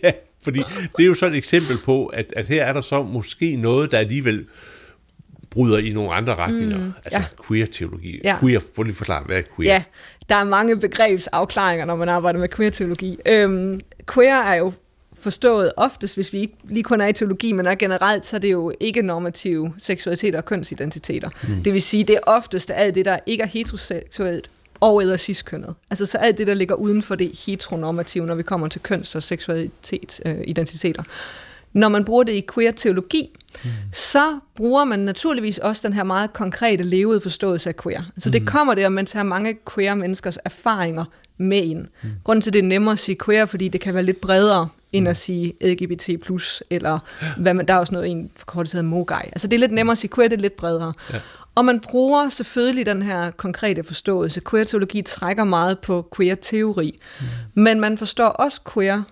Fordi 0.42 0.62
det 0.96 1.02
er 1.02 1.06
jo 1.06 1.14
så 1.14 1.26
et 1.26 1.34
eksempel 1.34 1.76
på, 1.84 2.06
at, 2.06 2.32
at 2.36 2.48
her 2.48 2.64
er 2.64 2.72
der 2.72 2.80
så 2.80 3.02
måske 3.02 3.56
noget, 3.56 3.90
der 3.90 3.98
alligevel 3.98 4.46
bryder 5.50 5.78
i 5.78 5.90
nogle 5.90 6.12
andre 6.12 6.34
retninger. 6.34 6.78
Mm, 6.78 6.92
altså 7.04 7.20
ja. 7.20 7.44
queer-teologi. 7.46 8.20
Ja. 8.24 8.36
Queer, 8.40 8.60
prøv 8.74 8.82
lige 8.82 8.94
forklare, 8.94 9.22
hvad 9.26 9.36
er 9.36 9.42
queer? 9.56 9.72
Ja, 9.72 9.82
der 10.28 10.36
er 10.36 10.44
mange 10.44 10.80
begrebsafklaringer, 10.80 11.84
når 11.84 11.96
man 11.96 12.08
arbejder 12.08 12.38
med 12.38 12.48
queer-teologi. 12.48 13.18
Øhm, 13.26 13.80
queer 14.14 14.42
er 14.42 14.54
jo 14.54 14.72
forstået 15.20 15.72
oftest, 15.76 16.14
hvis 16.14 16.32
vi 16.32 16.38
ikke 16.38 16.54
lige 16.64 16.82
kun 16.82 17.00
er 17.00 17.06
i 17.06 17.12
teologi, 17.12 17.52
men 17.52 17.66
er 17.66 17.74
generelt, 17.74 18.26
så 18.26 18.36
er 18.36 18.40
det 18.40 18.52
jo 18.52 18.72
ikke 18.80 19.02
normative 19.02 19.74
seksualiteter 19.78 20.38
og 20.38 20.44
kønsidentiteter. 20.44 21.30
Mm. 21.42 21.62
Det 21.62 21.72
vil 21.72 21.82
sige, 21.82 22.04
det 22.04 22.14
er 22.14 22.20
oftest 22.26 22.70
alt 22.74 22.94
det, 22.94 23.04
der 23.04 23.18
ikke 23.26 23.42
er 23.42 23.46
heteroseksuelt 23.46 24.50
og 24.80 25.02
eller 25.02 25.16
ciskønnet. 25.16 25.74
Altså 25.90 26.06
så 26.06 26.18
alt 26.18 26.38
det, 26.38 26.46
der 26.46 26.54
ligger 26.54 26.74
uden 26.74 27.02
for 27.02 27.14
det 27.14 27.42
heteronormative, 27.46 28.26
når 28.26 28.34
vi 28.34 28.42
kommer 28.42 28.68
til 28.68 28.80
køns- 28.80 29.14
og 29.14 29.22
seksualitet, 29.22 30.20
øh. 30.26 30.34
Når 31.72 31.88
man 31.88 32.04
bruger 32.04 32.22
det 32.22 32.32
i 32.32 32.46
queer-teologi, 32.54 33.30
mm. 33.64 33.70
så 33.92 34.38
bruger 34.54 34.84
man 34.84 34.98
naturligvis 34.98 35.58
også 35.58 35.88
den 35.88 35.94
her 35.94 36.04
meget 36.04 36.32
konkrete 36.32 36.84
levede 36.84 37.20
forståelse 37.20 37.68
af 37.68 37.76
queer. 37.76 38.02
Altså 38.16 38.28
mm. 38.28 38.32
det 38.32 38.46
kommer 38.46 38.74
det, 38.74 38.82
at 38.82 38.92
man 38.92 39.06
tager 39.06 39.22
mange 39.22 39.56
queer 39.74 39.94
menneskers 39.94 40.38
erfaringer 40.44 41.04
med 41.38 41.62
ind. 41.62 41.86
Mm. 42.02 42.10
Grunden 42.24 42.42
til, 42.42 42.52
det 42.52 42.58
er 42.58 42.62
nemmere 42.62 42.92
at 42.92 42.98
sige 42.98 43.16
queer, 43.24 43.46
fordi 43.46 43.68
det 43.68 43.80
kan 43.80 43.94
være 43.94 44.02
lidt 44.02 44.20
bredere 44.20 44.68
end 44.92 45.08
at 45.08 45.16
sige 45.16 45.52
LGBT+, 45.60 46.08
eller 46.70 46.98
hvad 47.38 47.54
man, 47.54 47.68
der 47.68 47.74
er 47.74 47.78
også 47.78 47.94
noget, 47.94 48.10
en 48.10 48.30
forkortet 48.36 48.72
hedder 48.72 48.88
MOGAI. 48.88 49.26
Altså 49.26 49.46
det 49.48 49.54
er 49.54 49.60
lidt 49.60 49.72
nemmere 49.72 49.92
at 49.92 49.98
sige 49.98 50.10
queer, 50.14 50.28
det 50.28 50.36
er 50.36 50.40
lidt 50.40 50.56
bredere. 50.56 50.92
Ja. 51.12 51.20
Og 51.54 51.64
man 51.64 51.80
bruger 51.80 52.28
selvfølgelig 52.28 52.86
den 52.86 53.02
her 53.02 53.30
konkrete 53.30 53.84
forståelse. 53.84 54.40
Queer-teologi 54.50 55.02
trækker 55.02 55.44
meget 55.44 55.78
på 55.78 56.08
queer-teori, 56.16 56.98
mm. 57.20 57.26
men 57.62 57.80
man 57.80 57.98
forstår 57.98 58.26
også 58.26 58.60
queer 58.74 59.02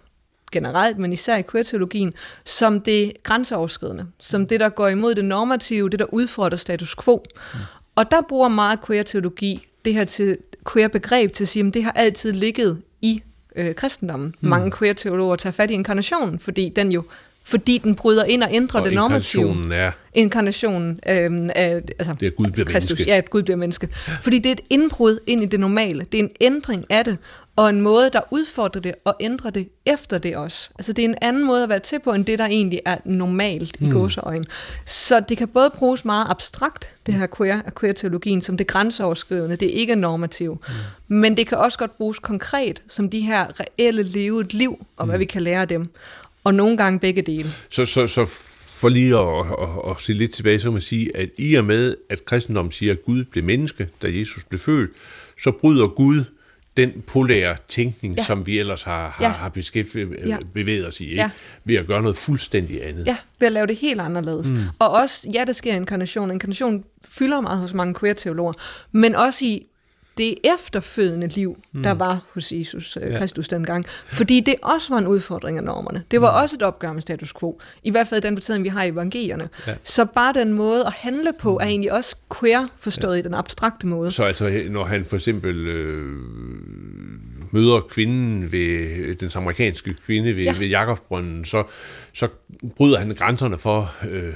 generelt, 0.52 0.98
men 0.98 1.12
især 1.12 1.36
i 1.36 1.42
queer-teologien, 1.42 2.14
som 2.44 2.80
det 2.80 3.12
grænseoverskridende, 3.22 4.06
som 4.20 4.46
det, 4.46 4.60
der 4.60 4.68
går 4.68 4.88
imod 4.88 5.14
det 5.14 5.24
normative, 5.24 5.90
det, 5.90 5.98
der 5.98 6.14
udfordrer 6.14 6.58
status 6.58 6.96
quo. 7.04 7.24
Mm. 7.54 7.60
Og 7.94 8.10
der 8.10 8.20
bruger 8.28 8.48
meget 8.48 8.78
queer-teologi 8.86 9.66
det 9.84 9.94
her 9.94 10.04
til 10.04 10.38
queer-begreb 10.72 11.32
til 11.32 11.44
at 11.44 11.48
sige, 11.48 11.66
at 11.66 11.74
det 11.74 11.84
har 11.84 11.92
altid 11.92 12.32
ligget 12.32 12.82
i 13.02 13.22
øh, 13.56 13.74
kristendommen. 13.74 14.34
Mm. 14.40 14.48
Mange 14.48 14.72
queer-teologer 14.78 15.36
tager 15.36 15.52
fat 15.52 15.70
i 15.70 15.74
inkarnationen, 15.74 16.38
fordi 16.38 16.72
den 16.76 16.92
jo 16.92 17.02
fordi 17.48 17.78
den 17.78 17.94
bryder 17.94 18.24
ind 18.24 18.42
og 18.42 18.48
ændrer 18.52 18.80
og 18.80 18.86
det 18.86 18.94
normative. 18.94 19.42
Inkarnationen 19.42 19.72
er... 19.72 19.90
Inkarnationen 20.14 21.00
øh, 21.08 21.50
af, 21.54 21.82
altså, 21.98 22.14
det 22.20 22.26
er 22.26 22.30
Gud 22.30 22.50
bliver 22.50 22.66
Kristus, 22.66 22.90
menneske. 22.90 23.10
Ja, 23.10 23.16
at 23.16 23.30
Gud 23.30 23.42
bliver 23.42 23.56
menneske. 23.56 23.88
Fordi 24.22 24.38
det 24.38 24.46
er 24.46 24.52
et 24.52 24.60
indbrud 24.70 25.18
ind 25.26 25.42
i 25.42 25.46
det 25.46 25.60
normale. 25.60 26.06
Det 26.12 26.20
er 26.20 26.24
en 26.24 26.30
ændring 26.40 26.84
af 26.90 27.04
det 27.04 27.16
og 27.58 27.68
en 27.68 27.80
måde, 27.80 28.10
der 28.12 28.20
udfordrer 28.30 28.80
det 28.80 28.94
og 29.04 29.16
ændrer 29.20 29.50
det 29.50 29.68
efter 29.86 30.18
det 30.18 30.36
også. 30.36 30.70
Altså 30.78 30.92
det 30.92 31.04
er 31.04 31.08
en 31.08 31.14
anden 31.22 31.44
måde 31.44 31.62
at 31.62 31.68
være 31.68 31.80
til 31.80 31.98
på, 31.98 32.12
end 32.12 32.24
det, 32.24 32.38
der 32.38 32.46
egentlig 32.46 32.80
er 32.84 32.96
normalt 33.04 33.80
mm. 33.80 33.88
i 33.88 33.90
gåseøjne. 33.90 34.44
Så 34.84 35.20
det 35.28 35.36
kan 35.38 35.48
både 35.48 35.70
bruges 35.70 36.04
meget 36.04 36.26
abstrakt, 36.30 36.88
det 37.06 37.14
her 37.14 37.26
queer, 37.36 37.60
queer-teologien, 37.80 38.40
som 38.40 38.56
det 38.56 38.66
grænseoverskridende, 38.66 39.56
det 39.56 39.68
er 39.68 39.72
ikke 39.72 39.96
normativt. 39.96 40.60
Mm. 41.08 41.16
Men 41.16 41.36
det 41.36 41.46
kan 41.46 41.58
også 41.58 41.78
godt 41.78 41.96
bruges 41.96 42.18
konkret, 42.18 42.82
som 42.88 43.10
de 43.10 43.20
her 43.20 43.46
reelle 43.60 44.02
levet 44.02 44.54
liv, 44.54 44.86
og 44.96 45.04
mm. 45.04 45.08
hvad 45.08 45.18
vi 45.18 45.24
kan 45.24 45.42
lære 45.42 45.60
af 45.60 45.68
dem. 45.68 45.88
Og 46.44 46.54
nogle 46.54 46.76
gange 46.76 46.98
begge 46.98 47.22
dele. 47.22 47.48
Så, 47.70 47.84
så, 47.84 48.06
så 48.06 48.24
for 48.66 48.88
lige 48.88 49.18
at, 49.18 49.38
at, 49.38 49.90
at 49.90 50.00
se 50.00 50.12
lidt 50.12 50.34
tilbage, 50.34 50.60
så 50.60 50.68
må 50.68 50.72
man 50.72 50.82
sige, 50.82 51.16
at 51.16 51.28
i 51.38 51.54
og 51.54 51.64
med, 51.64 51.96
at 52.10 52.24
kristendommen 52.24 52.72
siger, 52.72 52.92
at 52.92 53.04
Gud 53.04 53.24
blev 53.24 53.44
menneske, 53.44 53.88
da 54.02 54.06
Jesus 54.10 54.44
blev 54.44 54.58
født, 54.58 54.90
så 55.42 55.50
bryder 55.50 55.86
Gud 55.86 56.24
den 56.78 57.02
polære 57.06 57.56
tænkning, 57.68 58.16
ja. 58.16 58.24
Som 58.24 58.46
vi 58.46 58.58
ellers 58.58 58.82
har, 58.82 59.10
har, 59.10 59.24
Ja. 59.24 59.28
har 59.28 59.48
beskæftiget, 59.48 60.16
ja. 60.26 60.36
bevæget 60.54 60.86
os 60.86 61.00
i, 61.00 61.04
ikke? 61.04 61.16
Ja. 61.22 61.30
ved 61.64 61.74
at 61.76 61.86
gøre 61.86 62.02
noget 62.02 62.16
fuldstændig 62.16 62.86
andet. 62.88 63.06
Ja, 63.06 63.16
ved 63.38 63.46
at 63.46 63.52
lave 63.52 63.66
det 63.66 63.76
helt 63.76 64.00
anderledes. 64.00 64.50
Mm. 64.50 64.58
Og 64.78 64.90
også, 64.90 65.30
ja, 65.34 65.44
der 65.44 65.52
sker 65.52 65.74
inkarnation. 65.74 66.30
Inkarnation 66.30 66.84
fylder 67.18 67.40
meget 67.40 67.58
hos 67.58 67.74
mange 67.74 67.94
queer-teologer, 67.94 68.52
men 68.92 69.14
også 69.14 69.44
i 69.44 69.66
det 70.18 70.34
efterfølgende 70.44 71.26
liv, 71.26 71.58
mm. 71.72 71.82
der 71.82 71.94
var 71.94 72.20
hos 72.34 72.52
Jesus 72.52 72.98
øh, 73.00 73.12
Ja. 73.12 73.18
Kristus 73.18 73.48
dengang. 73.48 73.86
Fordi 74.06 74.40
det 74.40 74.54
også 74.62 74.88
var 74.92 74.98
en 74.98 75.06
udfordring 75.06 75.58
af 75.58 75.64
normerne. 75.64 76.04
Det 76.10 76.20
var 76.20 76.30
mm. 76.30 76.42
også 76.42 76.56
et 76.56 76.62
opgør 76.62 76.92
med 76.92 77.02
status 77.02 77.32
quo. 77.40 77.60
I 77.82 77.90
hvert 77.90 78.08
fald 78.08 78.22
den 78.22 78.34
betydning, 78.34 78.64
vi 78.64 78.68
har 78.68 78.82
i 78.82 78.88
evangelierne. 78.88 79.48
Ja. 79.66 79.74
Så 79.82 80.04
bare 80.04 80.32
den 80.32 80.52
måde 80.52 80.86
at 80.86 80.92
handle 80.92 81.32
på, 81.40 81.58
er 81.58 81.64
egentlig 81.64 81.92
også 81.92 82.16
queer, 82.40 82.66
forstået 82.80 83.14
ja. 83.14 83.18
i 83.18 83.22
den 83.22 83.34
abstrakte 83.34 83.86
måde. 83.86 84.10
Så 84.10 84.24
altså, 84.24 84.62
når 84.70 84.84
han 84.84 85.04
for 85.04 85.16
eksempel 85.16 85.66
øh, 85.66 86.12
møder 87.50 87.80
kvinden 87.80 88.52
ved 88.52 89.14
den 89.14 89.30
amerikanske 89.34 89.94
kvinde 89.94 90.36
ved. 90.36 90.42
Ja. 90.42 90.58
ved 90.58 90.66
Jakobsbrønden, 90.66 91.44
så, 91.44 91.64
så 92.12 92.28
bryder 92.76 92.98
han 92.98 93.14
grænserne 93.14 93.58
for, 93.58 93.94
øh, 94.10 94.34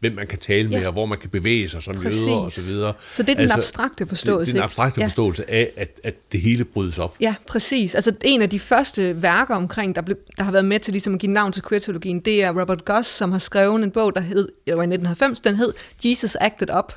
hvem 0.00 0.12
man 0.12 0.26
kan 0.26 0.38
tale 0.38 0.68
med, 0.68 0.78
Ja. 0.80 0.86
og 0.86 0.92
hvor 0.92 1.06
man 1.06 1.18
kan 1.18 1.30
bevæge 1.30 1.68
sig 1.68 1.82
som 1.82 1.94
Præcis. 1.94 2.20
jøder 2.26 2.36
og 2.36 2.52
så 2.52 2.60
videre. 2.60 2.92
Så 3.12 3.22
det 3.22 3.28
er 3.30 3.34
den 3.34 3.42
altså, 3.42 3.58
abstrakte 3.58 4.06
forståelse. 4.06 4.38
Det, 4.40 4.46
det 4.46 4.50
er 4.50 4.52
den 4.52 4.56
ikke? 4.58 4.64
abstrakte 4.64 5.00
Ja. 5.00 5.06
forståelse 5.06 5.50
af, 5.50 5.70
at, 5.76 6.00
at 6.04 6.14
det 6.32 6.40
hele 6.40 6.64
brydes 6.64 6.98
op. 6.98 7.16
Ja, 7.20 7.34
præcis. 7.48 7.94
Altså 7.94 8.12
en 8.24 8.42
af 8.42 8.50
de 8.50 8.58
første 8.58 9.22
værker 9.22 9.54
omkring, 9.54 9.94
der, 9.96 10.02
blev, 10.02 10.16
der 10.36 10.44
har 10.44 10.52
været 10.52 10.64
med 10.64 10.78
til 10.80 10.92
ligesom 10.92 11.14
at 11.14 11.20
give 11.20 11.32
navn 11.32 11.52
til 11.52 11.62
queer-teologien, 11.68 12.20
det 12.20 12.44
er 12.44 12.60
Robert 12.60 12.84
Goss, 12.84 13.08
som 13.08 13.32
har 13.32 13.38
skrevet 13.38 13.82
en 13.84 13.90
bog, 13.90 14.14
der 14.14 14.20
hed, 14.20 14.48
det 14.66 14.76
var 14.76 14.82
i 14.82 14.86
1990, 14.86 15.40
den 15.40 15.54
hed 15.56 15.72
Jesus 16.04 16.36
Acted 16.40 16.68
Up. 16.78 16.92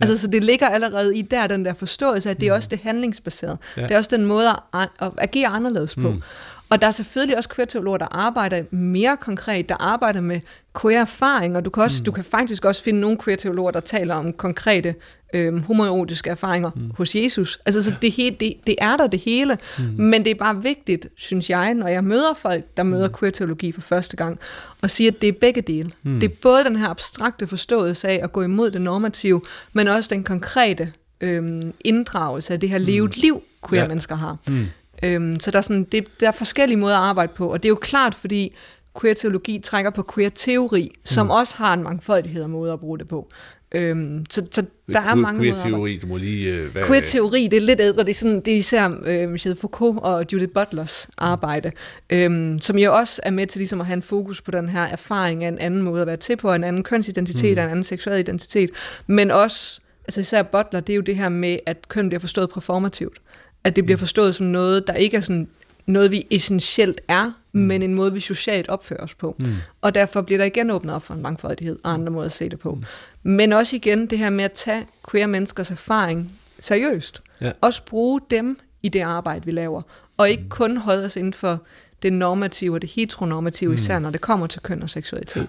Ja. 0.00 0.04
Altså, 0.06 0.18
så 0.18 0.26
det 0.26 0.44
ligger 0.44 0.68
allerede 0.68 1.18
i 1.18 1.22
der, 1.22 1.46
den 1.46 1.64
der 1.64 1.74
forståelse, 1.74 2.30
at 2.30 2.40
det 2.40 2.48
er 2.48 2.52
også 2.52 2.68
det 2.68 2.78
handlingsbaserede. 2.82 3.58
Ja. 3.76 3.82
Det 3.82 3.90
er 3.90 3.98
også 3.98 4.10
den 4.16 4.24
måde 4.26 4.48
at, 4.74 4.88
at 5.00 5.10
agere 5.18 5.48
anderledes 5.48 5.94
på. 5.94 6.10
Mm. 6.10 6.22
Og 6.70 6.80
der 6.80 6.86
er 6.86 6.90
selvfølgelig 6.90 7.36
også 7.36 7.48
queer-teologer, 7.48 7.98
der 7.98 8.06
arbejder 8.10 8.62
mere 8.70 9.16
konkret, 9.16 9.68
der 9.68 9.74
arbejder 9.74 10.20
med 10.20 10.40
queer-erfaring, 10.80 11.56
og 11.56 11.64
du 11.64 11.70
kan, 11.70 11.82
også, 11.82 12.02
mm. 12.02 12.04
du 12.04 12.12
kan 12.12 12.24
faktisk 12.24 12.64
også 12.64 12.82
finde 12.82 13.00
nogle 13.00 13.18
queer-teologer, 13.24 13.70
der 13.70 13.80
taler 13.80 14.14
om 14.14 14.32
konkrete 14.32 14.94
øhm, 15.34 15.62
homoerotiske 15.62 16.30
erfaringer 16.30 16.70
mm. 16.76 16.90
hos 16.96 17.14
Jesus. 17.14 17.58
Altså, 17.66 17.82
så 17.82 17.94
det, 18.02 18.12
he, 18.12 18.36
det, 18.40 18.54
det 18.66 18.74
er 18.78 18.96
der 18.96 19.06
det 19.06 19.20
hele, 19.20 19.58
mm. 19.78 19.84
men 19.84 20.24
det 20.24 20.30
er 20.30 20.34
bare 20.34 20.62
vigtigt, 20.62 21.08
synes 21.16 21.50
jeg, 21.50 21.74
når 21.74 21.88
jeg 21.88 22.04
møder 22.04 22.34
folk, 22.34 22.64
der 22.76 22.82
møder 22.82 23.08
mm. 23.08 23.14
queer-teologi 23.18 23.72
for 23.72 23.80
første 23.80 24.16
gang, 24.16 24.38
og 24.82 24.90
siger, 24.90 25.10
at 25.10 25.20
det 25.20 25.28
er 25.28 25.32
begge 25.32 25.60
dele. 25.60 25.90
Mm. 26.02 26.20
Det 26.20 26.30
er 26.30 26.34
både 26.42 26.64
den 26.64 26.76
her 26.76 26.88
abstrakte 26.88 27.46
forståelse 27.46 28.08
af 28.08 28.20
at 28.22 28.32
gå 28.32 28.42
imod 28.42 28.70
det 28.70 28.80
normative, 28.80 29.40
men 29.72 29.88
også 29.88 30.14
den 30.14 30.24
konkrete 30.24 30.92
øhm, 31.20 31.72
inddragelse 31.84 32.52
af 32.52 32.60
det 32.60 32.68
her 32.68 32.78
levet 32.78 33.16
liv, 33.16 33.42
queer-mennesker 33.68 34.14
har. 34.14 34.36
Mm. 34.48 34.66
Øhm, 35.04 35.40
så 35.40 35.50
der 35.50 35.58
er, 35.58 35.62
sådan, 35.62 35.84
det, 35.84 36.20
der 36.20 36.28
er 36.28 36.32
forskellige 36.32 36.76
måder 36.76 36.96
at 36.96 37.02
arbejde 37.02 37.32
på, 37.34 37.52
og 37.52 37.62
det 37.62 37.68
er 37.68 37.70
jo 37.70 37.78
klart, 37.80 38.14
fordi 38.14 38.54
queer-teologi 39.00 39.58
trækker 39.58 39.90
på 39.90 40.10
queer-teori, 40.14 40.90
som 41.04 41.30
også 41.30 41.56
har 41.56 41.74
en 41.74 41.82
mangfoldighed 41.82 42.42
af 42.42 42.48
måder 42.48 42.72
at 42.72 42.80
bruge 42.80 42.98
det 42.98 43.08
på. 43.08 43.30
Øhm, 43.74 44.26
så, 44.30 44.46
så 44.50 44.64
der 44.92 45.00
er 45.00 45.14
mange 45.14 45.40
Queer-teori, 45.40 45.98
du 46.02 46.06
må 46.06 46.16
lige... 46.16 46.48
Øh, 46.48 46.72
hvad, 46.72 46.82
Queer-teori, 46.82 47.48
det 47.50 47.56
er 47.56 47.60
lidt 47.60 47.80
ældre, 47.80 48.02
det 48.02 48.10
er, 48.10 48.14
sådan, 48.14 48.40
det 48.40 48.48
er 48.48 48.56
især 48.56 48.90
øh, 49.04 49.28
Michel 49.28 49.56
Foucault 49.56 49.98
og 50.02 50.26
Judith 50.32 50.52
Butlers 50.52 51.08
arbejde, 51.18 51.72
øhm, 52.10 52.60
som 52.60 52.78
jo 52.78 52.96
også 52.96 53.20
er 53.24 53.30
med 53.30 53.46
til 53.46 53.58
ligesom 53.58 53.80
at 53.80 53.86
have 53.86 53.96
en 53.96 54.02
fokus 54.02 54.40
på 54.40 54.50
den 54.50 54.68
her 54.68 54.82
erfaring 54.82 55.44
af 55.44 55.48
en 55.48 55.58
anden 55.58 55.82
måde 55.82 56.00
at 56.00 56.06
være 56.06 56.16
til 56.16 56.36
på, 56.36 56.54
en 56.54 56.64
anden 56.64 56.82
kønsidentitet, 56.82 57.56
mm. 57.56 57.62
en 57.62 57.70
anden 57.70 57.84
seksuel 57.84 58.18
identitet, 58.18 58.70
men 59.06 59.30
også, 59.30 59.80
altså 60.04 60.20
især 60.20 60.42
Butler, 60.42 60.80
det 60.80 60.92
er 60.92 60.96
jo 60.96 61.02
det 61.02 61.16
her 61.16 61.28
med, 61.28 61.58
at 61.66 61.88
køn 61.88 62.08
bliver 62.08 62.20
forstået 62.20 62.50
performativt, 62.50 63.18
at 63.64 63.76
det 63.76 63.84
bliver 63.84 63.98
forstået 63.98 64.34
som 64.34 64.46
noget, 64.46 64.86
der 64.86 64.92
ikke 64.92 65.16
er 65.16 65.20
sådan 65.20 65.48
noget, 65.86 66.10
vi 66.10 66.26
essentielt 66.30 67.00
er, 67.08 67.32
mm. 67.52 67.60
men 67.60 67.82
en 67.82 67.94
måde, 67.94 68.12
vi 68.12 68.20
socialt 68.20 68.68
opfører 68.68 69.00
os 69.00 69.14
på. 69.14 69.36
Mm. 69.38 69.54
Og 69.80 69.94
derfor 69.94 70.22
bliver 70.22 70.38
der 70.38 70.44
igen 70.44 70.70
åbnet 70.70 70.94
op 70.94 71.02
for 71.02 71.14
en 71.14 71.22
mangfoldighed 71.22 71.78
og 71.82 71.92
andre 71.92 72.12
måder 72.12 72.26
at 72.26 72.32
se 72.32 72.48
det 72.48 72.58
på. 72.58 72.74
Mm. 72.74 72.84
Men 73.22 73.52
også 73.52 73.76
igen 73.76 74.06
det 74.06 74.18
her 74.18 74.30
med 74.30 74.44
at 74.44 74.52
tage 74.52 74.86
queer 75.10 75.26
menneskers 75.26 75.70
erfaring 75.70 76.32
seriøst. 76.60 77.22
Ja. 77.40 77.52
Også 77.60 77.84
bruge 77.84 78.20
dem 78.30 78.58
i 78.82 78.88
det 78.88 79.00
arbejde, 79.00 79.44
vi 79.44 79.50
laver. 79.50 79.82
Og 80.16 80.30
ikke 80.30 80.48
kun 80.48 80.76
holde 80.76 81.04
os 81.04 81.16
inden 81.16 81.32
for 81.32 81.62
det 82.02 82.12
normative 82.12 82.74
og 82.74 82.82
det 82.82 82.90
heteronormative, 82.90 83.68
mm. 83.68 83.74
især 83.74 83.98
når 83.98 84.10
det 84.10 84.20
kommer 84.20 84.46
til 84.46 84.60
køn 84.60 84.82
og 84.82 84.90
seksualitet. 84.90 85.48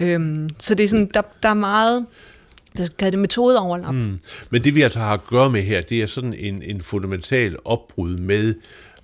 Øhm, 0.00 0.48
så 0.58 0.74
det 0.74 0.84
er 0.84 0.88
sådan, 0.88 1.10
der, 1.14 1.22
der 1.42 1.48
er 1.48 1.54
meget, 1.54 2.06
hvad 2.74 2.86
skal 2.86 3.12
det, 3.12 3.18
metodeoverlap. 3.18 3.94
Mm. 3.94 4.18
Men 4.50 4.64
det 4.64 4.74
vi 4.74 4.82
altså 4.82 4.98
har 4.98 5.14
at 5.14 5.26
gøre 5.26 5.50
med 5.50 5.62
her, 5.62 5.80
det 5.80 6.02
er 6.02 6.06
sådan 6.06 6.34
en, 6.34 6.62
en 6.62 6.80
fundamental 6.80 7.56
opbrud 7.64 8.16
med 8.16 8.54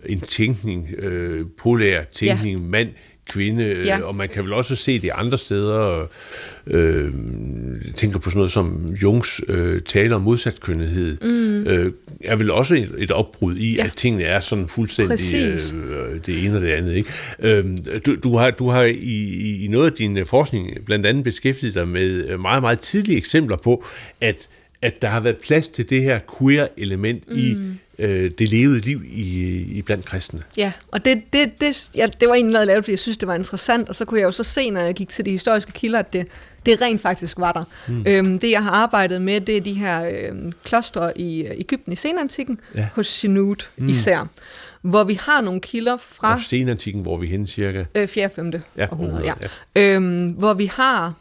en 0.07 0.21
tænkning, 0.21 0.89
øh, 0.99 1.47
polær 1.59 2.03
tænkning, 2.13 2.59
ja. 2.59 2.67
mand, 2.67 2.89
kvinde, 3.29 3.83
Ja. 3.85 4.01
og 4.03 4.17
man 4.17 4.29
kan 4.29 4.45
vel 4.45 4.53
også 4.53 4.77
se 4.77 4.99
det 4.99 5.11
andre 5.15 5.39
steder. 5.39 6.07
Øh, 6.67 7.13
jeg 7.87 7.95
tænker 7.95 8.19
på 8.19 8.31
sådan 8.31 8.39
noget 8.39 8.51
som 8.53 8.95
Jungs 9.03 9.41
øh, 9.49 9.81
tale 9.81 10.15
om 10.15 10.23
modsatkønnethed, 10.23 11.17
mm. 11.23 11.67
øh, 11.67 11.93
er 12.25 12.37
vel 12.37 12.51
også 12.51 12.75
et, 12.75 12.95
et 12.99 13.11
opbrud 13.11 13.57
i, 13.57 13.75
ja. 13.77 13.85
At 13.85 13.93
tingene 13.97 14.25
er 14.25 14.41
sådan 14.41 14.69
fuldstændig 14.69 15.11
Præcis. 15.19 15.73
øh, 15.73 16.21
det 16.27 16.45
ene 16.45 16.57
og 16.57 16.63
det 16.63 16.71
andet. 16.71 16.95
Ikke? 16.95 17.11
Øh, 17.43 17.65
du, 18.07 18.15
du 18.23 18.37
har, 18.37 18.51
du 18.51 18.69
har 18.71 18.83
i, 18.83 18.93
i- 18.95 19.65
i 19.65 19.69
noget 19.69 19.87
af 19.91 19.93
din 19.93 20.19
øh, 20.19 20.27
forskning 20.27 20.71
blandt 20.87 21.07
andet 21.07 21.25
beskæftiget 21.25 21.75
dig 21.75 21.89
med 21.89 22.29
øh, 22.29 22.41
meget, 22.41 22.63
meget 22.63 22.79
tidlige 22.81 23.17
eksempler 23.17 23.57
på, 23.57 23.85
at 24.21 24.49
at 24.83 25.03
der 25.03 25.09
har 25.09 25.21
været 25.21 25.37
plads 25.37 25.69
til 25.69 25.91
det 25.91 26.03
her 26.03 26.21
queer-element 26.39 27.23
mm. 27.31 27.39
i 27.39 27.57
øh, 27.99 28.31
det 28.39 28.49
levede 28.49 28.79
liv 28.81 29.03
i, 29.07 29.59
i 29.63 29.83
blandt 29.83 30.05
kristne. 30.05 30.43
Ja, 30.57 30.73
og 30.93 31.05
det, 31.05 31.23
det, 31.33 31.61
det, 31.61 31.91
ja, 31.97 32.07
det 32.21 32.29
var 32.29 32.35
egentlig 32.35 32.53
noget, 32.53 32.61
jeg 32.61 32.67
lavede, 32.67 32.83
fordi 32.83 32.93
jeg 32.93 32.99
synes, 32.99 33.19
det 33.19 33.27
var 33.29 33.35
interessant, 33.35 33.89
og 33.89 33.95
så 33.95 34.05
kunne 34.05 34.21
jeg 34.21 34.27
jo 34.27 34.33
så 34.33 34.45
se, 34.45 34.71
når 34.71 34.81
jeg 34.81 34.95
gik 34.95 35.09
til 35.09 35.25
de 35.25 35.31
historiske 35.31 35.73
kilder, 35.73 35.99
at 35.99 36.13
det, 36.13 36.27
det 36.67 36.81
rent 36.81 37.01
faktisk 37.03 37.39
var 37.39 37.53
der. 37.53 37.65
Mm. 37.89 38.05
Øhm, 38.07 38.39
det, 38.39 38.51
jeg 38.51 38.63
har 38.63 38.71
arbejdet 38.71 39.23
med, 39.23 39.41
det 39.41 39.57
er 39.57 39.61
de 39.61 39.73
her 39.75 40.11
øhm, 40.29 40.53
klostre 40.65 41.19
i 41.19 41.43
øh, 41.43 41.51
Ægypten 41.59 41.93
i 41.93 41.97
senantikken, 41.97 42.61
Ja. 42.75 42.81
ja. 42.81 42.89
hos 42.95 43.07
Sinut 43.07 43.71
mm. 43.77 43.89
især, 43.89 44.27
hvor 44.83 45.05
vi 45.05 45.15
har 45.15 45.41
nogle 45.41 45.61
kilder 45.61 45.97
fra 45.97 46.35
Og 46.35 46.41
senantikken, 46.41 47.03
hvor 47.03 47.17
vi 47.19 47.27
henne 47.27 47.47
cirka. 47.47 47.85
øh, 47.95 48.09
4. 48.09 48.31
5. 48.37 48.53
Ja, 48.77 48.87
århundrede, 48.93 49.25
ja. 49.25 49.31
århundrede, 49.33 49.95
Øhm, 49.97 50.29
hvor 50.29 50.55
vi 50.55 50.67
har, 50.67 51.15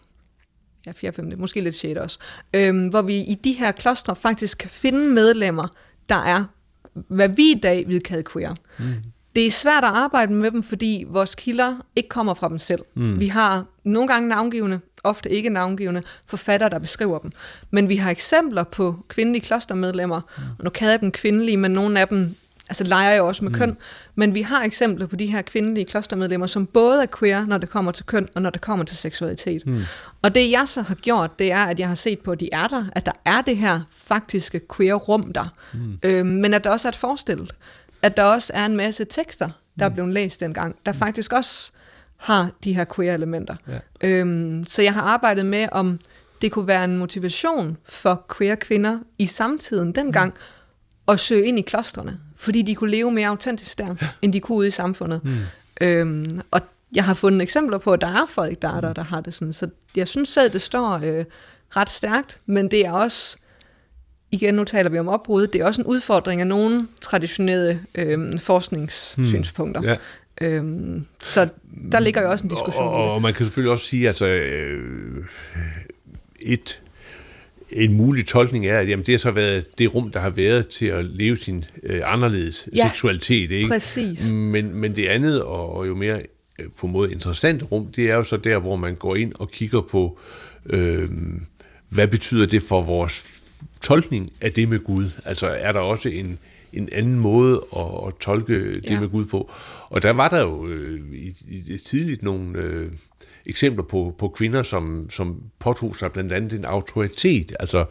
ja 0.86 0.92
4. 0.96 1.12
5. 1.12 1.34
måske 1.38 1.62
lidt 1.62 1.76
6. 1.76 2.00
også, 2.00 2.20
øhm, 2.54 2.88
hvor 2.88 3.02
vi 3.02 3.16
i 3.16 3.38
de 3.44 3.52
her 3.54 3.72
klostre 3.72 4.16
faktisk 4.16 4.58
kan 4.58 4.70
finde 4.70 5.10
medlemmer, 5.10 5.68
der 6.10 6.16
er, 6.16 6.44
hvad 7.08 7.30
vi 7.30 7.52
i 7.52 7.60
dag 7.64 7.88
vil 7.88 8.02
kalde 8.04 8.24
queer. 8.34 8.56
Mm. 8.80 8.86
Det 9.36 9.48
er 9.48 9.52
svært 9.52 9.84
at 9.84 9.90
arbejde 9.90 10.34
med 10.34 10.52
dem, 10.52 10.64
fordi 10.64 11.06
vores 11.08 11.36
kilder 11.36 11.76
ikke 11.96 12.10
kommer 12.10 12.34
fra 12.34 12.50
dem 12.50 12.60
selv. 12.60 12.82
Mm. 12.96 13.20
Vi 13.20 13.28
har 13.28 13.66
nogle 13.84 14.08
gange 14.08 14.30
navngivende, 14.30 14.80
ofte 15.04 15.30
ikke 15.30 15.50
navngivende, 15.50 16.02
forfattere, 16.28 16.70
der 16.70 16.80
beskriver 16.80 17.20
dem. 17.20 17.32
Men 17.72 17.90
vi 17.90 17.96
har 17.96 18.12
eksempler 18.12 18.64
på 18.64 18.96
kvindelige 19.08 19.42
klostermedlemmer, 19.42 20.22
mm. 20.38 20.44
og 20.58 20.64
nu 20.64 20.70
kalder 20.70 20.94
jeg 20.94 21.02
dem 21.02 21.12
kvindelige, 21.12 21.58
men 21.58 21.72
nogle 21.72 22.00
af 22.00 22.08
dem 22.08 22.36
altså 22.69 22.84
leger 22.84 23.15
jo 23.15 23.27
også 23.27 23.43
med 23.43 23.51
mm. 23.51 23.58
køn, 23.58 23.77
men 24.15 24.36
vi 24.36 24.41
har 24.41 24.63
eksempler 24.63 25.08
på 25.08 25.15
de 25.15 25.25
her 25.25 25.41
kvindelige 25.41 25.86
klostermedlemmer, 25.86 26.47
som 26.47 26.65
både 26.65 27.01
er 27.03 27.08
queer, 27.19 27.45
når 27.45 27.58
det 27.58 27.69
kommer 27.69 27.91
til 27.91 28.06
køn, 28.06 28.27
og 28.36 28.41
når 28.41 28.49
det 28.49 28.62
kommer 28.62 28.86
til 28.86 28.97
seksualitet. 28.97 29.67
Mm. 29.67 29.84
Og 30.21 30.36
det 30.36 30.51
jeg 30.51 30.67
så 30.67 30.82
har 30.82 30.95
gjort, 30.95 31.39
det 31.39 31.51
er, 31.51 31.65
at 31.65 31.80
jeg 31.80 31.88
har 31.88 31.95
set 31.95 32.19
på, 32.19 32.32
at 32.32 32.39
de 32.39 32.49
er 32.51 32.67
der, 32.67 32.86
at 32.91 33.06
der 33.06 33.12
er 33.25 33.41
det 33.41 33.58
her 33.58 33.82
faktiske 33.89 34.62
queer-rum 34.75 35.34
der, 35.34 35.53
mm. 35.73 35.99
øhm, 36.03 36.27
men 36.27 36.53
at 36.53 36.63
der 36.63 36.69
også 36.69 36.88
er 36.88 36.91
et 36.91 36.95
forestillet. 36.95 37.56
At 38.01 38.17
der 38.17 38.23
også 38.23 38.51
er 38.56 38.65
en 38.65 38.77
masse 38.77 39.06
tekster, 39.06 39.49
der 39.80 39.86
er 39.86 39.89
blevet 39.89 40.13
læst 40.13 40.39
dengang, 40.39 40.75
der 40.86 40.91
faktisk 40.91 41.34
også 41.34 41.71
har 42.17 42.49
de 42.63 42.73
her 42.73 42.86
queer-elementer. 42.95 43.56
Ja. 43.67 44.08
Øhm, 44.08 44.65
så 44.65 44.82
jeg 44.82 44.93
har 44.93 45.01
arbejdet 45.01 45.45
med, 45.45 45.67
om 45.71 45.99
det 46.41 46.51
kunne 46.51 46.67
være 46.67 46.84
en 46.84 46.97
motivation 46.97 47.77
for 47.86 48.25
queer-kvinder 48.38 48.99
i 49.17 49.25
samtiden 49.25 49.91
dengang, 49.91 50.34
mm. 50.34 51.13
at 51.13 51.19
søge 51.19 51.45
ind 51.45 51.60
i 51.60 51.62
klostrene, 51.62 52.19
fordi 52.38 52.62
de 52.62 52.76
kunne 52.76 52.91
leve 52.91 53.12
mere 53.12 53.28
autentisk 53.28 53.78
der, 53.78 53.95
ja. 54.02 54.08
end 54.21 54.34
de 54.34 54.39
kunne 54.39 54.58
ude 54.58 54.67
i 54.67 54.71
samfundet. 54.71 55.21
Mm. 55.23 55.38
Øhm, 55.82 56.41
og 56.52 56.62
jeg 56.95 57.04
har 57.04 57.13
fundet 57.13 57.41
eksempler 57.41 57.78
på, 57.78 57.91
at 57.91 58.02
der 58.02 58.08
er 58.08 58.26
folk, 58.30 58.62
der 58.62 58.78
er 58.78 58.82
der, 58.82 58.93
der 58.93 59.04
har 59.04 59.21
det 59.21 59.34
sådan. 59.34 59.54
Så 59.54 59.69
jeg 59.95 60.08
synes 60.08 60.30
selv, 60.30 60.54
det 60.54 60.62
står 60.62 61.00
øh, 61.04 61.26
ret 61.69 61.89
stærkt, 61.89 62.41
men 62.45 62.71
det 62.71 62.86
er 62.86 62.91
også, 62.91 63.38
igen 64.32 64.54
nu 64.54 64.63
taler 64.63 64.89
vi 64.89 65.00
om 65.00 65.08
opbrud, 65.08 65.47
det 65.47 65.62
er 65.62 65.65
også 65.65 65.82
en 65.82 65.88
udfordring 65.88 66.41
af 66.41 66.47
nogle 66.47 66.88
traditionelle 67.02 67.82
øh, 67.95 68.39
forskningssynspunkter. 68.39 69.82
Ja. 69.84 69.95
Øhm, 70.41 71.06
så 71.23 71.50
der 71.91 72.00
ligger 72.00 72.21
jo 72.21 72.32
også 72.32 72.45
en 72.45 72.50
diskussion 72.50 72.88
Og, 72.88 72.93
i 72.93 72.97
det. 72.97 73.08
og, 73.08 73.13
og 73.13 73.21
man 73.21 73.34
kan 73.34 73.45
selvfølgelig 73.45 73.71
også 73.71 73.86
sige, 73.86 74.08
altså 74.08 74.26
øh, 74.26 75.26
et, 76.39 76.82
en 77.71 77.93
mulig 77.93 78.25
tolkning 78.27 78.65
er, 78.67 78.80
at 78.80 78.89
jamen, 78.89 79.06
det 79.06 79.13
har 79.13 79.17
så 79.19 79.32
været 79.32 79.77
det 79.80 79.95
rum, 79.95 80.12
der 80.12 80.19
har 80.19 80.30
været 80.30 80.67
til 80.67 80.86
at 80.86 81.06
leve 81.06 81.38
sin 81.38 81.65
øh, 81.84 82.01
anderledes 82.06 82.69
Ja, 82.75 82.89
seksualitet. 82.89 83.51
Ikke? 83.51 83.67
præcis. 83.67 84.32
Men, 84.32 84.75
men 84.75 84.95
det 84.95 85.06
andet, 85.08 85.41
og, 85.43 85.75
og 85.75 85.88
jo 85.88 85.95
mere 85.95 86.21
øh, 86.60 86.65
på 86.77 86.88
en 86.88 86.93
måde 86.93 87.12
interessante 87.12 87.65
rum, 87.65 87.88
det 87.95 88.10
er 88.10 88.15
jo 88.15 88.23
så 88.23 88.38
der, 88.38 88.60
hvor 88.60 88.75
man 88.75 88.95
går 88.95 89.15
ind 89.15 89.34
og 89.36 89.51
kigger 89.51 89.82
på, 89.82 90.19
øh, 90.65 91.08
hvad 91.89 92.08
betyder 92.08 92.45
det 92.45 92.62
for 92.62 92.82
vores 92.82 93.27
tolkning 93.82 94.32
af 94.41 94.51
det 94.51 94.69
med 94.69 94.80
Gud? 94.80 95.06
Altså 95.25 95.47
er 95.47 95.71
der 95.71 95.80
også 95.80 96.10
en, 96.10 96.39
en 96.73 96.89
anden 96.91 97.19
måde 97.19 97.62
at, 97.75 97.86
at 98.08 98.13
tolke 98.19 98.73
det 98.73 98.86
Ja. 98.89 98.99
med 98.99 99.10
Gud 99.10 99.25
på. 99.25 99.51
Og 99.89 100.03
der 100.03 100.12
var 100.13 100.30
der 100.30 100.39
jo 100.39 100.67
øh, 100.67 100.99
i, 101.13 101.34
i, 101.47 101.73
i 101.73 101.77
tidligt 101.77 102.23
nogle 102.23 102.58
øh, 102.60 102.91
eksempler 103.48 103.84
på, 103.84 104.16
på 104.18 104.28
kvinder, 104.28 104.64
som, 104.64 105.10
som 105.10 105.42
påtog 105.60 105.96
sig 105.96 106.12
blandt 106.12 106.32
andet 106.32 106.54
en 106.54 106.66
autoritet, 106.66 107.54
altså 107.60 107.86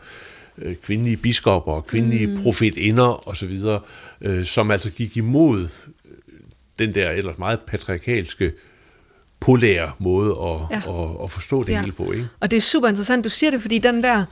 øh, 0.58 0.76
kvindelige 0.76 1.16
biskopper 1.16 1.72
og 1.72 1.86
kvindelige 1.86 2.26
mm. 2.26 2.38
profetinder 2.42 3.28
osv., 3.28 3.60
øh, 4.20 4.44
som 4.44 4.70
altså 4.70 4.90
gik 4.90 5.16
imod 5.16 5.62
øh, 5.62 5.68
den 6.78 6.94
der 6.94 7.10
ellers 7.10 7.38
meget 7.38 7.60
patriarkalske 7.66 8.52
polære 9.40 9.92
måde 9.98 10.30
at, 10.30 10.60
Ja. 10.70 11.02
at, 11.02 11.24
at 11.24 11.30
forstå 11.30 11.62
det 11.62 11.72
ja. 11.72 11.80
hele 11.80 11.92
på. 11.92 12.12
Ikke? 12.12 12.28
Og 12.40 12.50
det 12.50 12.56
er 12.56 12.60
super 12.60 12.88
interessant, 12.88 13.24
du 13.24 13.30
siger 13.30 13.50
det, 13.50 13.62
fordi 13.62 13.78
den 13.78 14.02
der, 14.02 14.24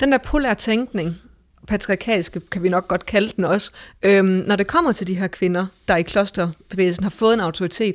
den 0.00 0.12
der 0.12 0.18
polære 0.18 0.54
tænkning, 0.54 1.16
patriarkalske 1.66 2.40
kan 2.40 2.62
vi 2.62 2.68
nok 2.68 2.88
godt 2.88 3.06
kalde 3.06 3.32
den 3.36 3.44
også, 3.44 3.70
øhm, 4.02 4.26
når 4.26 4.56
det 4.56 4.66
kommer 4.66 4.92
til 4.92 5.06
de 5.06 5.14
her 5.14 5.26
kvinder, 5.26 5.66
der 5.88 5.96
i 5.96 6.02
klosterbevægelsen 6.02 7.02
har 7.02 7.10
fået 7.10 7.34
en 7.34 7.40
autoritet, 7.40 7.94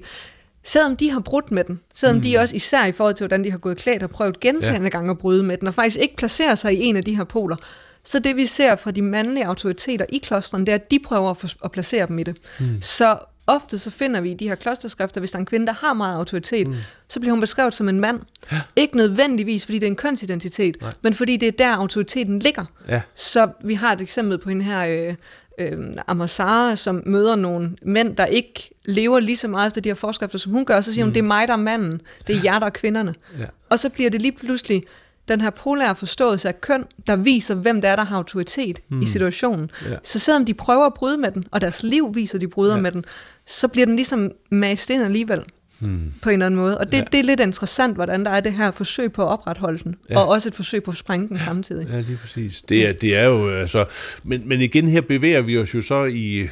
selvom 0.63 0.97
de 0.97 1.11
har 1.11 1.19
brudt 1.19 1.51
med 1.51 1.63
den, 1.63 1.79
selvom 1.93 2.15
mm. 2.15 2.21
de 2.21 2.37
også 2.37 2.55
især 2.55 2.85
i 2.85 2.91
forhold 2.91 3.15
til, 3.15 3.27
hvordan 3.27 3.43
de 3.43 3.51
har 3.51 3.57
gået 3.57 3.77
klædt, 3.77 4.01
har 4.01 4.07
prøvet 4.07 4.39
gentagende 4.39 4.85
ja. 4.85 4.89
gange 4.89 5.11
at 5.11 5.17
bryde 5.17 5.43
med 5.43 5.57
den, 5.57 5.67
og 5.67 5.73
faktisk 5.73 5.97
ikke 5.97 6.15
placerer 6.15 6.55
sig 6.55 6.73
i 6.73 6.83
en 6.83 6.95
af 6.95 7.03
de 7.03 7.15
her 7.15 7.23
poler, 7.23 7.55
så 8.03 8.19
det 8.19 8.35
vi 8.35 8.45
ser 8.45 8.75
fra 8.75 8.91
de 8.91 9.01
mandlige 9.01 9.45
autoriteter 9.45 10.05
i 10.09 10.17
klostrene, 10.17 10.65
det 10.65 10.71
er, 10.71 10.75
at 10.75 10.91
de 10.91 10.99
prøver 10.99 11.29
at, 11.29 11.37
for, 11.37 11.49
at 11.63 11.71
placere 11.71 12.07
dem 12.07 12.19
i 12.19 12.23
det. 12.23 12.37
Mm. 12.59 12.81
Så 12.81 13.17
ofte 13.47 13.79
så 13.79 13.89
finder 13.89 14.21
vi 14.21 14.31
i 14.31 14.33
de 14.33 14.47
her 14.47 14.55
klosterskrifter, 14.55 15.21
hvis 15.21 15.31
der 15.31 15.37
er 15.37 15.39
en 15.39 15.45
kvinde, 15.45 15.67
der 15.67 15.73
har 15.73 15.93
meget 15.93 16.15
autoritet, 16.15 16.67
mm. 16.67 16.75
så 17.07 17.19
bliver 17.19 17.33
hun 17.33 17.39
beskrevet 17.39 17.73
som 17.73 17.89
en 17.89 17.99
mand. 17.99 18.19
Ja. 18.51 18.61
Ikke 18.75 18.97
nødvendigvis, 18.97 19.65
fordi 19.65 19.79
det 19.79 19.85
er 19.85 19.91
en 19.91 19.95
kønsidentitet, 19.95 20.77
Nej. 20.81 20.93
men 21.01 21.13
fordi 21.13 21.37
det 21.37 21.47
er 21.47 21.51
der, 21.51 21.75
autoriteten 21.75 22.39
ligger. 22.39 22.65
Ja. 22.87 23.01
Så 23.15 23.47
vi 23.63 23.73
har 23.73 23.93
et 23.93 24.01
eksempel 24.01 24.37
på 24.37 24.49
hende 24.49 24.65
her, 24.65 24.85
øh, 24.87 25.15
øh, 25.59 25.77
Amasara, 26.07 26.75
som 26.75 27.03
møder 27.05 27.35
nogle 27.35 27.75
mænd, 27.81 28.15
der 28.15 28.25
ikke 28.25 28.69
lever 28.85 29.19
lige 29.19 29.37
så 29.37 29.47
meget 29.47 29.67
efter 29.67 29.81
de 29.81 29.89
her 29.89 29.95
forskrifter, 29.95 30.37
som 30.37 30.51
hun 30.51 30.65
gør. 30.65 30.81
Så 30.81 30.93
siger 30.93 31.05
hun, 31.05 31.13
det 31.13 31.19
er 31.19 31.23
mig, 31.23 31.47
der 31.47 31.53
er 31.53 31.57
manden. 31.57 32.01
Det 32.27 32.35
er 32.35 32.39
jer, 32.43 32.59
der 32.59 32.65
er 32.65 32.69
kvinderne. 32.69 33.15
Ja. 33.39 33.45
Og 33.69 33.79
så 33.79 33.89
bliver 33.89 34.09
det 34.09 34.21
lige 34.21 34.31
pludselig 34.31 34.83
den 35.27 35.41
her 35.41 35.49
polære 35.49 35.95
forståelse 35.95 36.47
af 36.47 36.61
køn, 36.61 36.85
der 37.07 37.15
viser, 37.15 37.55
hvem 37.55 37.81
det 37.81 37.89
er, 37.89 37.95
der 37.95 38.03
har 38.03 38.17
autoritet 38.17 38.79
mm. 38.89 39.01
i 39.01 39.05
situationen. 39.05 39.71
Ja. 39.85 39.95
Så 40.03 40.19
selvom 40.19 40.45
de 40.45 40.53
prøver 40.53 40.85
at 40.85 40.93
bryde 40.93 41.17
med 41.17 41.31
den, 41.31 41.45
og 41.51 41.61
deres 41.61 41.83
liv 41.83 42.15
viser, 42.15 42.35
at 42.35 42.41
de 42.41 42.47
bryder 42.47 42.75
ja. 42.75 42.81
med 42.81 42.91
den, 42.91 43.05
så 43.45 43.67
bliver 43.67 43.85
den 43.85 43.95
ligesom 43.95 44.31
mast 44.49 44.89
ind 44.89 45.03
alligevel. 45.03 45.43
Hmm. 45.79 46.13
på 46.21 46.29
en 46.29 46.33
eller 46.33 46.45
anden 46.45 46.59
måde. 46.59 46.77
Og 46.77 46.91
det, 46.91 46.97
ja. 46.97 47.03
det 47.11 47.19
er 47.19 47.23
lidt 47.23 47.39
interessant, 47.39 47.95
hvordan 47.95 48.25
der 48.25 48.31
er 48.31 48.39
det 48.39 48.53
her 48.53 48.71
forsøg 48.71 49.11
på 49.11 49.21
at 49.21 49.27
opretholde 49.27 49.83
den, 49.83 49.95
ja. 50.09 50.19
og 50.19 50.27
også 50.27 50.49
et 50.49 50.55
forsøg 50.55 50.83
på 50.83 50.91
at 50.91 50.97
sprænge 50.97 51.27
den 51.27 51.39
samtidig. 51.39 51.87
Ja, 51.91 51.99
lige 51.99 52.17
præcis. 52.17 52.61
Det 52.61 52.87
er, 52.87 52.93
det 52.93 53.15
er 53.15 53.25
jo 53.25 53.49
altså... 53.49 53.85
Men, 54.23 54.47
men 54.47 54.61
igen, 54.61 54.87
her 54.87 55.01
bevæger 55.01 55.41
vi 55.41 55.57
os 55.57 55.75
jo 55.75 55.81
så 55.81 56.05
i 56.05 56.47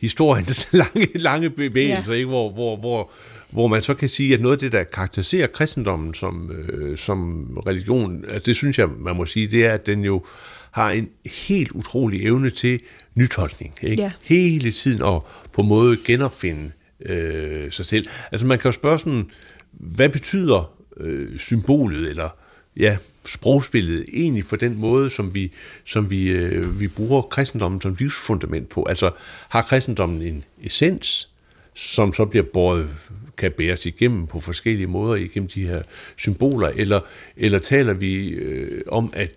historiens 0.00 0.68
lange, 0.72 1.08
lange 1.14 1.50
bevægelser, 1.50 2.12
ja. 2.12 2.18
ikke? 2.18 2.28
Hvor, 2.28 2.52
hvor, 2.52 2.76
hvor, 2.76 3.10
hvor 3.50 3.66
man 3.66 3.82
så 3.82 3.94
kan 3.94 4.08
sige, 4.08 4.34
at 4.34 4.40
noget 4.40 4.52
af 4.52 4.58
det, 4.58 4.72
der 4.72 4.84
karakteriserer 4.84 5.46
kristendommen 5.46 6.14
som, 6.14 6.50
øh, 6.50 6.98
som 6.98 7.46
religion, 7.66 8.24
altså 8.28 8.46
det 8.46 8.56
synes 8.56 8.78
jeg, 8.78 8.88
man 8.98 9.16
må 9.16 9.26
sige, 9.26 9.46
det 9.46 9.66
er, 9.66 9.72
at 9.72 9.86
den 9.86 10.04
jo 10.04 10.24
har 10.70 10.90
en 10.90 11.08
helt 11.46 11.72
utrolig 11.72 12.24
evne 12.24 12.50
til 12.50 12.80
nytolkning. 13.14 13.74
Ikke? 13.82 14.02
Ja. 14.02 14.12
Hele 14.22 14.70
tiden 14.70 15.02
og 15.02 15.26
på 15.52 15.60
en 15.60 15.68
måde 15.68 15.96
genopfinde 16.04 16.70
øh, 17.06 17.72
sig 17.72 17.86
selv. 17.86 18.06
Altså 18.32 18.46
man 18.46 18.58
kan 18.58 18.68
jo 18.68 18.72
spørge 18.72 18.98
sådan, 18.98 19.30
hvad 19.72 20.08
betyder 20.08 20.72
øh, 20.96 21.38
symbolet, 21.38 22.08
eller 22.08 22.28
ja, 22.76 22.96
sprogspillet 23.26 24.06
egentlig 24.12 24.44
for 24.44 24.56
den 24.56 24.78
måde, 24.78 25.10
som 25.10 25.34
vi, 25.34 25.52
som 25.84 26.10
vi, 26.10 26.30
øh, 26.30 26.80
vi 26.80 26.88
bruger 26.88 27.22
kristendommen 27.22 27.80
som 27.80 27.96
livsfundament 27.98 28.68
på? 28.68 28.84
Altså 28.84 29.10
har 29.48 29.62
kristendommen 29.62 30.22
en 30.22 30.44
essens, 30.62 31.28
som 31.74 32.12
så 32.12 32.24
bliver 32.24 32.44
båret, 32.52 32.88
kan 33.36 33.52
bæres 33.52 33.86
igennem 33.86 34.26
på 34.26 34.40
forskellige 34.40 34.86
måder 34.86 35.14
igennem 35.14 35.48
de 35.48 35.66
her 35.66 35.82
symboler, 36.16 36.68
eller, 36.68 37.00
eller 37.36 37.58
taler 37.58 37.92
vi 37.92 38.28
øh, 38.28 38.82
om, 38.88 39.10
at 39.12 39.32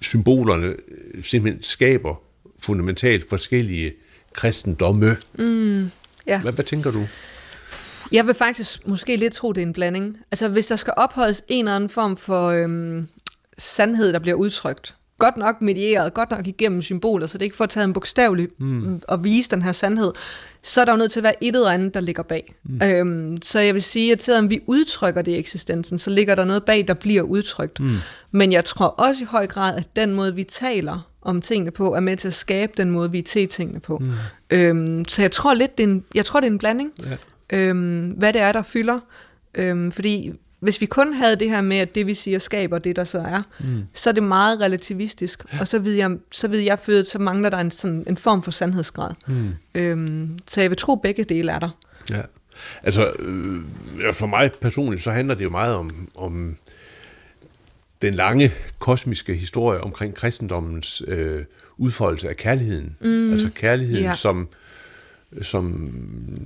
symbolerne 0.00 0.66
øh, 0.66 1.22
simpelthen 1.24 1.62
skaber 1.62 2.22
fundamentalt 2.58 3.28
forskellige 3.28 3.92
kristendomme? 4.32 5.16
Mm, 5.38 5.90
ja. 6.26 6.40
Hvad, 6.40 6.52
hvad 6.52 6.64
tænker 6.64 6.90
du? 6.90 7.06
Jeg 8.12 8.26
vil 8.26 8.34
faktisk 8.34 8.86
måske 8.86 9.16
lidt 9.16 9.32
tro, 9.32 9.52
det 9.52 9.62
er 9.62 9.66
en 9.66 9.72
blanding. 9.72 10.18
Altså, 10.30 10.48
hvis 10.48 10.66
der 10.66 10.76
skal 10.76 10.92
opholdes 10.96 11.42
en 11.48 11.64
eller 11.64 11.76
anden 11.76 11.90
form 11.90 12.16
for 12.16 12.48
øhm, 12.48 13.08
sandhed, 13.58 14.12
der 14.12 14.18
bliver 14.18 14.34
udtrykt, 14.34 14.94
godt 15.18 15.36
nok 15.36 15.62
medieret, 15.62 16.14
godt 16.14 16.30
nok 16.30 16.46
igennem 16.46 16.82
symboler, 16.82 17.26
så 17.26 17.38
det 17.38 17.44
ikke 17.44 17.56
får 17.56 17.66
taget 17.66 17.84
en 17.84 17.92
bogstavelig 17.92 18.48
mm. 18.58 19.00
og 19.08 19.24
vise 19.24 19.50
den 19.50 19.62
her 19.62 19.72
sandhed, 19.72 20.12
så 20.62 20.80
er 20.80 20.84
der 20.84 20.92
jo 20.92 20.98
nødt 20.98 21.12
til 21.12 21.20
at 21.20 21.24
være 21.24 21.44
et 21.44 21.56
eller 21.56 21.70
andet, 21.70 21.94
der 21.94 22.00
ligger 22.00 22.22
bag. 22.22 22.54
Mm. 22.64 22.82
Øhm, 22.82 23.42
så 23.42 23.60
jeg 23.60 23.74
vil 23.74 23.82
sige, 23.82 24.12
at 24.12 24.22
selvom 24.22 24.50
vi 24.50 24.60
udtrykker 24.66 25.22
det 25.22 25.32
i 25.32 25.38
eksistensen, 25.38 25.98
så 25.98 26.10
ligger 26.10 26.34
der 26.34 26.44
noget 26.44 26.64
bag, 26.64 26.88
der 26.88 26.94
bliver 26.94 27.22
udtrykt. 27.22 27.80
Mm. 27.80 27.96
Men 28.30 28.52
jeg 28.52 28.64
tror 28.64 28.86
også 28.86 29.24
i 29.24 29.26
høj 29.26 29.46
grad, 29.46 29.76
at 29.76 29.96
den 29.96 30.12
måde, 30.12 30.34
vi 30.34 30.44
taler 30.44 31.08
om 31.22 31.40
tingene 31.40 31.70
på, 31.70 31.94
er 31.94 32.00
med 32.00 32.16
til 32.16 32.28
at 32.28 32.34
skabe 32.34 32.72
den 32.76 32.90
måde, 32.90 33.10
vi 33.10 33.18
er 33.18 33.22
til 33.22 33.48
tingene 33.48 33.80
på. 33.80 33.98
Mm. 33.98 34.12
Øhm, 34.50 35.04
så 35.08 35.22
jeg 35.22 35.32
tror 35.32 35.54
lidt, 35.54 35.78
det 35.78 35.84
er 35.84 35.88
en, 35.88 36.04
jeg 36.14 36.24
tror, 36.24 36.40
det 36.40 36.46
er 36.46 36.50
en 36.50 36.58
blanding. 36.58 36.92
Ja 37.04 37.16
øhm, 37.52 38.08
hvad 38.08 38.32
det 38.32 38.40
er, 38.40 38.52
der 38.52 38.62
fylder. 38.62 38.98
Øhm, 39.54 39.92
fordi 39.92 40.32
hvis 40.66 40.80
vi 40.80 40.86
kun 40.86 41.12
havde 41.12 41.36
det 41.36 41.50
her 41.50 41.60
med, 41.60 41.76
at 41.76 41.94
det 41.94 42.06
vi 42.06 42.14
siger 42.14 42.38
skaber 42.38 42.78
det, 42.78 42.96
der 42.96 43.04
så 43.04 43.18
er, 43.18 43.42
mm. 43.60 43.82
så 43.94 44.10
er 44.10 44.14
det 44.14 44.22
meget 44.22 44.60
relativistisk, 44.60 45.42
ja. 45.52 45.60
og 45.60 45.68
så 45.68 45.78
ved 45.78 45.92
jeg, 45.92 46.16
så 46.32 46.48
ved 46.48 46.60
jeg 46.60 46.78
født, 46.78 47.06
så 47.06 47.18
mangler 47.18 47.50
der 47.50 47.58
en, 47.58 47.70
sådan, 47.70 48.04
en 48.06 48.16
form 48.16 48.42
for 48.42 48.50
sandhedsgrad. 48.50 49.14
Mm. 49.26 49.54
Øhm, 49.74 50.38
så 50.46 50.60
jeg 50.60 50.70
vil 50.70 50.78
tro, 50.78 50.94
begge 50.94 51.24
dele 51.24 51.52
er 51.52 51.58
der. 51.58 51.78
Ja. 52.10 52.22
Altså, 52.82 53.12
øh, 53.12 53.62
for 54.12 54.26
mig 54.26 54.50
personligt, 54.60 55.02
så 55.02 55.10
handler 55.10 55.34
det 55.34 55.44
jo 55.44 55.50
meget 55.50 55.74
om, 55.74 56.08
om 56.14 56.56
den 58.02 58.14
lange 58.14 58.52
kosmiske 58.78 59.34
historie 59.34 59.80
omkring 59.80 60.14
kristendommens 60.14 61.02
øh, 61.08 61.44
udfoldelse 61.76 62.28
af 62.28 62.36
kærligheden. 62.36 62.96
Mm. 63.00 63.30
Altså 63.30 63.50
kærligheden 63.54 64.04
ja. 64.04 64.14
som 64.14 64.48
som, 65.42 65.92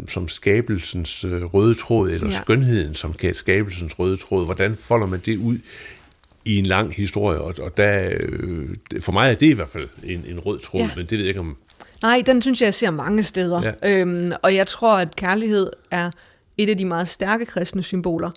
som 0.08 0.28
skabelsens 0.28 1.24
øh, 1.24 1.44
røde 1.44 1.74
tråd, 1.74 2.10
eller 2.10 2.30
ja. 2.30 2.40
skønheden 2.42 2.94
som 2.94 3.14
skabelsens 3.32 3.98
røde 3.98 4.16
tråd. 4.16 4.44
Hvordan 4.44 4.74
folder 4.74 5.06
man 5.06 5.20
det 5.26 5.36
ud 5.36 5.58
i 6.44 6.56
en 6.56 6.66
lang 6.66 6.94
historie? 6.94 7.40
Og, 7.40 7.54
og 7.60 7.76
der, 7.76 8.10
øh, 8.20 8.68
for 9.00 9.12
mig 9.12 9.30
er 9.30 9.34
det 9.34 9.46
i 9.46 9.52
hvert 9.52 9.68
fald 9.68 9.88
en, 10.04 10.24
en 10.28 10.40
rød 10.40 10.58
tråd, 10.58 10.80
ja. 10.80 10.90
men 10.96 11.06
det 11.06 11.12
ved 11.12 11.18
jeg 11.18 11.28
ikke 11.28 11.40
om... 11.40 11.56
Nej, 12.02 12.22
den 12.26 12.42
synes 12.42 12.60
jeg, 12.60 12.66
jeg 12.66 12.74
ser 12.74 12.90
mange 12.90 13.22
steder. 13.22 13.74
Ja. 13.82 14.00
Øhm, 14.00 14.32
og 14.42 14.54
jeg 14.54 14.66
tror, 14.66 14.96
at 14.96 15.16
kærlighed 15.16 15.70
er 15.90 16.10
et 16.58 16.70
af 16.70 16.78
de 16.78 16.84
meget 16.84 17.08
stærke 17.08 17.46
kristne 17.46 17.82
symboler. 17.82 18.30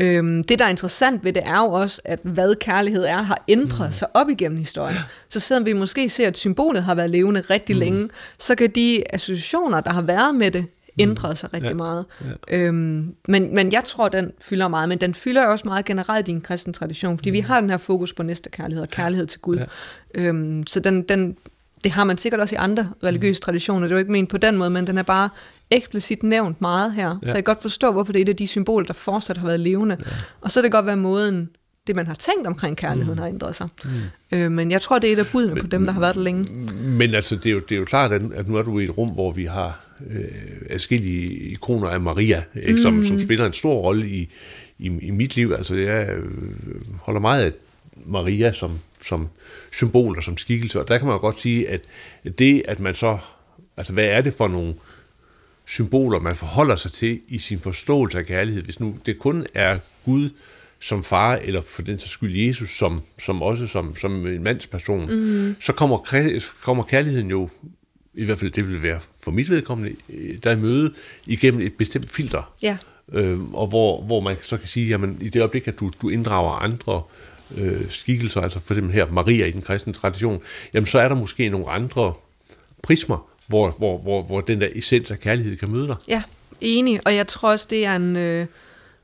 Øhm, 0.00 0.44
det, 0.44 0.58
der 0.58 0.64
er 0.64 0.68
interessant 0.68 1.24
ved 1.24 1.32
det, 1.32 1.42
er 1.46 1.56
jo 1.56 1.72
også, 1.72 2.00
at 2.04 2.18
hvad 2.22 2.54
kærlighed 2.54 3.04
er, 3.04 3.22
har 3.22 3.44
ændret 3.48 3.88
mm. 3.88 3.92
sig 3.92 4.08
op 4.14 4.28
igennem 4.28 4.58
historien. 4.58 4.96
Så 5.28 5.40
selvom 5.40 5.66
vi 5.66 5.72
måske 5.72 6.08
ser, 6.08 6.26
at 6.26 6.38
symbolet 6.38 6.82
har 6.82 6.94
været 6.94 7.10
levende 7.10 7.40
rigtig 7.40 7.76
mm. 7.76 7.80
længe, 7.80 8.08
så 8.38 8.54
kan 8.54 8.70
de 8.70 9.14
associationer, 9.14 9.80
der 9.80 9.90
har 9.90 10.02
været 10.02 10.34
med 10.34 10.50
det, 10.50 10.66
ændret 10.98 11.38
sig 11.38 11.54
rigtig 11.54 11.68
ja. 11.68 11.74
meget. 11.74 12.04
Ja. 12.50 12.56
Øhm, 12.58 13.14
men, 13.28 13.54
men 13.54 13.72
jeg 13.72 13.84
tror, 13.84 14.08
den 14.08 14.32
fylder 14.40 14.68
meget, 14.68 14.88
men 14.88 14.98
den 14.98 15.14
fylder 15.14 15.46
også 15.46 15.68
meget 15.68 15.84
generelt 15.84 16.28
i 16.28 16.30
en 16.30 16.40
kristen 16.40 16.72
tradition, 16.72 17.18
fordi 17.18 17.30
mm. 17.30 17.34
vi 17.34 17.40
har 17.40 17.60
den 17.60 17.70
her 17.70 17.76
fokus 17.78 18.12
på 18.12 18.22
næste 18.22 18.50
kærlighed 18.50 18.82
og 18.82 18.88
kærlighed 18.88 19.26
til 19.26 19.40
Gud. 19.40 19.56
Ja. 19.56 19.64
Øhm, 20.14 20.66
så 20.66 20.80
den, 20.80 21.02
den, 21.02 21.36
det 21.84 21.92
har 21.92 22.04
man 22.04 22.18
sikkert 22.18 22.40
også 22.40 22.54
i 22.54 22.58
andre 22.58 22.90
religiøse 23.02 23.40
traditioner, 23.40 23.80
det 23.86 23.92
er 23.92 23.96
jo 23.96 23.98
ikke 23.98 24.12
ment 24.12 24.28
på 24.28 24.38
den 24.38 24.56
måde, 24.56 24.70
men 24.70 24.86
den 24.86 24.98
er 24.98 25.02
bare 25.02 25.28
eksplicit 25.70 26.22
nævnt 26.22 26.60
meget 26.60 26.92
her, 26.92 27.08
ja. 27.08 27.28
så 27.28 27.34
jeg 27.34 27.34
kan 27.34 27.44
godt 27.54 27.62
forstå, 27.62 27.92
hvorfor 27.92 28.12
det 28.12 28.18
er 28.18 28.22
et 28.22 28.28
af 28.28 28.36
de 28.36 28.46
symboler, 28.46 28.86
der 28.86 28.94
fortsat 28.94 29.36
har 29.36 29.46
været 29.46 29.60
levende. 29.60 29.96
Ja. 30.00 30.10
Og 30.40 30.52
så 30.52 30.60
er 30.60 30.62
det 30.62 30.72
godt 30.72 30.86
være 30.86 30.96
måden, 30.96 31.50
det 31.86 31.96
man 31.96 32.06
har 32.06 32.14
tænkt 32.14 32.46
omkring 32.46 32.76
kærligheden, 32.76 33.14
mm. 33.14 33.20
har 33.20 33.28
ændret 33.28 33.56
sig. 33.56 33.68
Mm. 33.84 33.90
Øh, 34.38 34.52
men 34.52 34.70
jeg 34.70 34.80
tror, 34.80 34.98
det 34.98 35.08
er 35.08 35.12
et 35.12 35.18
af 35.18 35.26
budene 35.32 35.54
men, 35.54 35.60
på 35.60 35.66
dem, 35.66 35.84
der 35.86 35.92
har 35.92 36.00
været 36.00 36.14
der 36.14 36.22
længe. 36.22 36.44
Men 36.82 37.14
altså, 37.14 37.36
det 37.36 37.46
er 37.46 37.50
jo, 37.50 37.58
det 37.58 37.72
er 37.72 37.78
jo 37.78 37.84
klart, 37.84 38.12
at, 38.12 38.22
at 38.34 38.48
nu 38.48 38.56
er 38.56 38.62
du 38.62 38.78
i 38.78 38.84
et 38.84 38.98
rum, 38.98 39.08
hvor 39.08 39.30
vi 39.30 39.44
har 39.44 39.84
øh, 40.10 40.24
adskillige 40.70 41.28
ikoner 41.28 41.88
af 41.88 42.00
Maria, 42.00 42.42
ikke, 42.54 42.72
mm. 42.72 42.78
som, 42.78 43.02
som 43.02 43.18
spiller 43.18 43.46
en 43.46 43.52
stor 43.52 43.74
rolle 43.74 44.08
i, 44.08 44.30
i, 44.78 44.86
i 45.02 45.10
mit 45.10 45.36
liv. 45.36 45.54
Altså, 45.58 45.74
jeg 45.74 46.08
øh, 46.08 46.24
holder 47.02 47.20
meget 47.20 47.44
af 47.44 47.52
Maria 48.06 48.52
som, 48.52 48.78
som 49.02 49.28
symbol 49.72 50.16
og 50.16 50.22
som 50.22 50.36
skikkelse, 50.36 50.80
og 50.80 50.88
der 50.88 50.98
kan 50.98 51.06
man 51.06 51.14
jo 51.14 51.20
godt 51.20 51.40
sige, 51.40 51.68
at 51.68 51.80
det, 52.38 52.62
at 52.68 52.80
man 52.80 52.94
så, 52.94 53.18
altså 53.76 53.92
hvad 53.92 54.04
er 54.04 54.20
det 54.20 54.32
for 54.32 54.48
nogle 54.48 54.74
symboler, 55.66 56.20
man 56.20 56.34
forholder 56.34 56.76
sig 56.76 56.92
til 56.92 57.20
i 57.28 57.38
sin 57.38 57.58
forståelse 57.58 58.18
af 58.18 58.26
kærlighed, 58.26 58.62
hvis 58.62 58.80
nu 58.80 58.96
det 59.06 59.18
kun 59.18 59.46
er 59.54 59.78
Gud 60.04 60.30
som 60.80 61.02
far, 61.02 61.36
eller 61.36 61.60
for 61.60 61.82
den 61.82 61.98
sags 61.98 62.10
skyld 62.10 62.36
Jesus 62.36 62.76
som, 62.76 63.02
som 63.18 63.42
også 63.42 63.66
som, 63.66 63.96
som 63.96 64.26
en 64.26 64.42
mandsperson, 64.42 65.10
mm. 65.10 65.56
så 65.60 65.72
kommer, 65.72 65.98
kommer 66.62 66.82
kærligheden 66.84 67.30
jo, 67.30 67.48
i 68.14 68.24
hvert 68.24 68.38
fald 68.38 68.50
det 68.50 68.68
vil 68.68 68.82
være 68.82 69.00
for 69.22 69.30
mit 69.30 69.50
vedkommende, 69.50 69.96
der 70.44 70.50
er 70.50 70.56
møde 70.56 70.94
igennem 71.26 71.60
et 71.66 71.72
bestemt 71.74 72.10
filter. 72.10 72.52
Ja. 72.62 72.76
Øh, 73.12 73.54
og 73.54 73.66
hvor, 73.66 74.02
hvor 74.02 74.20
man 74.20 74.36
så 74.42 74.56
kan 74.56 74.68
sige, 74.68 74.86
jamen 74.86 75.18
i 75.20 75.28
det 75.28 75.40
øjeblik, 75.40 75.68
at 75.68 75.80
du, 75.80 75.90
du 76.02 76.08
inddrager 76.08 76.52
andre 76.52 77.02
øh, 77.56 77.90
skikkelser, 77.90 78.40
altså 78.40 78.60
for 78.60 78.74
eksempel 78.74 78.94
her 78.94 79.06
Maria 79.10 79.46
i 79.46 79.50
den 79.50 79.62
kristne 79.62 79.92
tradition, 79.92 80.42
jamen 80.74 80.86
så 80.86 80.98
er 80.98 81.08
der 81.08 81.14
måske 81.14 81.48
nogle 81.48 81.70
andre 81.70 82.14
prismer 82.82 83.30
hvor, 83.48 83.70
hvor, 83.78 83.98
hvor, 83.98 84.22
hvor 84.22 84.40
den 84.40 84.60
der 84.60 84.68
essens 84.74 85.10
af 85.10 85.20
kærlighed 85.20 85.56
kan 85.56 85.70
møde 85.70 85.86
dig. 85.86 85.96
Ja, 86.08 86.22
enig. 86.60 87.00
Og 87.06 87.14
jeg 87.14 87.26
tror 87.26 87.50
også, 87.50 87.66
det 87.70 87.86
er 87.86 87.96
en 87.96 88.16
øh, 88.16 88.46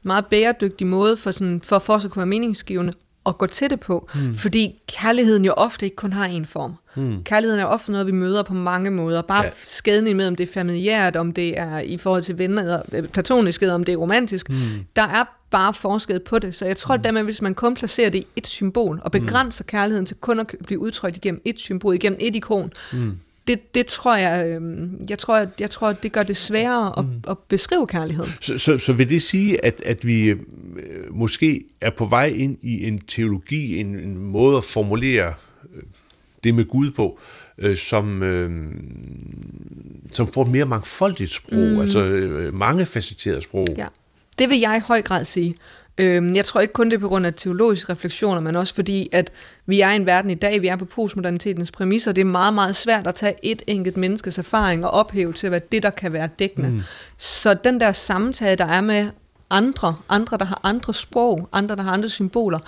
meget 0.03 0.27
bæredygtig 0.27 0.87
måde 0.87 1.17
for, 1.17 1.31
sådan, 1.31 1.61
for, 1.65 1.79
for 1.79 1.95
at 1.95 2.03
kunne 2.03 2.17
være 2.17 2.27
meningsgivende 2.27 2.93
at 3.27 3.39
gå 3.39 3.47
til 3.47 3.71
det 3.71 3.81
på. 3.81 4.09
Mm. 4.15 4.35
Fordi 4.35 4.83
kærligheden 4.89 5.45
jo 5.45 5.53
ofte 5.53 5.87
ikke 5.87 5.97
kun 5.97 6.13
har 6.13 6.25
en 6.25 6.47
form. 6.47 6.75
Mm. 6.95 7.25
Kærligheden 7.25 7.61
er 7.61 7.65
ofte 7.65 7.93
noget, 7.93 8.07
vi 8.07 8.13
møder 8.13 8.43
på 8.43 8.55
mange 8.55 8.91
måder. 8.91 9.23
Bare 9.23 9.45
ja. 9.45 9.51
skæden 9.59 10.17
med, 10.17 10.27
om 10.27 10.37
det 10.37 10.49
er 10.49 10.53
familiært, 10.53 11.17
om 11.17 11.33
det 11.33 11.59
er 11.59 11.79
i 11.79 11.97
forhold 11.97 12.23
til 12.23 12.39
venner, 12.39 12.83
øh, 12.93 13.09
platonisk, 13.09 13.63
eller 13.63 13.75
om 13.75 13.85
det 13.85 13.93
er 13.93 13.97
romantisk. 13.97 14.51
Mm. 14.51 14.57
Der 14.97 15.03
er 15.03 15.25
bare 15.51 15.75
forskel 15.75 16.21
på 16.21 16.39
det. 16.39 16.55
Så 16.55 16.67
jeg 16.67 16.77
tror, 16.77 16.97
mm. 16.97 17.17
at 17.17 17.25
hvis 17.25 17.43
man 17.43 17.55
kun 17.55 17.75
placerer 17.75 18.11
det 18.11 18.19
i 18.19 18.27
et 18.37 18.47
symbol, 18.47 19.01
og 19.05 19.13
begrænser 19.13 19.65
mm. 19.65 19.67
kærligheden 19.67 20.07
til 20.07 20.17
kun 20.17 20.41
at 20.41 20.55
blive 20.67 20.81
udtrykt 20.81 21.17
igennem 21.17 21.43
et 21.45 21.61
symbol, 21.61 21.95
igennem 21.95 22.19
et 22.21 22.37
ikon, 22.37 22.73
mm 22.93 23.19
det, 23.47 23.75
det 23.75 23.87
tror 23.87 24.17
jeg, 24.17 24.47
øh, 24.47 24.91
jeg 25.09 25.19
tror, 25.19 25.37
jeg, 25.37 25.49
jeg 25.61 25.71
tror, 25.71 25.93
det 25.93 26.13
gør 26.13 26.23
det 26.23 26.37
sværere 26.37 26.99
at, 26.99 27.05
mm. 27.05 27.11
at 27.29 27.39
beskrive 27.39 27.87
kærligheden. 27.87 28.31
Så, 28.41 28.59
så, 28.59 28.79
så 28.79 28.93
vil 28.93 29.09
det 29.09 29.23
sige, 29.23 29.65
at, 29.65 29.83
at 29.87 30.07
vi 30.07 30.25
øh, 30.25 30.39
måske 31.11 31.65
er 31.81 31.91
på 31.91 32.05
vej 32.05 32.27
ind 32.27 32.59
i 32.63 32.87
en 32.87 32.99
teologi, 32.99 33.81
en, 33.81 33.87
en 33.87 34.19
måde 34.19 34.57
at 34.57 34.65
formulere 34.65 35.35
øh, 35.75 35.83
det 36.45 36.55
med 36.55 36.65
Gud 36.65 36.91
på, 36.91 37.19
øh, 37.59 37.77
som, 37.77 38.23
øh, 38.23 38.75
som 40.13 40.33
får 40.33 40.43
et 40.43 40.51
mere 40.51 40.65
mangfoldigt 40.65 41.31
sprog, 41.31 41.59
mm. 41.59 41.81
altså 41.81 42.01
øh, 42.01 42.55
mangefacetteret 42.55 43.43
sprog. 43.43 43.67
Ja, 43.77 43.87
det 44.39 44.51
vil 44.51 44.59
jeg 44.59 44.77
i 44.77 44.81
høj 44.87 45.03
grad 45.03 45.25
sige. 45.25 45.55
Øhm, 45.99 46.35
jeg 46.35 46.45
tror 46.45 46.61
ikke 46.61 46.73
kun 46.73 46.91
det 46.91 46.97
er 46.97 47.01
på 47.01 47.09
grund 47.09 47.27
af 47.27 47.35
teologiske 47.35 47.93
refleksioner, 47.93 48.41
men 48.41 48.57
også 48.57 48.75
fordi, 48.75 49.09
at 49.13 49.31
vi 49.67 49.81
er 49.81 49.91
i 49.91 49.97
en 49.97 50.07
verden 50.07 50.31
i 50.31 50.35
dag, 50.35 50.63
vi 50.63 50.67
er 50.67 50.77
på 50.77 50.85
postmodernitetens 50.85 51.71
præmisser, 51.71 52.13
det 52.13 52.21
er 52.21 52.25
meget, 52.25 52.55
meget 52.55 52.77
svært 52.77 53.07
at 53.07 53.15
tage 53.15 53.35
et 53.43 53.63
enkelt 53.67 53.97
menneskes 53.97 54.39
erfaring 54.39 54.85
og 54.85 54.91
ophæve 54.91 55.33
til 55.33 55.47
at 55.47 55.51
være 55.51 55.61
det, 55.73 55.83
der 55.83 55.91
kan 55.91 56.13
være 56.13 56.29
dækkende. 56.39 56.69
Mm. 56.69 56.81
Så 57.17 57.55
den 57.55 57.81
der 57.81 57.93
samtale, 57.93 58.57
der 58.57 58.65
er 58.65 58.81
med 58.81 59.09
andre, 59.51 59.97
andre, 60.09 60.37
der 60.37 60.45
har 60.45 60.61
andre 60.63 60.95
sprog, 60.95 61.49
andre, 61.53 61.77
der 61.77 61.83
har 61.83 61.93
andre 61.93 62.09
symboler, 62.09 62.59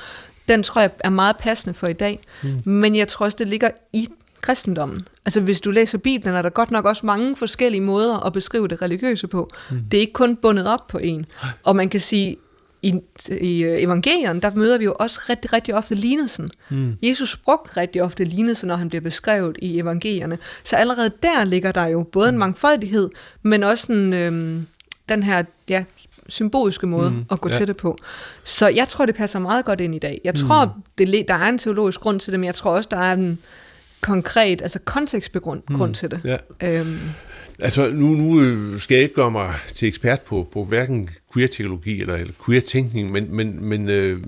den 0.48 0.62
tror 0.62 0.80
jeg 0.80 0.90
er 1.00 1.10
meget 1.10 1.36
passende 1.36 1.74
for 1.74 1.86
i 1.86 1.92
dag. 1.92 2.20
Mm. 2.42 2.62
Men 2.64 2.96
jeg 2.96 3.08
tror 3.08 3.26
også, 3.26 3.38
det 3.38 3.48
ligger 3.48 3.70
i 3.92 4.08
kristendommen. 4.40 5.08
Altså 5.24 5.40
hvis 5.40 5.60
du 5.60 5.70
læser 5.70 5.98
Bibelen, 5.98 6.34
er 6.34 6.42
der 6.42 6.50
godt 6.50 6.70
nok 6.70 6.84
også 6.84 7.06
mange 7.06 7.36
forskellige 7.36 7.80
måder 7.80 8.26
at 8.26 8.32
beskrive 8.32 8.68
det 8.68 8.82
religiøse 8.82 9.26
på. 9.26 9.50
Mm. 9.70 9.80
Det 9.90 9.96
er 9.96 10.00
ikke 10.00 10.12
kun 10.12 10.36
bundet 10.36 10.66
op 10.66 10.86
på 10.86 10.98
en. 10.98 11.26
Og 11.62 11.76
man 11.76 11.88
kan 11.88 12.00
sige, 12.00 12.36
i, 12.85 12.95
i 13.41 13.62
øh, 13.62 13.82
evangelierne, 13.82 14.41
der 14.41 14.51
møder 14.55 14.78
vi 14.78 14.85
jo 14.85 14.95
også 14.99 15.20
rigtig, 15.28 15.53
rigtig 15.53 15.74
ofte 15.74 15.95
lignelsen. 15.95 16.51
Mm. 16.70 16.97
Jesus 17.03 17.37
brugte 17.37 17.80
rigtig 17.80 18.03
ofte 18.03 18.24
lignelsen, 18.24 18.68
når 18.68 18.76
han 18.76 18.89
bliver 18.89 19.03
beskrevet 19.03 19.57
i 19.62 19.78
evangelierne. 19.78 20.39
Så 20.64 20.76
allerede 20.76 21.11
der 21.22 21.45
ligger 21.45 21.72
der 21.72 21.87
jo 21.87 22.03
både 22.03 22.28
en 22.28 22.35
mm. 22.35 22.39
mangfoldighed, 22.39 23.11
men 23.43 23.62
også 23.62 23.93
en, 23.93 24.12
øhm, 24.12 24.66
den 25.09 25.22
her 25.22 25.43
ja, 25.68 25.85
symboliske 26.28 26.87
måde 26.87 27.11
mm, 27.11 27.24
at 27.30 27.41
gå 27.41 27.49
ja. 27.49 27.57
til 27.57 27.66
det 27.66 27.76
på. 27.76 27.99
Så 28.45 28.68
jeg 28.68 28.89
tror, 28.89 29.07
det 29.07 29.14
passer 29.14 29.39
meget 29.39 29.64
godt 29.64 29.80
ind 29.80 29.95
i 29.95 29.99
dag. 29.99 30.20
Jeg 30.24 30.35
tror, 30.35 30.64
mm. 30.64 30.82
det, 30.99 31.28
der 31.28 31.35
er 31.35 31.49
en 31.49 31.59
teologisk 31.59 32.01
grund 32.01 32.20
til 32.20 32.32
det, 32.32 32.41
men 32.41 32.47
jeg 32.47 32.55
tror 32.55 32.70
også, 32.70 32.89
der 32.93 32.99
er 32.99 33.12
en 33.12 33.39
konkret, 34.05 34.62
altså 34.62 34.78
kontekstbegrund 34.78 35.62
mm. 35.68 35.76
grund 35.76 35.94
til 35.94 36.11
det. 36.11 36.20
Ja. 36.24 36.36
Øhm. 36.80 36.98
Altså, 37.59 37.90
nu, 37.90 38.07
nu 38.07 38.40
øh, 38.40 38.78
skal 38.78 38.94
jeg 38.94 39.02
ikke 39.02 39.14
gøre 39.14 39.30
mig 39.30 39.55
til 39.74 39.88
ekspert 39.88 40.20
på, 40.20 40.48
på 40.52 40.64
hverken 40.64 41.09
queer-teologi 41.34 42.00
eller, 42.00 42.14
eller 42.14 42.32
queer-tænkning, 42.46 43.12
men, 43.12 43.36
men, 43.36 43.64
men 43.64 43.88
øh, 43.88 44.22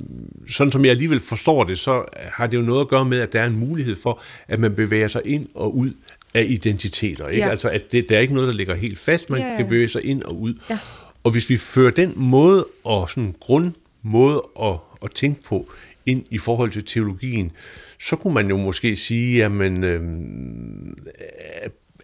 sådan 0.51 0.71
som 0.71 0.85
jeg 0.85 0.91
alligevel 0.91 1.21
forstår 1.21 1.65
det, 1.65 1.79
så 1.79 2.05
har 2.17 2.47
det 2.47 2.57
jo 2.57 2.63
noget 2.63 2.81
at 2.81 2.89
gøre 2.89 3.05
med, 3.05 3.21
at 3.21 3.33
der 3.33 3.41
er 3.41 3.47
en 3.47 3.59
mulighed 3.59 3.97
for, 3.97 4.23
at 4.49 4.59
man 4.59 4.75
bevæger 4.75 5.09
sig 5.09 5.23
ind 5.25 5.47
og 5.55 5.77
ud 5.77 5.91
af 6.35 6.47
identiteter. 6.49 7.29
Ikke? 7.29 7.45
Ja. 7.45 7.51
Altså, 7.51 7.69
at 7.69 7.93
det, 7.93 8.09
der 8.09 8.17
er 8.17 8.21
ikke 8.21 8.35
noget, 8.35 8.49
der 8.49 8.55
ligger 8.55 8.75
helt 8.75 8.99
fast, 8.99 9.31
man 9.31 9.41
ja, 9.41 9.51
ja. 9.51 9.57
kan 9.57 9.67
bevæge 9.67 9.89
sig 9.89 10.05
ind 10.05 10.23
og 10.23 10.41
ud. 10.41 10.55
Ja. 10.71 10.79
Og 11.25 11.31
hvis 11.31 11.51
vi 11.51 11.57
fører 11.57 11.91
den 11.91 12.13
måde 12.17 12.67
og 12.85 13.09
sådan 13.09 13.35
grundmåde 13.41 14.43
at, 14.63 14.75
at 15.03 15.11
tænke 15.15 15.43
på 15.43 15.71
ind 16.07 16.25
i 16.31 16.39
forhold 16.39 16.71
til 16.71 16.85
teologien, 16.85 17.53
så 18.01 18.17
kunne 18.17 18.35
man 18.35 18.49
jo 18.49 18.57
måske 18.57 18.97
sige, 18.97 19.37
jamen, 19.37 19.85
øh, 19.85 20.01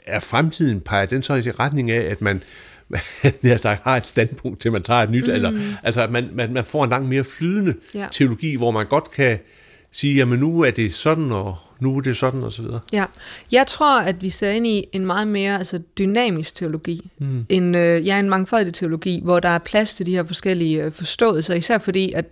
er 0.07 0.19
fremtiden 0.19 0.81
peger 0.81 1.07
den 1.07 1.23
så 1.23 1.35
i 1.35 1.41
retning 1.41 1.91
af, 1.91 2.11
at 2.11 2.21
man 2.21 2.43
jeg 3.43 3.61
sagt, 3.61 3.83
har 3.85 3.97
et 3.97 4.07
standpunkt 4.07 4.61
til, 4.61 4.73
man 4.73 4.83
tager 4.83 5.01
et 5.01 5.11
nyt, 5.11 5.27
mm. 5.27 5.33
eller, 5.33 5.53
altså 5.83 6.03
at 6.03 6.11
man, 6.11 6.29
man, 6.33 6.53
man 6.53 6.65
får 6.65 6.85
en 6.85 6.91
langt 6.91 7.09
mere 7.09 7.25
flydende 7.25 7.75
ja. 7.95 8.07
teologi, 8.13 8.57
hvor 8.57 8.71
man 8.71 8.87
godt 8.87 9.11
kan 9.11 9.39
sige, 9.91 10.15
jamen 10.15 10.39
nu 10.39 10.61
er 10.61 10.71
det 10.71 10.95
sådan, 10.95 11.33
og 11.33 11.57
nu 11.81 11.97
er 11.97 12.01
det 12.01 12.17
sådan, 12.17 12.43
og 12.43 12.53
så 12.53 12.63
videre. 12.63 12.81
Ja, 12.93 13.05
jeg 13.53 13.67
tror, 13.67 14.01
at 14.01 14.23
vi 14.23 14.31
ser 14.31 14.51
ind 14.51 14.67
i 14.67 14.85
en 14.93 15.07
meget 15.07 15.29
mere 15.29 15.59
altså, 15.59 15.81
dynamisk 15.99 16.55
teologi, 16.55 17.11
mm. 17.19 17.47
en, 17.49 17.75
øh, 17.75 18.07
ja, 18.07 18.19
en 18.19 18.31
mangfoldig 18.31 18.75
teologi, 18.75 19.21
hvor 19.25 19.41
der 19.41 19.49
er 19.49 19.59
plads 19.59 19.95
til 19.95 20.07
de 20.07 20.13
her 20.15 20.25
forskellige 20.25 20.85
øh, 20.85 20.93
forståelser, 20.93 21.55
især 21.55 21.79
fordi, 21.79 22.13
at 22.13 22.25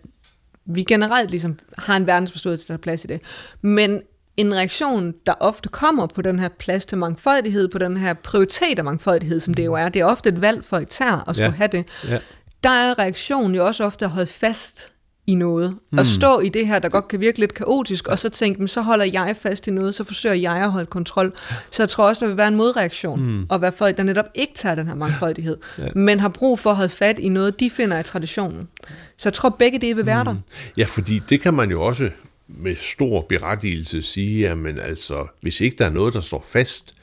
vi 0.75 0.83
generelt 0.83 1.31
ligesom 1.31 1.59
har 1.79 1.97
en 1.97 2.07
verdensforståelse, 2.07 2.68
der 2.68 2.75
er 2.75 2.79
plads 2.79 3.05
i 3.05 3.07
det. 3.07 3.21
Men 3.61 4.03
en 4.37 4.55
reaktion, 4.55 5.14
der 5.27 5.35
ofte 5.41 5.68
kommer 5.68 6.07
på 6.07 6.23
den 6.23 6.39
her 6.39 6.49
plads 6.49 6.87
til 6.87 6.99
mangfoldighed, 6.99 7.68
på 7.68 7.79
den 7.79 7.97
her 7.97 8.14
prioritet 8.14 8.79
af 8.79 8.85
mangfoldighed, 8.85 9.41
som 9.41 9.55
det 9.55 9.64
jo 9.64 9.75
er, 9.75 9.89
det 9.89 10.01
er 10.01 10.05
ofte 10.05 10.29
et 10.29 10.41
valg 10.41 10.64
for 10.64 10.79
et 10.79 10.89
tær 10.89 11.25
at 11.29 11.37
skulle 11.37 11.45
ja. 11.45 11.51
have 11.51 11.68
det, 11.73 11.85
ja. 12.09 12.18
der 12.62 12.71
er 12.71 12.99
reaktionen 12.99 13.55
jo 13.55 13.66
også 13.66 13.85
ofte 13.85 14.05
at 14.05 14.11
holde 14.11 14.27
fast 14.27 14.93
i 15.27 15.35
noget. 15.35 15.77
Mm. 15.93 15.99
At 15.99 16.07
stå 16.07 16.41
i 16.41 16.49
det 16.49 16.66
her, 16.66 16.79
der 16.79 16.89
godt 16.89 17.09
kan 17.09 17.21
virke 17.21 17.39
lidt 17.39 17.55
kaotisk, 17.55 18.09
og 18.09 18.18
så 18.18 18.29
tænke, 18.29 18.68
så 18.68 18.81
holder 18.81 19.05
jeg 19.05 19.37
fast 19.37 19.66
i 19.66 19.71
noget, 19.71 19.95
så 19.95 20.05
forsøger 20.05 20.35
jeg 20.35 20.57
at 20.57 20.71
holde 20.71 20.87
kontrol. 20.87 21.33
Så 21.71 21.83
jeg 21.83 21.89
tror 21.89 22.05
også, 22.09 22.25
der 22.25 22.29
vil 22.29 22.37
være 22.37 22.49
en 22.49 22.57
modreaktion, 22.57 23.21
mm. 23.21 23.47
og 23.49 23.62
være 23.62 23.73
folk, 23.73 23.97
der 23.97 24.03
netop 24.03 24.25
ikke 24.35 24.55
tager 24.55 24.75
den 24.75 24.87
her 24.87 24.95
mangfoldighed, 24.95 25.57
ja. 25.79 25.89
men 25.95 26.21
har 26.21 26.29
brug 26.29 26.59
for 26.59 26.71
at 26.71 26.77
holde 26.77 26.93
fat 26.93 27.18
i 27.18 27.29
noget, 27.29 27.61
de 27.61 27.71
finder 27.71 27.99
i 27.99 28.03
traditionen. 28.03 28.68
Så 29.16 29.29
jeg 29.29 29.33
tror, 29.33 29.49
begge 29.49 29.79
det 29.79 29.97
vil 29.97 30.07
være 30.07 30.25
mm. 30.25 30.31
der. 30.31 30.37
Ja, 30.77 30.85
fordi 30.85 31.18
det 31.29 31.41
kan 31.41 31.55
man 31.55 31.71
jo 31.71 31.83
også 31.83 32.11
med 32.49 32.77
stor 32.77 33.27
berettigelse 33.29 34.03
sige, 34.03 34.49
at 34.49 34.59
men 34.59 34.79
altså, 34.79 35.27
hvis 35.41 35.61
ikke 35.61 35.77
der 35.79 35.87
er 35.87 35.91
noget, 35.91 36.14
der 36.14 36.21
står 36.21 36.45
fast, 36.49 36.95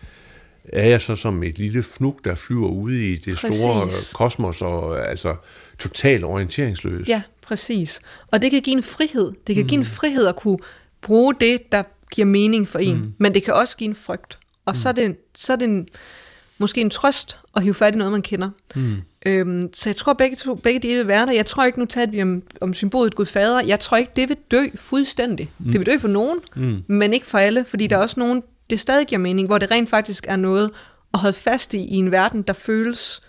er 0.74 0.88
jeg 0.88 1.02
så 1.02 1.16
som 1.16 1.44
et 1.44 1.60
lille 1.60 1.84
fnug, 1.84 2.20
der 2.26 2.36
flyver 2.36 2.68
ude 2.68 3.06
i 3.06 3.16
det 3.16 3.36
Præcis. 3.36 3.60
store 3.60 3.90
kosmos 4.14 4.62
og 4.62 5.10
altså 5.10 5.36
totalt 5.80 6.24
orienteringsløs. 6.24 7.08
Ja, 7.08 7.22
præcis. 7.48 8.00
Og 8.32 8.42
det 8.42 8.52
kan 8.52 8.62
give 8.62 8.76
en 8.76 8.84
frihed. 8.84 9.32
Det 9.48 9.56
kan 9.56 9.64
mm. 9.64 9.70
give 9.70 9.80
en 9.80 9.86
frihed 9.86 10.28
at 10.28 10.36
kunne 10.36 10.58
bruge 11.02 11.34
det, 11.40 11.72
der 11.72 11.84
giver 12.12 12.26
mening 12.26 12.68
for 12.68 12.80
en. 12.80 12.98
Mm. 12.98 13.14
Men 13.18 13.34
det 13.34 13.44
kan 13.44 13.54
også 13.54 13.78
give 13.78 13.90
en 13.90 13.96
frygt. 13.96 14.38
Og 14.66 14.72
mm. 14.72 14.76
så 14.76 14.90
er 14.90 14.94
det, 14.94 15.18
så 15.36 15.54
er 15.54 15.58
det 15.58 15.66
en, 15.66 15.88
måske 16.58 16.82
en 16.82 16.90
trøst 16.90 17.38
at 17.56 17.64
hive 17.64 17.74
fat 17.74 17.96
i 17.96 17.98
noget, 17.98 18.12
man 18.12 18.22
kender. 18.22 18.50
Mm. 18.76 18.96
Øhm, 19.26 19.70
så 19.74 19.90
jeg 19.90 19.96
tror, 19.96 20.14
begge, 20.14 20.36
to, 20.36 20.56
begge 20.56 20.80
de 20.80 20.88
vil 20.88 21.08
være 21.08 21.26
der. 21.26 21.32
Jeg 21.32 21.46
tror 21.46 21.66
ikke, 21.66 21.80
nu 21.80 21.86
tager 21.86 22.08
vi 22.08 22.22
om, 22.22 22.44
om 22.62 22.74
symbolet 22.74 23.16
Gud 23.16 23.26
Fader. 23.26 23.62
Jeg 23.62 23.80
tror 23.80 23.98
ikke, 23.98 24.12
det 24.16 24.30
vil 24.30 24.38
dø 24.52 24.64
fuldstændig. 24.76 25.52
Mm. 25.60 25.72
Det 25.72 25.80
vil 25.80 25.86
dø 25.86 25.98
for 25.98 26.08
nogen, 26.08 26.40
mm. 26.56 26.84
men 26.88 27.14
ikke 27.14 27.26
for 27.26 27.38
alle, 27.38 27.66
fordi 27.66 27.88
der 27.88 27.98
er 27.98 28.02
også 28.02 28.20
nogen, 28.20 28.44
det 28.70 28.80
stadig 28.80 29.08
giver 29.08 29.20
mening, 29.20 29.48
hvor 29.48 29.58
det 29.58 29.72
rent 29.72 29.90
faktisk 29.90 30.26
er 30.28 30.36
noget 30.36 30.72
at 31.14 31.20
holde 31.20 31.38
fast 31.38 31.74
i, 31.74 31.78
i 31.78 31.96
en 31.96 32.12
verden, 32.12 32.42
der 32.42 32.54
føles 32.54 33.22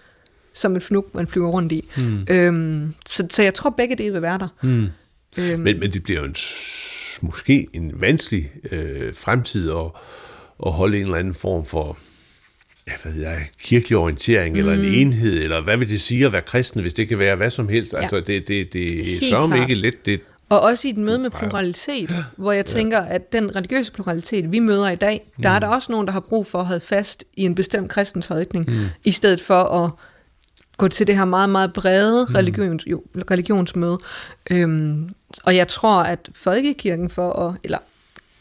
som 0.59 0.77
et 0.77 0.83
fnug, 0.83 1.11
man 1.13 1.27
flyver 1.27 1.49
rundt 1.49 1.73
i. 1.73 1.89
Mm. 1.97 2.27
Øhm, 2.31 2.95
så, 3.07 3.27
så 3.31 3.43
jeg 3.43 3.55
tror, 3.55 3.71
begge 3.71 3.97
dele 3.97 4.13
vil 4.13 4.23
være 4.23 4.39
der. 4.39 4.49
Mm. 4.63 4.87
Øhm. 5.39 5.61
Men, 5.61 5.81
men 5.81 5.93
det 5.93 6.03
bliver 6.03 6.21
jo 6.21 6.27
en, 6.27 6.35
måske 7.21 7.69
en 7.73 7.93
vanskelig 8.01 8.51
øh, 8.73 9.15
fremtid 9.15 9.71
at, 9.71 9.91
at 10.67 10.73
holde 10.73 10.97
en 10.97 11.05
eller 11.05 11.17
anden 11.17 11.35
form 11.35 11.65
for 11.65 11.99
ja, 12.89 12.93
hvad 13.03 13.13
ved 13.13 13.23
jeg, 13.23 13.47
kirkelig 13.63 13.99
orientering, 13.99 14.53
mm. 14.53 14.59
eller 14.59 14.73
en 14.73 14.79
mm. 14.79 14.95
enhed, 14.95 15.43
eller 15.43 15.61
hvad 15.61 15.77
vil 15.77 15.89
det 15.89 16.01
sige 16.01 16.27
at 16.27 16.33
være 16.33 16.43
kristen, 16.43 16.81
hvis 16.81 16.95
det 16.95 17.09
kan 17.09 17.19
være 17.19 17.37
hvad 17.37 17.51
som 17.51 17.69
helst. 17.69 17.93
Ja. 17.93 17.99
Altså, 17.99 18.21
det, 18.21 18.49
det, 18.49 18.73
det 18.73 19.15
er 19.15 19.19
så 19.21 19.57
ikke 19.63 19.75
let. 19.75 20.07
Det, 20.07 20.21
og 20.49 20.61
også 20.61 20.89
i 20.89 20.91
et 20.91 20.97
møde 20.97 21.19
med 21.19 21.31
pluralitet, 21.31 22.11
ja. 22.11 22.25
hvor 22.37 22.53
jeg 22.53 22.67
tænker, 22.67 23.01
at 23.01 23.33
den 23.33 23.57
religiøse 23.57 23.93
pluralitet, 23.93 24.53
vi 24.53 24.59
møder 24.59 24.89
i 24.89 24.97
dag, 24.97 25.31
der 25.43 25.51
mm. 25.51 25.55
er 25.55 25.59
der 25.59 25.67
også 25.67 25.93
nogen, 25.93 26.07
der 26.07 26.13
har 26.13 26.21
brug 26.21 26.47
for 26.47 26.59
at 26.59 26.67
holde 26.67 26.81
fast 26.81 27.25
i 27.37 27.43
en 27.43 27.55
bestemt 27.55 27.91
kristens 27.91 28.27
holdning, 28.27 28.71
mm. 28.71 28.85
i 29.05 29.11
stedet 29.11 29.41
for 29.41 29.65
at 29.65 29.91
gå 30.79 30.89
til 30.89 31.07
det 31.07 31.17
her 31.17 31.25
meget, 31.25 31.51
meget 31.51 31.73
brede 31.73 32.27
mm. 32.29 32.35
religions, 32.35 32.87
jo, 32.87 33.03
religionsmøde. 33.31 33.99
Øhm, 34.51 35.11
og 35.45 35.57
jeg 35.57 35.69
tror, 35.69 36.03
at 36.03 36.29
folkekirken 36.33 37.11
for 37.11 37.33
at, 37.33 37.55
eller 37.65 37.79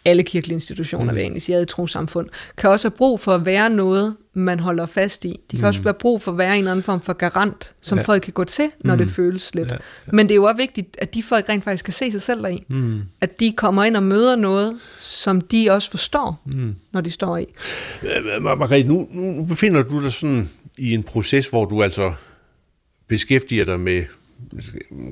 alle 0.05 0.23
kirkelige 0.23 0.53
institutioner, 0.53 1.03
mm. 1.03 1.09
vil 1.09 1.15
jeg 1.15 1.23
egentlig 1.23 1.41
sige, 1.41 1.61
i 1.61 1.65
trosamfund, 1.65 2.29
kan 2.57 2.69
også 2.69 2.89
have 2.89 2.97
brug 2.97 3.19
for 3.19 3.35
at 3.35 3.45
være 3.45 3.69
noget, 3.69 4.15
man 4.33 4.59
holder 4.59 4.85
fast 4.85 5.25
i. 5.25 5.39
De 5.51 5.57
kan 5.57 5.63
mm. 5.63 5.67
også 5.67 5.81
have 5.81 5.93
brug 5.93 6.21
for 6.21 6.31
at 6.31 6.37
være 6.37 6.53
en 6.53 6.57
eller 6.57 6.71
anden 6.71 6.83
form 6.83 7.01
for 7.01 7.13
garant, 7.13 7.73
som 7.81 7.97
ja. 7.97 8.03
folk 8.03 8.21
kan 8.21 8.33
gå 8.33 8.43
til, 8.43 8.71
når 8.79 8.95
mm. 8.95 8.97
det 8.97 9.09
føles 9.09 9.55
lidt. 9.55 9.67
Ja, 9.67 9.73
ja. 9.73 10.11
Men 10.11 10.27
det 10.27 10.33
er 10.33 10.35
jo 10.35 10.43
også 10.43 10.57
vigtigt, 10.57 10.97
at 11.01 11.13
de 11.13 11.23
folk 11.23 11.49
rent 11.49 11.63
faktisk 11.63 11.85
kan 11.85 11.93
se 11.93 12.11
sig 12.11 12.21
selv 12.21 12.41
deri. 12.41 12.63
Mm. 12.67 13.01
At 13.21 13.39
de 13.39 13.51
kommer 13.51 13.83
ind 13.83 13.95
og 13.95 14.03
møder 14.03 14.35
noget, 14.35 14.79
som 14.99 15.41
de 15.41 15.67
også 15.71 15.91
forstår, 15.91 16.41
mm. 16.45 16.75
når 16.91 17.01
de 17.01 17.11
står 17.11 17.37
i. 17.37 17.45
Margrethe, 18.41 18.87
nu, 18.87 19.07
nu 19.11 19.45
befinder 19.45 19.81
du 19.81 20.03
dig 20.03 20.13
sådan 20.13 20.49
i 20.77 20.93
en 20.93 21.03
proces, 21.03 21.47
hvor 21.47 21.65
du 21.65 21.83
altså 21.83 22.13
beskæftiger 23.07 23.65
dig 23.65 23.79
med 23.79 24.03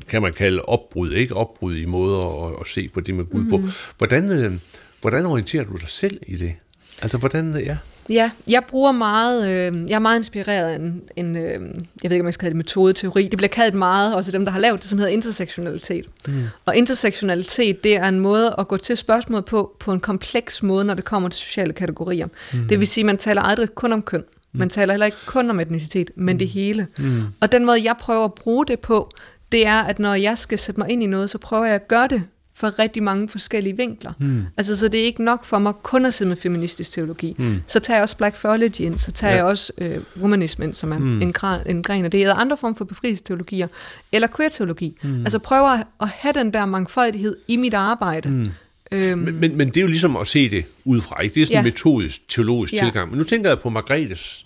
kan 0.09 0.22
man 0.22 0.34
kalde 0.34 0.61
opbrud, 0.61 1.11
ikke? 1.11 1.36
Opbrud 1.36 1.76
i 1.76 1.86
måder 1.86 2.47
at, 2.47 2.55
at 2.61 2.68
se 2.68 2.89
på 2.93 2.99
det 2.99 3.16
med 3.16 3.26
Gud 3.26 3.41
mm. 3.41 3.49
på. 3.49 3.61
Hvordan, 3.97 4.32
øh, 4.32 4.53
hvordan 5.01 5.26
orienterer 5.26 5.63
du 5.63 5.76
dig 5.76 5.89
selv 5.89 6.18
i 6.28 6.36
det? 6.36 6.55
Altså, 7.01 7.18
hvordan, 7.18 7.57
ja? 7.66 7.78
Ja, 8.09 8.32
jeg 8.49 8.63
bruger 8.68 8.91
meget, 8.91 9.47
øh, 9.47 9.89
jeg 9.89 9.95
er 9.95 9.99
meget 9.99 10.20
inspireret 10.20 10.68
af 10.68 10.76
en, 10.76 11.01
en 11.16 11.36
øh, 11.36 11.61
jeg 12.03 12.09
ved 12.09 12.11
ikke, 12.11 12.20
om 12.20 12.26
jeg 12.26 12.34
skal 12.34 12.45
kalde 12.45 12.53
det 12.53 12.57
metodeteori, 12.57 13.28
det 13.28 13.38
bliver 13.38 13.49
kaldt 13.49 13.76
meget, 13.76 14.16
også 14.16 14.32
dem, 14.32 14.45
der 14.45 14.51
har 14.51 14.59
lavet 14.59 14.82
det, 14.82 14.89
som 14.89 14.99
hedder 14.99 15.13
intersektionalitet. 15.13 16.05
Mm. 16.28 16.43
Og 16.66 16.76
intersektionalitet, 16.76 17.84
det 17.84 17.95
er 17.95 18.07
en 18.07 18.20
måde 18.20 18.55
at 18.57 18.68
gå 18.68 18.78
til 18.78 18.97
spørgsmålet 18.97 19.45
på, 19.45 19.76
på 19.80 19.93
en 19.93 19.99
kompleks 19.99 20.63
måde, 20.63 20.86
når 20.86 20.93
det 20.93 21.05
kommer 21.05 21.30
til 21.30 21.39
sociale 21.39 21.74
kategorier. 21.74 22.28
Mm. 22.53 22.68
Det 22.68 22.80
vil 22.80 22.88
sige, 22.88 23.03
man 23.03 23.18
taler 23.18 23.41
aldrig 23.41 23.70
kun 23.70 23.93
om 23.93 24.01
køn. 24.01 24.24
Mm. 24.56 24.60
Man 24.60 24.70
taler 24.70 24.93
heller 24.93 25.06
ikke 25.06 25.18
kun 25.26 25.49
om 25.49 25.60
etnicitet, 25.60 26.12
men 26.16 26.34
mm. 26.34 26.39
det 26.39 26.47
hele. 26.47 26.88
Mm. 26.99 27.24
Og 27.41 27.51
den 27.51 27.66
måde, 27.66 27.84
jeg 27.84 27.95
prøver 27.99 28.26
at 28.26 28.34
bruge 28.34 28.66
det 28.66 28.80
på, 28.80 29.12
det 29.51 29.68
er, 29.68 29.82
at 29.82 29.99
når 29.99 30.14
jeg 30.14 30.38
skal 30.38 30.60
sætte 30.60 30.80
mig 30.80 30.89
ind 30.89 31.03
i 31.03 31.06
noget, 31.06 31.30
så 31.30 31.38
prøver 31.38 31.66
jeg 31.66 31.76
at 31.76 31.88
gøre 31.88 32.08
det 32.08 32.24
fra 32.58 32.72
rigtig 32.80 33.03
mange 33.03 33.30
forskellige 33.30 33.78
vinkler. 33.78 34.12
Mm. 34.20 34.43
Altså, 34.58 34.78
så 34.78 34.88
det 34.88 34.99
er 34.99 35.03
ikke 35.03 35.24
nok 35.24 35.45
for 35.45 35.60
mig 35.60 35.74
kun 35.84 36.06
at 36.06 36.14
sidde 36.14 36.30
med 36.30 36.38
feministisk 36.38 36.91
teologi. 36.91 37.36
Mm. 37.39 37.62
Så 37.68 37.80
tager 37.80 37.97
jeg 37.97 38.03
også 38.03 38.18
Black 38.18 38.36
Theology 38.36 38.82
ind, 38.82 38.97
så 38.97 39.12
tager 39.12 39.32
ja. 39.32 39.38
jeg 39.38 39.45
også 39.45 39.74
øh, 39.78 39.97
humanismen, 40.16 40.74
som 40.74 40.91
er 40.91 40.97
mm. 40.97 41.22
en, 41.22 41.34
en 41.66 41.84
gren 41.84 42.06
af 42.06 42.12
det, 42.12 42.22
eller 42.22 42.36
andre 42.36 42.58
former 42.58 42.76
for 42.76 42.86
befrielsesteologier, 42.86 43.68
eller 44.12 44.28
queer-teologi. 44.38 44.97
Mm. 45.03 45.20
Altså 45.20 45.39
prøver 45.39 45.70
at, 45.70 45.88
at 46.01 46.08
have 46.08 46.34
den 46.34 46.53
der 46.53 46.66
mangfoldighed 46.66 47.38
i 47.47 47.58
mit 47.58 47.74
arbejde. 47.74 48.30
Mm. 48.30 48.47
Øhm. 48.92 49.18
Men, 49.18 49.40
men, 49.40 49.58
men 49.58 49.68
det 49.68 49.78
er 49.78 49.82
jo 49.82 49.88
ligesom 49.88 50.18
at 50.18 50.28
se 50.28 50.50
det 50.50 50.66
udefra, 50.86 51.22
ikke? 51.22 51.36
Det 51.36 51.42
er 51.42 51.46
sådan 51.46 51.54
ja. 51.54 51.60
en 51.60 51.66
metodisk, 51.66 52.30
teologisk 52.30 52.74
ja. 52.74 52.80
tilgang. 52.80 53.10
Men 53.10 53.18
nu 53.18 53.24
tænker 53.24 53.50
jeg 53.50 53.60
på 53.60 53.70
Margrethes 53.70 54.46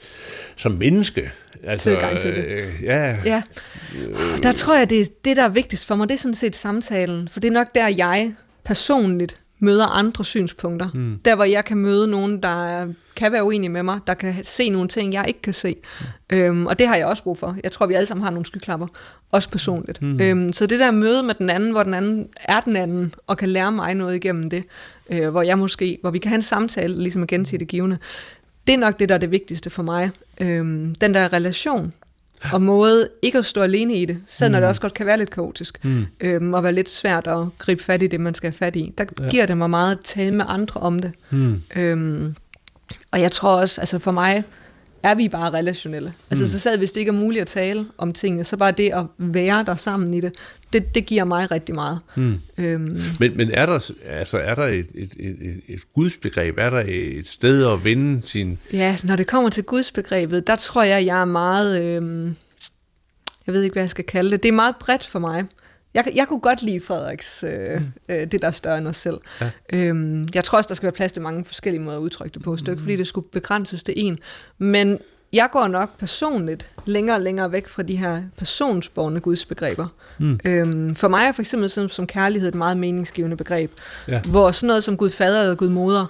som 0.55 0.71
menneske. 0.71 1.31
Altså, 1.63 1.89
tilgang 1.89 2.19
til 2.19 2.29
det. 2.29 2.45
Øh, 2.45 2.83
ja. 2.83 3.17
ja. 3.25 3.41
Der 4.43 4.51
tror 4.51 4.77
jeg, 4.77 4.89
det 4.89 5.01
er 5.01 5.05
det, 5.25 5.37
der 5.37 5.43
er 5.43 5.49
vigtigst 5.49 5.85
for 5.85 5.95
mig, 5.95 6.09
det 6.09 6.15
er 6.15 6.19
sådan 6.19 6.35
set 6.35 6.55
samtalen. 6.55 7.29
For 7.31 7.39
det 7.39 7.47
er 7.47 7.51
nok 7.51 7.67
der, 7.75 7.87
jeg 7.87 8.33
personligt 8.65 9.37
møder 9.59 9.85
andre 9.85 10.25
synspunkter. 10.25 10.89
Mm. 10.93 11.19
Der, 11.25 11.35
hvor 11.35 11.43
jeg 11.43 11.65
kan 11.65 11.77
møde 11.77 12.07
nogen, 12.07 12.43
der 12.43 12.87
kan 13.15 13.31
være 13.31 13.43
uenige 13.43 13.69
med 13.69 13.83
mig, 13.83 13.99
der 14.07 14.13
kan 14.13 14.35
se 14.43 14.69
nogle 14.69 14.87
ting, 14.87 15.13
jeg 15.13 15.25
ikke 15.27 15.41
kan 15.41 15.53
se. 15.53 15.75
Mm. 16.31 16.37
Øhm, 16.37 16.65
og 16.65 16.79
det 16.79 16.87
har 16.87 16.95
jeg 16.95 17.05
også 17.05 17.23
brug 17.23 17.37
for. 17.37 17.55
Jeg 17.63 17.71
tror, 17.71 17.85
vi 17.85 17.93
alle 17.93 18.05
sammen 18.05 18.23
har 18.23 18.31
nogle 18.31 18.45
skyklapper, 18.45 18.87
også 19.31 19.49
personligt. 19.49 20.01
Mm. 20.01 20.21
Øhm, 20.21 20.53
så 20.53 20.65
det 20.65 20.79
der 20.79 20.91
møde 20.91 21.23
med 21.23 21.33
den 21.33 21.49
anden, 21.49 21.71
hvor 21.71 21.83
den 21.83 21.93
anden 21.93 22.27
er 22.35 22.59
den 22.59 22.75
anden, 22.75 23.13
og 23.27 23.37
kan 23.37 23.49
lære 23.49 23.71
mig 23.71 23.95
noget 23.95 24.15
igennem 24.15 24.49
det, 24.49 24.63
øh, 25.09 25.29
hvor 25.29 25.41
jeg 25.41 25.57
måske, 25.57 25.97
hvor 26.01 26.11
vi 26.11 26.19
kan 26.19 26.29
have 26.29 26.35
en 26.35 26.41
samtale, 26.41 27.01
ligesom 27.03 27.21
at 27.23 27.29
gentage 27.29 27.59
det 27.59 27.67
givende, 27.67 27.97
det 28.67 28.73
er 28.73 28.79
nok 28.79 28.99
det, 28.99 29.09
der 29.09 29.15
er 29.15 29.19
det 29.19 29.31
vigtigste 29.31 29.69
for 29.69 29.83
mig. 29.83 30.11
Øhm, 30.41 30.95
den 30.95 31.13
der 31.13 31.33
relation, 31.33 31.93
og 32.53 32.61
måde 32.61 33.09
ikke 33.21 33.37
at 33.37 33.45
stå 33.45 33.61
alene 33.61 33.95
i 33.95 34.05
det, 34.05 34.17
selvom 34.27 34.51
mm. 34.51 34.61
det 34.61 34.69
også 34.69 34.81
godt 34.81 34.93
kan 34.93 35.05
være 35.05 35.17
lidt 35.17 35.29
kaotisk, 35.29 35.85
mm. 35.85 36.05
øhm, 36.19 36.53
og 36.53 36.63
være 36.63 36.73
lidt 36.73 36.89
svært 36.89 37.27
at 37.27 37.45
gribe 37.57 37.83
fat 37.83 38.01
i 38.01 38.07
det, 38.07 38.19
man 38.19 38.33
skal 38.33 38.47
have 38.47 38.57
fat 38.57 38.75
i. 38.75 38.93
Der 38.97 39.05
ja. 39.21 39.29
giver 39.29 39.45
det 39.45 39.57
mig 39.57 39.69
meget 39.69 39.91
at 39.91 39.99
tale 40.03 40.35
med 40.35 40.45
andre 40.47 40.81
om 40.81 40.99
det. 40.99 41.11
Mm. 41.29 41.61
Øhm, 41.75 42.35
og 43.11 43.21
jeg 43.21 43.31
tror 43.31 43.49
også, 43.49 43.81
altså 43.81 43.99
for 43.99 44.11
mig 44.11 44.43
er 45.03 45.15
vi 45.15 45.29
bare 45.29 45.49
relationelle. 45.49 46.13
Altså 46.29 46.43
mm. 46.43 46.47
så 46.47 46.59
selv 46.59 46.77
hvis 46.77 46.91
det 46.91 46.99
ikke 46.99 47.09
er 47.09 47.13
muligt 47.13 47.41
at 47.41 47.47
tale 47.47 47.85
om 47.97 48.13
tingene, 48.13 48.43
så 48.43 48.57
bare 48.57 48.71
det 48.71 48.91
at 48.93 49.05
være 49.17 49.63
der 49.63 49.75
sammen 49.75 50.13
i 50.13 50.21
det, 50.21 50.33
det, 50.73 50.95
det 50.95 51.05
giver 51.05 51.23
mig 51.23 51.51
rigtig 51.51 51.75
meget. 51.75 51.99
Mm. 52.15 52.39
Øhm. 52.57 52.99
Men, 53.19 53.37
men 53.37 53.51
er 53.51 53.65
der, 53.65 53.91
altså, 54.05 54.37
er 54.37 54.55
der 54.55 54.65
et, 54.65 54.87
et, 54.95 55.13
et, 55.19 55.61
et 55.67 55.93
gudsbegreb? 55.93 56.57
Er 56.57 56.69
der 56.69 56.83
et 56.87 57.27
sted 57.27 57.67
at 57.67 57.83
vinde 57.83 58.21
sin... 58.27 58.57
Ja, 58.73 58.97
når 59.03 59.15
det 59.15 59.27
kommer 59.27 59.49
til 59.49 59.63
gudsbegrebet, 59.63 60.47
der 60.47 60.55
tror 60.55 60.83
jeg, 60.83 61.05
jeg 61.05 61.21
er 61.21 61.25
meget... 61.25 61.81
Øhm, 61.81 62.35
jeg 63.47 63.53
ved 63.53 63.63
ikke, 63.63 63.73
hvad 63.73 63.83
jeg 63.83 63.89
skal 63.89 64.05
kalde 64.05 64.31
det. 64.31 64.43
Det 64.43 64.49
er 64.49 64.53
meget 64.53 64.75
bredt 64.79 65.05
for 65.05 65.19
mig. 65.19 65.45
Jeg, 65.93 66.11
jeg 66.15 66.27
kunne 66.27 66.39
godt 66.39 66.63
lide 66.63 66.81
Frederiks, 66.81 67.43
øh, 67.43 67.81
mm. 67.81 67.91
øh, 68.09 68.31
det 68.31 68.41
der 68.41 68.47
er 68.47 68.51
større 68.51 68.77
end 68.77 68.87
os 68.87 68.97
selv. 68.97 69.17
Ja. 69.41 69.51
Øhm, 69.73 70.27
jeg 70.33 70.43
tror 70.43 70.57
også, 70.57 70.67
der 70.67 70.75
skal 70.75 70.87
være 70.87 70.93
plads 70.93 71.11
til 71.11 71.21
mange 71.21 71.45
forskellige 71.45 71.81
måder 71.81 71.97
at 71.97 72.01
udtrykke 72.01 72.33
det 72.33 72.43
på. 72.43 72.55
Det 72.55 72.67
mm. 72.67 72.79
fordi 72.79 72.95
det 72.95 73.07
skulle 73.07 73.27
begrænses 73.31 73.83
til 73.83 73.93
en. 73.97 74.19
Men 74.57 74.99
jeg 75.33 75.49
går 75.51 75.67
nok 75.67 75.97
personligt 75.97 76.69
længere 76.85 77.17
og 77.17 77.21
længere 77.21 77.51
væk 77.51 77.67
fra 77.67 77.83
de 77.83 77.95
her 77.95 78.21
personsborgende 78.37 79.21
gudsbegreber. 79.21 79.87
Mm. 80.17 80.39
Øhm, 80.45 80.95
for 80.95 81.07
mig 81.07 81.25
er 81.25 81.31
for 81.31 81.41
eksempel 81.41 81.69
sådan, 81.69 81.89
som 81.89 82.07
kærlighed 82.07 82.47
et 82.47 82.55
meget 82.55 82.77
meningsgivende 82.77 83.37
begreb, 83.37 83.71
ja. 84.07 84.21
hvor 84.21 84.51
sådan 84.51 84.67
noget 84.67 84.83
som 84.83 84.97
Gud 84.97 85.09
fader 85.09 85.51
og 85.51 85.57
Gud 85.57 85.69
moder, 85.69 86.05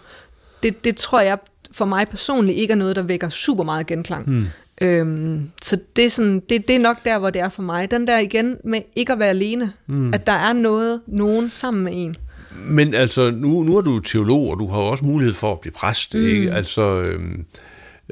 det, 0.64 0.84
det 0.84 0.96
tror 0.96 1.20
jeg 1.20 1.38
for 1.72 1.86
mig 1.86 2.08
personligt 2.08 2.58
ikke 2.58 2.72
er 2.72 2.76
noget, 2.76 2.96
der 2.96 3.02
vækker 3.02 3.30
super 3.30 3.64
meget 3.64 3.88
genklang. 3.88 4.30
Mm. 4.30 4.46
Øhm, 4.82 5.50
så 5.62 5.80
det 5.96 6.06
er, 6.06 6.10
sådan, 6.10 6.40
det, 6.50 6.68
det 6.68 6.76
er 6.76 6.80
nok 6.80 6.98
der, 7.06 7.20
hvor 7.20 7.30
det 7.30 7.42
er 7.42 7.50
for 7.50 7.62
mig. 7.62 7.92
Den 7.92 8.08
der 8.08 8.20
igen 8.20 8.58
med 8.64 8.82
ikke 8.96 9.14
at 9.14 9.20
være 9.20 9.30
alene. 9.30 9.74
Mm. 9.88 10.14
At 10.14 10.28
der 10.28 10.34
er 10.34 10.54
noget, 10.54 11.02
nogen 11.08 11.50
sammen 11.50 11.84
med 11.84 11.92
en. 11.96 12.16
Men 12.56 12.94
altså, 12.94 13.32
nu, 13.32 13.64
nu 13.64 13.78
er 13.78 13.82
du 13.82 14.00
teolog, 14.00 14.50
og 14.50 14.60
du 14.60 14.68
har 14.68 14.78
også 14.78 15.06
mulighed 15.06 15.34
for 15.34 15.52
at 15.52 15.60
blive 15.60 15.74
præst. 15.74 16.16
Mm. 16.16 16.26
Ikke? 16.26 16.54
Altså, 16.54 16.82
øhm, 16.82 17.46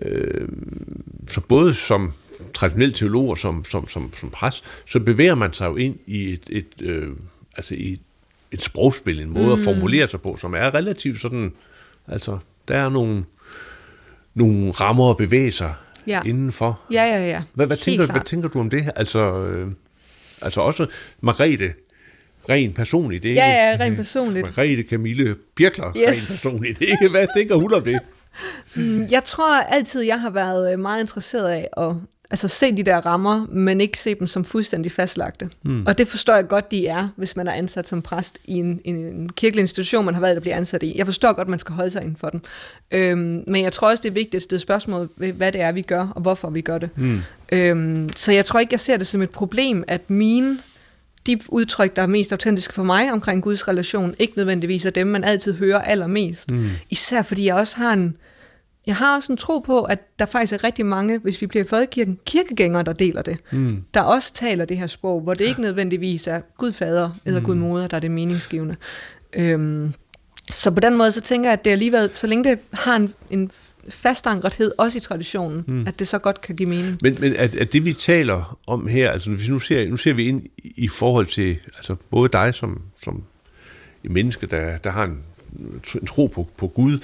øh, 0.02 0.48
så 1.28 1.42
både 1.42 1.74
som 1.74 2.14
traditionel 2.54 2.94
teolog 2.94 3.30
og 3.30 3.38
som, 3.38 3.64
som, 3.64 3.88
som, 3.88 4.14
som 4.14 4.30
præst, 4.30 4.64
så 4.86 5.00
bevæger 5.00 5.36
man 5.36 5.54
sig 5.54 5.66
jo 5.66 5.76
ind 5.76 5.96
i 6.06 6.32
et, 6.34 6.44
et, 6.50 6.82
øh, 6.82 7.10
altså 7.58 7.76
i 7.76 7.94
et, 7.94 8.00
et 8.52 8.62
sprogspil, 8.62 9.20
en 9.20 9.30
måde 9.30 9.46
mm. 9.46 9.52
at 9.52 9.60
formulere 9.60 10.08
sig 10.08 10.22
på, 10.22 10.38
som 10.38 10.54
er 10.54 10.74
relativt 10.74 11.22
sådan, 11.22 11.54
altså, 12.08 12.38
der 12.68 12.78
er 12.78 12.90
nogle, 12.90 13.24
nogle 14.34 14.72
rammer 14.72 15.10
at 15.10 15.18
bevæge 15.18 15.52
sig 15.52 15.74
ja. 16.08 16.22
indenfor. 16.26 16.80
Ja, 16.94 17.04
ja, 17.04 17.28
ja. 17.30 17.42
Hvad, 17.54 17.68
hvad, 17.68 17.78
tænker, 17.78 18.12
hvad 18.12 18.22
tænker 18.22 18.50
du 18.50 18.60
om 18.60 18.70
det? 18.70 18.92
Altså, 18.96 19.20
øh, 19.20 19.72
altså 20.42 20.62
også 20.62 20.88
Margrethe, 21.22 21.74
rent 22.50 22.76
personligt. 22.76 23.24
Det 23.24 23.36
ja, 23.36 23.48
ja, 23.48 23.78
rent 23.80 23.96
personligt. 23.96 24.46
Margrethe 24.46 24.84
Camille 24.84 25.36
Birkler, 25.56 25.88
yes. 25.88 25.96
rent 25.98 26.08
personligt. 26.08 26.82
Ikke? 26.82 27.10
Hvad 27.10 27.28
tænker 27.38 27.56
hun 27.56 27.74
om 27.74 27.84
det? 27.84 28.00
Mm, 28.76 29.08
jeg 29.12 29.24
tror 29.24 29.62
altid, 29.62 30.02
jeg 30.02 30.22
har 30.22 30.30
været 30.30 30.74
øh, 30.74 30.80
meget 30.80 31.02
interesseret 31.02 31.50
af 31.50 31.70
at 31.78 31.94
altså, 32.30 32.48
se 32.48 32.78
de 32.78 32.84
der 32.84 32.98
rammer, 32.98 33.46
men 33.50 33.82
ikke 33.82 34.00
se 34.00 34.16
dem 34.16 34.28
som 34.28 34.46
fuldstændig 34.46 34.92
fastlagte. 34.92 35.50
Mm. 35.64 35.86
Og 35.86 35.98
det 35.98 36.08
forstår 36.08 36.36
jeg 36.36 36.48
godt, 36.48 36.72
de 36.72 36.88
er, 36.88 37.08
hvis 37.16 37.36
man 37.36 37.48
er 37.48 37.52
ansat 37.52 37.88
som 37.88 38.02
præst 38.02 38.38
i 38.46 38.54
en, 38.54 38.82
en 38.84 39.30
kirkelig 39.30 39.62
institution, 39.62 40.06
man 40.06 40.14
har 40.14 40.22
valgt 40.22 40.36
at 40.36 40.42
blive 40.42 40.56
ansat 40.56 40.84
i. 40.84 40.98
Jeg 40.98 41.06
forstår 41.06 41.34
godt, 41.34 41.48
man 41.48 41.60
skal 41.60 41.76
holde 41.76 41.90
sig 41.90 42.02
inden 42.02 42.16
for 42.16 42.30
dem. 42.30 42.42
Øhm, 42.92 43.44
men 43.48 43.64
jeg 43.64 43.72
tror 43.72 43.90
også, 43.90 44.02
det 44.02 44.10
er 44.10 44.14
vigtigt 44.14 44.36
at 44.36 44.42
stille 44.42 44.60
spørgsmål 44.60 45.10
ved, 45.18 45.34
hvad 45.34 45.52
det 45.52 45.62
er, 45.62 45.72
vi 45.72 45.82
gør, 45.82 46.08
og 46.16 46.22
hvorfor 46.22 46.50
vi 46.50 46.62
gør 46.62 46.78
det. 46.78 46.90
Mm. 46.96 47.22
Øhm, 47.52 48.10
så 48.16 48.32
jeg 48.32 48.46
tror 48.46 48.60
ikke, 48.60 48.74
jeg 48.74 48.80
ser 48.80 48.98
det 48.98 49.08
som 49.08 49.22
et 49.22 49.30
problem, 49.30 49.84
at 49.88 50.10
mine 50.10 50.60
de 51.28 51.40
udtryk, 51.48 51.96
der 51.96 52.02
er 52.02 52.08
mest 52.08 52.32
autentiske 52.32 52.74
for 52.74 52.84
mig 52.84 53.12
omkring 53.12 53.44
Guds 53.44 53.68
relation, 53.68 54.16
ikke 54.20 54.34
nødvendigvis 54.36 54.86
er 54.86 54.90
dem, 54.90 55.08
man 55.08 55.24
altid 55.24 55.54
hører 55.54 55.82
allermest. 55.82 56.52
Mm. 56.52 56.70
Især 56.90 57.22
fordi 57.22 57.46
jeg 57.46 57.56
også 57.56 57.78
har 57.78 57.94
en, 57.94 58.16
jeg 58.88 58.96
har 58.96 59.16
også 59.16 59.34
en 59.34 59.38
tro 59.38 59.60
på, 59.60 59.84
at 59.84 60.20
der 60.20 60.26
faktisk 60.26 60.54
er 60.54 60.64
rigtig 60.64 60.86
mange, 60.86 61.18
hvis 61.18 61.42
vi 61.42 61.48
bliver 61.48 61.64
i 61.64 61.68
folkekirken, 61.68 62.20
kirkegængere, 62.26 62.84
der 62.84 62.94
deler 62.94 63.22
det. 63.22 63.38
Mm. 63.52 63.84
Der 63.94 64.02
også 64.02 64.34
taler 64.34 64.66
det 64.66 64.78
her 64.78 64.88
sprog, 64.88 65.22
hvor 65.22 65.34
det 65.34 65.46
ikke 65.46 65.62
nødvendigvis 65.62 66.28
er 66.28 66.42
Gud 66.58 66.72
fader 66.72 67.10
eller 67.26 67.40
mm. 67.40 67.46
Gud 67.46 67.56
moder, 67.56 67.88
der 67.88 67.96
er 67.98 68.02
det 68.02 68.12
meningsgivende. 68.12 68.76
Øhm, 69.34 69.94
så 70.54 70.72
på 70.72 70.80
den 70.80 70.98
måde, 70.98 71.12
så 71.12 71.22
tænker 71.22 71.50
jeg, 71.50 71.60
at 71.60 71.66
det 71.66 71.72
alligevel, 71.72 72.10
så 72.14 72.28
længe 72.28 72.50
det 72.50 72.60
har 72.74 72.96
en, 72.96 73.14
en 73.30 73.52
fastankrethed, 73.90 74.72
også 74.78 74.98
i 74.98 75.02
traditionen, 75.02 75.64
mm. 75.68 75.88
at 75.88 76.00
det 76.00 76.08
så 76.08 76.20
godt 76.20 76.42
kan 76.42 76.56
give 76.56 76.70
mening. 76.70 76.98
Men, 77.02 77.18
men 77.20 77.36
at, 77.36 77.56
at 77.56 77.74
det, 77.74 77.86
vi 77.86 77.94
taler 77.94 78.60
om 78.68 78.88
her, 78.88 79.12
altså 79.12 79.32
hvis 79.32 79.50
nu 79.50 79.60
ser, 79.60 79.90
nu 79.90 79.98
ser 79.98 80.14
vi 80.14 80.28
ind 80.28 80.42
i 80.64 80.88
forhold 80.88 81.26
til 81.26 81.58
altså 81.78 81.96
både 82.10 82.30
dig 82.30 82.54
som, 82.54 82.82
som 82.98 83.24
en 84.04 84.14
menneske, 84.14 84.46
der, 84.48 84.78
der 84.78 84.90
har 84.90 85.04
en, 85.04 85.24
en 85.96 86.08
tro 86.08 86.28
på, 86.28 86.50
på 86.58 86.68
Gud, 86.68 87.00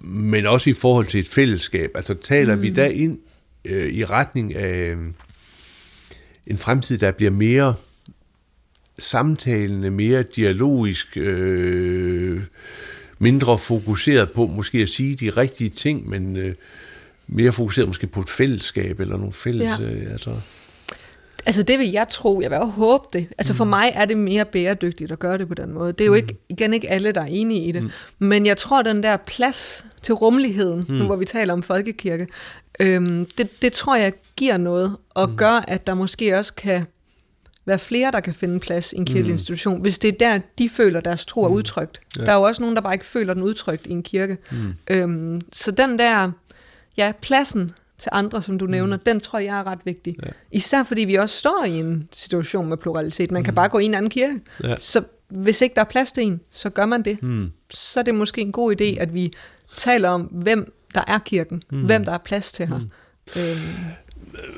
men 0.00 0.46
også 0.46 0.70
i 0.70 0.72
forhold 0.72 1.06
til 1.06 1.20
et 1.20 1.28
fællesskab. 1.28 1.90
Altså 1.94 2.14
taler 2.14 2.56
mm. 2.56 2.62
vi 2.62 2.70
der 2.70 2.86
ind 2.86 3.18
øh, 3.64 3.92
i 3.92 4.04
retning 4.04 4.54
af 4.54 4.90
øh, 4.90 4.98
en 6.46 6.58
fremtid, 6.58 6.98
der 6.98 7.10
bliver 7.10 7.30
mere 7.30 7.74
samtalende, 8.98 9.90
mere 9.90 10.22
dialogisk, 10.22 11.16
øh, 11.16 12.42
mindre 13.18 13.58
fokuseret 13.58 14.30
på 14.30 14.46
måske 14.46 14.78
at 14.78 14.88
sige 14.88 15.16
de 15.16 15.30
rigtige 15.30 15.70
ting, 15.70 16.08
men 16.08 16.36
øh, 16.36 16.54
mere 17.26 17.52
fokuseret 17.52 17.88
måske 17.88 18.06
på 18.06 18.20
et 18.20 18.30
fællesskab 18.30 19.00
eller 19.00 19.16
nogle 19.16 19.32
fælles... 19.32 19.80
Ja. 19.80 19.84
Øh, 19.84 20.12
altså. 20.12 20.40
Altså 21.46 21.62
det 21.62 21.78
vil 21.78 21.90
jeg 21.90 22.08
tro, 22.08 22.40
jeg 22.40 22.50
vil 22.50 22.58
også 22.58 22.72
håbe 22.72 23.04
det. 23.12 23.28
Altså 23.38 23.52
mm. 23.52 23.56
for 23.56 23.64
mig 23.64 23.92
er 23.94 24.04
det 24.04 24.18
mere 24.18 24.44
bæredygtigt 24.44 25.12
at 25.12 25.18
gøre 25.18 25.38
det 25.38 25.48
på 25.48 25.54
den 25.54 25.72
måde. 25.72 25.92
Det 25.92 26.00
er 26.00 26.06
jo 26.06 26.12
mm. 26.12 26.16
ikke, 26.16 26.36
igen 26.48 26.74
ikke 26.74 26.90
alle, 26.90 27.12
der 27.12 27.20
er 27.20 27.26
enige 27.26 27.64
i 27.64 27.72
det. 27.72 27.82
Mm. 27.82 27.90
Men 28.18 28.46
jeg 28.46 28.56
tror, 28.56 28.82
den 28.82 29.02
der 29.02 29.16
plads 29.16 29.84
til 30.02 30.14
rummeligheden, 30.14 30.86
mm. 30.88 30.94
nu 30.94 31.06
hvor 31.06 31.16
vi 31.16 31.24
taler 31.24 31.52
om 31.52 31.62
folkekirke, 31.62 32.26
øhm, 32.80 33.26
det, 33.38 33.62
det 33.62 33.72
tror 33.72 33.96
jeg 33.96 34.12
giver 34.36 34.56
noget, 34.56 34.96
og 35.10 35.28
mm. 35.28 35.36
gør, 35.36 35.64
at 35.68 35.86
der 35.86 35.94
måske 35.94 36.38
også 36.38 36.54
kan 36.54 36.84
være 37.66 37.78
flere, 37.78 38.10
der 38.10 38.20
kan 38.20 38.34
finde 38.34 38.60
plads 38.60 38.92
i 38.92 38.96
en 38.96 39.04
kirkelig 39.04 39.28
mm. 39.28 39.34
institution, 39.34 39.80
hvis 39.80 39.98
det 39.98 40.08
er 40.08 40.18
der, 40.18 40.40
de 40.58 40.68
føler, 40.68 41.00
deres 41.00 41.26
tro 41.26 41.44
er 41.44 41.48
mm. 41.48 41.54
udtrykt. 41.54 42.00
Ja. 42.18 42.24
Der 42.24 42.32
er 42.32 42.36
jo 42.36 42.42
også 42.42 42.62
nogen, 42.62 42.76
der 42.76 42.82
bare 42.82 42.94
ikke 42.94 43.06
føler 43.06 43.34
den 43.34 43.42
udtrykt 43.42 43.86
i 43.86 43.90
en 43.90 44.02
kirke. 44.02 44.38
Mm. 44.50 44.74
Øhm, 44.90 45.40
så 45.52 45.70
den 45.70 45.98
der, 45.98 46.30
ja, 46.96 47.12
pladsen 47.22 47.72
til 47.98 48.08
andre, 48.12 48.42
som 48.42 48.58
du 48.58 48.66
nævner, 48.66 48.96
mm. 48.96 49.02
den 49.06 49.20
tror 49.20 49.38
jeg 49.38 49.58
er 49.58 49.66
ret 49.66 49.78
vigtig. 49.84 50.16
Ja. 50.22 50.30
Især 50.52 50.82
fordi 50.82 51.04
vi 51.04 51.14
også 51.14 51.36
står 51.36 51.64
i 51.64 51.70
en 51.70 52.08
situation 52.12 52.68
med 52.68 52.76
pluralitet. 52.76 53.30
Man 53.30 53.40
mm. 53.40 53.44
kan 53.44 53.54
bare 53.54 53.68
gå 53.68 53.78
i 53.78 53.84
en 53.84 53.94
anden 53.94 54.10
kirke. 54.10 54.40
Ja. 54.62 54.76
Så 54.78 55.02
hvis 55.28 55.60
ikke 55.60 55.74
der 55.74 55.80
er 55.80 55.84
plads 55.90 56.12
til 56.12 56.22
en, 56.22 56.40
så 56.50 56.70
gør 56.70 56.86
man 56.86 57.02
det. 57.02 57.22
Mm. 57.22 57.50
Så 57.70 58.00
er 58.00 58.04
det 58.04 58.14
måske 58.14 58.40
en 58.40 58.52
god 58.52 58.80
idé, 58.80 59.00
at 59.00 59.14
vi 59.14 59.32
taler 59.76 60.08
om, 60.08 60.22
hvem 60.22 60.72
der 60.94 61.02
er 61.06 61.18
kirken, 61.18 61.62
mm. 61.70 61.86
hvem 61.86 62.04
der 62.04 62.12
er 62.12 62.18
plads 62.18 62.52
til 62.52 62.66
her. 62.66 62.78
Mm. 62.78 62.90
Øhm. 63.36 63.96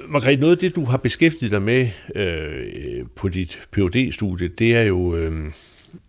Margrethe, 0.09 0.41
noget 0.41 0.53
af 0.53 0.59
det, 0.59 0.77
du 0.77 0.85
har 0.85 0.97
beskæftiget 0.97 1.53
dig 1.53 1.63
med 1.63 1.89
øh, 2.15 3.07
på 3.17 3.29
dit 3.29 3.61
phd 3.73 4.13
studie 4.13 4.49
det 4.49 4.77
er 4.77 4.83
jo 4.83 5.17
øh, 5.17 5.53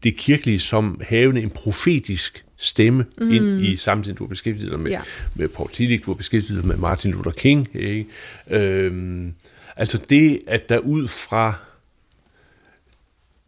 det 0.04 0.18
kirkelige 0.18 0.60
som 0.60 1.02
havende 1.04 1.42
en 1.42 1.50
profetisk 1.50 2.46
stemme 2.60 3.06
mm. 3.22 3.32
ind 3.32 3.62
i 3.62 3.76
samtiden. 3.76 4.18
Du 4.18 4.24
har 4.24 4.30
beskæftiget 4.30 4.72
dig 4.72 4.80
med, 4.80 4.92
ja. 4.92 5.02
med 5.36 5.48
Paul 5.48 5.70
Tillich, 5.70 6.06
du 6.06 6.12
har 6.12 6.16
beskæftiget 6.16 6.62
dig 6.62 6.68
med 6.68 6.78
Martin 6.78 7.12
Luther 7.12 7.32
King. 7.32 7.70
Ikke? 7.74 8.06
Øhm, 8.50 9.34
altså 9.76 9.98
det, 10.10 10.40
at 10.48 10.70
der 10.70 10.78
ud 10.78 11.08
fra 11.08 11.54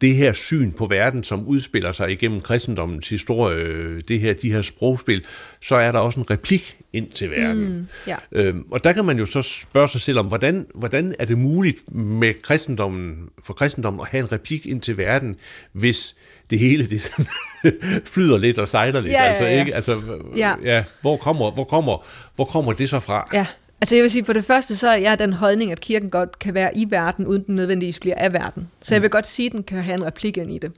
det 0.01 0.15
her 0.15 0.33
syn 0.33 0.71
på 0.71 0.85
verden, 0.85 1.23
som 1.23 1.47
udspiller 1.47 1.91
sig 1.91 2.11
igennem 2.11 2.39
kristendommens 2.39 3.09
historie, 3.09 3.99
det 4.01 4.19
her, 4.19 4.33
de 4.33 4.51
her 4.51 4.61
sprogspil, 4.61 5.23
så 5.61 5.75
er 5.75 5.91
der 5.91 5.99
også 5.99 6.19
en 6.19 6.29
replik 6.29 6.77
ind 6.93 7.11
til 7.11 7.31
verden. 7.31 7.77
Mm, 7.77 7.87
ja. 8.07 8.15
øhm, 8.31 8.65
og 8.71 8.83
der 8.83 8.93
kan 8.93 9.05
man 9.05 9.19
jo 9.19 9.25
så 9.25 9.41
spørge 9.41 9.87
sig 9.87 10.01
selv 10.01 10.19
om, 10.19 10.27
hvordan, 10.27 10.65
hvordan 10.75 11.15
er 11.19 11.25
det 11.25 11.37
muligt 11.37 11.95
med 11.95 12.33
kristendommen, 12.41 13.29
for 13.43 13.53
kristendommen 13.53 14.01
at 14.01 14.07
have 14.07 14.19
en 14.19 14.31
replik 14.31 14.65
ind 14.65 14.81
til 14.81 14.97
verden, 14.97 15.35
hvis 15.71 16.15
det 16.51 16.59
hele 16.59 16.89
det 16.89 17.01
sådan 17.01 17.25
flyder 18.13 18.37
lidt 18.37 18.57
og 18.57 18.67
sejler 18.67 19.01
lidt. 19.01 19.13
Ja, 19.13 19.23
altså, 19.23 19.43
ja, 19.43 19.51
ja. 19.51 19.59
Ikke? 19.59 19.75
Altså, 19.75 19.95
ja. 20.37 20.53
Ja, 20.63 20.83
hvor, 21.01 21.17
kommer, 21.17 21.51
hvor, 21.51 21.63
kommer, 21.63 22.05
hvor 22.35 22.45
kommer 22.45 22.73
det 22.73 22.89
så 22.89 22.99
fra? 22.99 23.27
Ja, 23.33 23.45
Altså 23.81 23.95
jeg 23.95 24.03
vil 24.03 24.11
sige, 24.11 24.25
for 24.25 24.33
det 24.33 24.45
første, 24.45 24.77
så 24.77 24.87
er 24.87 24.97
jeg 24.97 25.19
den 25.19 25.33
holdning, 25.33 25.71
at 25.71 25.79
kirken 25.79 26.09
godt 26.09 26.39
kan 26.39 26.53
være 26.53 26.77
i 26.77 26.85
verden, 26.89 27.27
uden 27.27 27.43
den 27.47 27.55
nødvendigvis 27.55 27.99
bliver 27.99 28.15
af 28.15 28.33
verden. 28.33 28.69
Så 28.81 28.95
jeg 28.95 29.01
vil 29.01 29.09
godt 29.09 29.27
sige, 29.27 29.45
at 29.45 29.51
den 29.51 29.63
kan 29.63 29.83
have 29.83 29.95
en 29.95 30.05
replik 30.05 30.37
ind 30.37 30.51
i 30.51 30.57
det. 30.57 30.71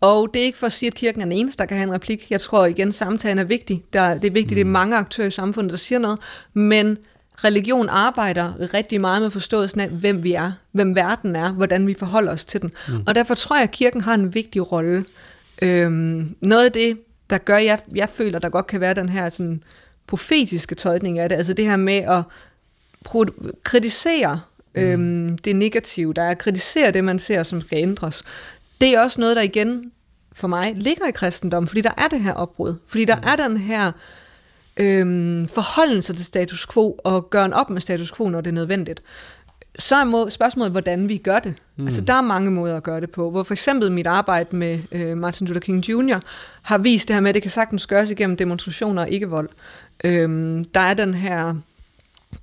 Og 0.00 0.28
det 0.34 0.42
er 0.42 0.44
ikke 0.46 0.58
for 0.58 0.66
at 0.66 0.72
sige, 0.72 0.86
at 0.86 0.94
kirken 0.94 1.20
er 1.20 1.24
den 1.24 1.32
eneste, 1.32 1.58
der 1.58 1.66
kan 1.66 1.76
have 1.76 1.88
en 1.88 1.94
replik. 1.94 2.30
Jeg 2.30 2.40
tror 2.40 2.66
igen, 2.66 2.92
samtalen 2.92 3.38
er 3.38 3.44
vigtig. 3.44 3.82
Der, 3.92 4.14
det 4.14 4.24
er 4.24 4.32
vigtigt, 4.32 4.50
mm. 4.50 4.54
det 4.54 4.60
er 4.60 4.64
mange 4.64 4.96
aktører 4.96 5.28
i 5.28 5.30
samfundet, 5.30 5.70
der 5.70 5.78
siger 5.78 5.98
noget. 5.98 6.18
Men 6.54 6.98
religion 7.44 7.88
arbejder 7.88 8.74
rigtig 8.74 9.00
meget 9.00 9.22
med 9.22 9.30
forståelsen 9.30 9.80
af, 9.80 9.88
hvem 9.88 10.22
vi 10.22 10.32
er, 10.32 10.52
hvem 10.72 10.94
verden 10.94 11.36
er, 11.36 11.52
hvordan 11.52 11.86
vi 11.86 11.94
forholder 11.98 12.32
os 12.32 12.44
til 12.44 12.62
den. 12.62 12.72
Mm. 12.88 13.02
Og 13.06 13.14
derfor 13.14 13.34
tror 13.34 13.56
jeg, 13.56 13.62
at 13.62 13.70
kirken 13.70 14.00
har 14.00 14.14
en 14.14 14.34
vigtig 14.34 14.72
rolle. 14.72 15.04
Øhm, 15.62 16.36
noget 16.40 16.64
af 16.64 16.72
det, 16.72 16.98
der 17.30 17.38
gør, 17.38 17.56
jeg, 17.56 17.78
jeg 17.94 18.08
føler, 18.08 18.38
der 18.38 18.48
godt 18.48 18.66
kan 18.66 18.80
være 18.80 18.94
den 18.94 19.08
her 19.08 19.28
sådan, 19.28 19.62
profetiske 20.06 20.74
tolkning 20.74 21.18
af 21.18 21.28
det, 21.28 21.36
altså 21.36 21.52
det 21.52 21.64
her 21.64 21.76
med 21.76 21.94
at 21.94 22.22
kritisere 23.62 24.40
mm. 24.74 24.80
øhm, 24.82 25.38
det 25.38 25.56
negative, 25.56 26.14
der 26.14 26.22
er 26.22 26.30
at 26.30 26.38
kritisere 26.38 26.90
det, 26.90 27.04
man 27.04 27.18
ser, 27.18 27.42
som 27.42 27.60
skal 27.60 27.78
ændres. 27.78 28.24
Det 28.80 28.94
er 28.94 29.00
også 29.00 29.20
noget, 29.20 29.36
der 29.36 29.42
igen 29.42 29.92
for 30.32 30.48
mig 30.48 30.72
ligger 30.76 31.06
i 31.06 31.10
kristendom, 31.10 31.66
fordi 31.66 31.80
der 31.80 31.92
er 31.96 32.08
det 32.08 32.20
her 32.20 32.32
opbrud, 32.32 32.74
fordi 32.86 33.04
der 33.04 33.16
mm. 33.16 33.22
er 33.26 33.36
den 33.36 33.56
her 33.56 33.92
øhm, 34.80 35.46
forholden 35.46 36.02
sig 36.02 36.16
til 36.16 36.24
status 36.24 36.66
quo 36.66 36.96
og 37.04 37.30
gøre 37.30 37.44
en 37.44 37.52
op 37.52 37.70
med 37.70 37.80
status 37.80 38.12
quo, 38.12 38.28
når 38.28 38.40
det 38.40 38.50
er 38.50 38.54
nødvendigt. 38.54 39.02
Så 39.78 39.96
er 39.96 40.04
må, 40.04 40.30
spørgsmålet, 40.30 40.72
hvordan 40.72 41.08
vi 41.08 41.16
gør 41.16 41.38
det. 41.38 41.54
Mm. 41.76 41.84
Altså, 41.84 42.00
der 42.00 42.14
er 42.14 42.20
mange 42.20 42.50
måder 42.50 42.76
at 42.76 42.82
gøre 42.82 43.00
det 43.00 43.10
på. 43.10 43.30
Hvor 43.30 43.42
for 43.42 43.54
eksempel 43.54 43.92
mit 43.92 44.06
arbejde 44.06 44.56
med 44.56 44.78
øh, 44.92 45.16
Martin 45.16 45.46
Luther 45.46 45.60
King 45.60 45.88
Jr. 45.88 46.20
har 46.62 46.78
vist 46.78 47.08
det 47.08 47.14
her 47.14 47.20
med, 47.20 47.28
at 47.28 47.34
det 47.34 47.42
kan 47.42 47.50
sagtens 47.50 47.86
gøres 47.86 48.10
igennem 48.10 48.36
demonstrationer 48.36 49.02
og 49.02 49.10
ikke 49.10 49.28
vold. 49.28 49.48
Øhm, 50.04 50.64
der 50.64 50.80
er 50.80 50.94
den 50.94 51.14
her 51.14 51.54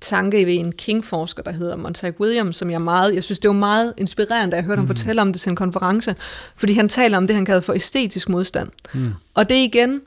tanke 0.00 0.46
ved 0.46 0.54
en 0.54 0.72
King-forsker, 0.72 1.42
der 1.42 1.52
hedder 1.52 1.76
Montague 1.76 2.20
Williams, 2.20 2.56
som 2.56 2.70
jeg 2.70 2.80
meget, 2.80 3.14
jeg 3.14 3.24
synes, 3.24 3.38
det 3.38 3.48
var 3.48 3.54
meget 3.54 3.94
inspirerende, 3.96 4.50
da 4.50 4.56
jeg 4.56 4.64
hørte 4.64 4.80
mm. 4.80 4.86
ham 4.86 4.96
fortælle 4.96 5.22
om 5.22 5.32
det 5.32 5.40
til 5.40 5.50
en 5.50 5.56
konference, 5.56 6.16
fordi 6.56 6.72
han 6.72 6.88
taler 6.88 7.16
om 7.16 7.26
det, 7.26 7.36
han 7.36 7.44
kalder 7.44 7.60
for 7.60 7.72
æstetisk 7.72 8.28
modstand. 8.28 8.68
Mm. 8.94 9.12
Og 9.34 9.48
det 9.48 9.54
igen, 9.54 10.00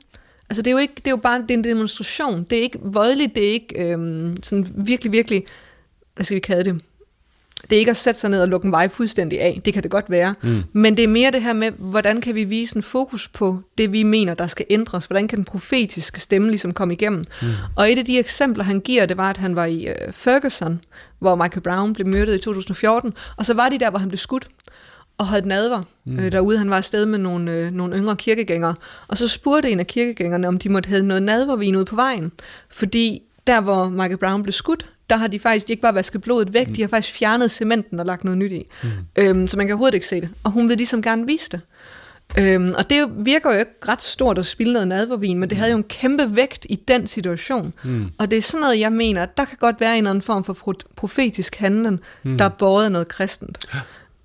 altså 0.50 0.62
det 0.62 0.66
er 0.66 0.72
jo 0.72 0.78
ikke, 0.78 0.94
det 0.96 1.06
er 1.06 1.10
jo 1.10 1.16
bare 1.16 1.42
det 1.42 1.50
er 1.50 1.54
en 1.54 1.64
demonstration. 1.64 2.46
Det 2.50 2.58
er 2.58 2.62
ikke 2.62 2.78
voldeligt, 2.82 3.34
det 3.34 3.48
er 3.48 3.52
ikke 3.52 3.78
øhm, 3.78 4.42
sådan 4.42 4.66
virkelig, 4.74 5.12
virkelig, 5.12 5.44
hvad 6.14 6.24
skal 6.24 6.34
vi 6.34 6.40
kalde 6.40 6.64
det, 6.64 6.82
det 7.70 7.76
er 7.76 7.78
ikke 7.78 7.90
at 7.90 7.96
sætte 7.96 8.20
sig 8.20 8.30
ned 8.30 8.42
og 8.42 8.48
lukke 8.48 8.66
en 8.66 8.72
vej 8.72 8.88
fuldstændig 8.88 9.40
af, 9.40 9.60
det 9.64 9.74
kan 9.74 9.82
det 9.82 9.90
godt 9.90 10.10
være, 10.10 10.34
mm. 10.42 10.62
men 10.72 10.96
det 10.96 11.02
er 11.02 11.08
mere 11.08 11.30
det 11.30 11.42
her 11.42 11.52
med, 11.52 11.70
hvordan 11.70 12.20
kan 12.20 12.34
vi 12.34 12.44
vise 12.44 12.76
en 12.76 12.82
fokus 12.82 13.28
på 13.28 13.60
det, 13.78 13.92
vi 13.92 14.02
mener, 14.02 14.34
der 14.34 14.46
skal 14.46 14.66
ændres, 14.70 15.06
hvordan 15.06 15.28
kan 15.28 15.36
den 15.36 15.44
profetiske 15.44 16.20
stemme 16.20 16.48
ligesom 16.48 16.74
komme 16.74 16.94
igennem. 16.94 17.22
Mm. 17.42 17.48
Og 17.76 17.92
et 17.92 17.98
af 17.98 18.04
de 18.04 18.18
eksempler, 18.18 18.64
han 18.64 18.80
giver, 18.80 19.06
det 19.06 19.16
var, 19.16 19.30
at 19.30 19.36
han 19.36 19.56
var 19.56 19.64
i 19.64 19.88
uh, 19.88 20.12
Ferguson, 20.12 20.80
hvor 21.18 21.34
Michael 21.34 21.62
Brown 21.62 21.92
blev 21.92 22.06
myrdet 22.06 22.34
i 22.34 22.38
2014, 22.38 23.14
og 23.36 23.46
så 23.46 23.54
var 23.54 23.68
de 23.68 23.78
der, 23.78 23.90
hvor 23.90 23.98
han 23.98 24.08
blev 24.08 24.18
skudt 24.18 24.48
og 25.18 25.26
holdt 25.26 25.46
nadver 25.46 25.82
mm. 26.04 26.18
øh, 26.18 26.32
derude. 26.32 26.58
Han 26.58 26.70
var 26.70 26.76
afsted 26.76 27.06
med 27.06 27.18
nogle, 27.18 27.52
øh, 27.52 27.70
nogle 27.70 27.96
yngre 27.96 28.16
kirkegængere, 28.16 28.74
og 29.08 29.18
så 29.18 29.28
spurgte 29.28 29.70
en 29.70 29.80
af 29.80 29.86
kirkegængerne, 29.86 30.48
om 30.48 30.58
de 30.58 30.68
måtte 30.68 30.88
have 30.88 31.02
noget 31.02 31.22
nadvervin 31.22 31.76
ude 31.76 31.84
på 31.84 31.96
vejen, 31.96 32.32
fordi 32.68 33.22
der, 33.46 33.60
hvor 33.60 33.88
Michael 33.88 34.18
Brown 34.18 34.42
blev 34.42 34.52
skudt, 34.52 34.86
der 35.10 35.16
har 35.16 35.26
de 35.26 35.38
faktisk 35.38 35.66
de 35.66 35.72
ikke 35.72 35.82
bare 35.82 35.94
vasket 35.94 36.20
blodet 36.20 36.54
væk, 36.54 36.68
mm. 36.68 36.74
de 36.74 36.80
har 36.80 36.88
faktisk 36.88 37.18
fjernet 37.18 37.50
cementen 37.50 38.00
og 38.00 38.06
lagt 38.06 38.24
noget 38.24 38.38
nyt 38.38 38.52
i. 38.52 38.66
Mm. 38.82 38.88
Øhm, 39.16 39.46
så 39.46 39.56
man 39.56 39.66
kan 39.66 39.72
overhovedet 39.72 39.94
ikke 39.94 40.06
se 40.06 40.20
det. 40.20 40.28
Og 40.44 40.50
hun 40.50 40.68
vil 40.68 40.76
ligesom 40.76 41.02
gerne 41.02 41.26
vise 41.26 41.48
det. 41.50 41.60
Øhm, 42.38 42.74
og 42.78 42.90
det 42.90 43.08
virker 43.16 43.52
jo 43.52 43.58
ikke 43.58 43.70
ret 43.88 44.02
stort 44.02 44.38
at 44.38 44.46
spille 44.46 44.72
noget 44.72 44.88
nadvervin, 44.88 45.38
men 45.38 45.50
det 45.50 45.58
havde 45.58 45.70
jo 45.70 45.76
en 45.76 45.84
kæmpe 45.84 46.36
vægt 46.36 46.66
i 46.70 46.74
den 46.88 47.06
situation. 47.06 47.72
Mm. 47.84 48.10
Og 48.18 48.30
det 48.30 48.38
er 48.38 48.42
sådan 48.42 48.60
noget, 48.60 48.80
jeg 48.80 48.92
mener, 48.92 49.26
der 49.26 49.44
kan 49.44 49.56
godt 49.60 49.80
være 49.80 49.92
en 49.92 49.98
eller 49.98 50.10
anden 50.10 50.22
form 50.22 50.44
for 50.44 50.74
profetisk 50.96 51.56
handling, 51.56 52.00
mm. 52.22 52.38
der 52.38 52.44
er 52.44 52.48
båret 52.48 52.92
noget 52.92 53.08
kristent. 53.08 53.58
Ja. 53.74 53.80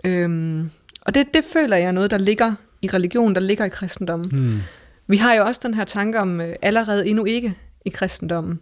Øhm, 0.09 0.71
og 1.07 1.13
det, 1.13 1.33
det 1.33 1.45
føler 1.53 1.77
jeg 1.77 1.87
er 1.87 1.91
noget, 1.91 2.11
der 2.11 2.17
ligger 2.17 2.53
i 2.81 2.87
religion, 2.87 3.35
der 3.35 3.41
ligger 3.41 3.65
i 3.65 3.69
kristendommen. 3.69 4.29
Mm. 4.31 4.59
Vi 5.07 5.17
har 5.17 5.33
jo 5.33 5.45
også 5.45 5.61
den 5.63 5.73
her 5.73 5.83
tanke 5.83 6.19
om 6.19 6.41
øh, 6.41 6.55
allerede 6.61 7.07
endnu 7.07 7.25
ikke 7.25 7.55
i 7.85 7.89
kristendommen 7.89 8.59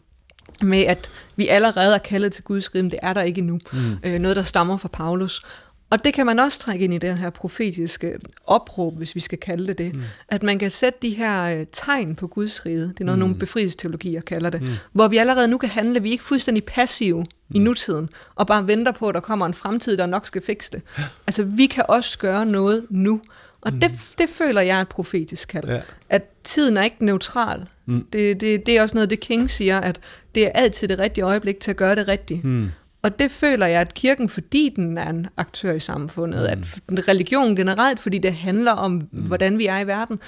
med, 0.61 0.81
at 0.81 1.09
vi 1.35 1.47
allerede 1.47 1.93
er 1.93 1.97
kaldet 1.97 2.31
til 2.31 2.43
Guds 2.43 2.75
rige, 2.75 2.83
men 2.83 2.91
det 2.91 2.99
er 3.01 3.13
der 3.13 3.21
ikke 3.21 3.39
endnu. 3.39 3.59
Mm. 3.73 3.79
Øh, 4.03 4.19
noget, 4.19 4.37
der 4.37 4.43
stammer 4.43 4.77
fra 4.77 4.87
Paulus. 4.87 5.41
Og 5.89 6.03
det 6.03 6.13
kan 6.13 6.25
man 6.25 6.39
også 6.39 6.59
trække 6.59 6.85
ind 6.85 6.93
i 6.93 6.97
den 6.97 7.17
her 7.17 7.29
profetiske 7.29 8.13
opråb, 8.45 8.97
hvis 8.97 9.15
vi 9.15 9.19
skal 9.19 9.37
kalde 9.37 9.67
det 9.67 9.77
det. 9.77 9.95
Mm. 9.95 10.01
At 10.29 10.43
man 10.43 10.59
kan 10.59 10.71
sætte 10.71 10.99
de 11.01 11.09
her 11.09 11.43
øh, 11.43 11.65
tegn 11.71 12.15
på 12.15 12.27
Guds 12.27 12.65
rige. 12.65 12.81
Det 12.81 13.01
er 13.01 13.05
noget, 13.05 13.17
mm. 13.17 13.19
nogle 13.19 13.35
befrielsesteologier 13.35 14.21
kalder 14.21 14.49
det. 14.49 14.61
Mm. 14.61 14.67
Hvor 14.91 15.07
vi 15.07 15.17
allerede 15.17 15.47
nu 15.47 15.57
kan 15.57 15.69
handle. 15.69 16.01
Vi 16.01 16.07
er 16.07 16.11
ikke 16.11 16.23
fuldstændig 16.23 16.63
passive 16.63 17.19
mm. 17.19 17.55
i 17.55 17.59
nutiden, 17.59 18.09
og 18.35 18.47
bare 18.47 18.67
venter 18.67 18.91
på, 18.91 19.07
at 19.07 19.15
der 19.15 19.21
kommer 19.21 19.45
en 19.45 19.53
fremtid, 19.53 19.97
der 19.97 20.05
nok 20.05 20.27
skal 20.27 20.41
fikse 20.41 20.71
det. 20.71 20.81
Altså, 21.27 21.43
vi 21.43 21.65
kan 21.65 21.83
også 21.87 22.19
gøre 22.19 22.45
noget 22.45 22.85
nu. 22.89 23.21
Og 23.61 23.73
mm. 23.73 23.79
det, 23.79 23.91
det 24.17 24.29
føler 24.29 24.61
jeg 24.61 24.77
er 24.77 24.81
et 24.81 24.89
profetisk 24.89 25.47
kald. 25.47 25.69
Ja. 25.69 25.81
At 26.09 26.23
tiden 26.43 26.77
er 26.77 26.83
ikke 26.83 27.05
neutral. 27.05 27.65
Mm. 27.85 28.05
Det, 28.13 28.41
det, 28.41 28.65
det 28.65 28.77
er 28.77 28.81
også 28.81 28.95
noget, 28.95 29.09
det 29.09 29.19
King 29.19 29.49
siger, 29.49 29.79
at 29.79 29.99
det 30.35 30.45
er 30.45 30.49
altid 30.49 30.87
det 30.87 30.99
rigtige 30.99 31.25
øjeblik 31.25 31.59
til 31.59 31.71
at 31.71 31.77
gøre 31.77 31.95
det 31.95 32.07
rigtigt. 32.07 32.43
Mm. 32.43 32.71
Og 33.05 33.19
det 33.19 33.31
føler 33.31 33.65
jeg, 33.65 33.81
at 33.81 33.93
kirken, 33.93 34.29
fordi 34.29 34.73
den 34.75 34.97
er 34.97 35.09
en 35.09 35.27
aktør 35.37 35.73
i 35.73 35.79
samfundet, 35.79 36.57
mm. 36.89 36.97
at 36.97 37.07
religion 37.07 37.55
generelt, 37.55 37.99
fordi 37.99 38.17
det 38.17 38.33
handler 38.33 38.71
om, 38.71 38.91
mm. 38.91 39.21
hvordan 39.21 39.57
vi 39.57 39.65
er 39.65 39.79
i 39.79 39.87
verden, 39.87 40.19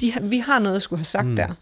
de, 0.00 0.12
vi 0.22 0.38
har 0.38 0.58
noget 0.58 0.76
at 0.76 0.82
skulle 0.82 0.98
have 0.98 1.04
sagt 1.04 1.26
mm. 1.26 1.36
der. 1.36 1.54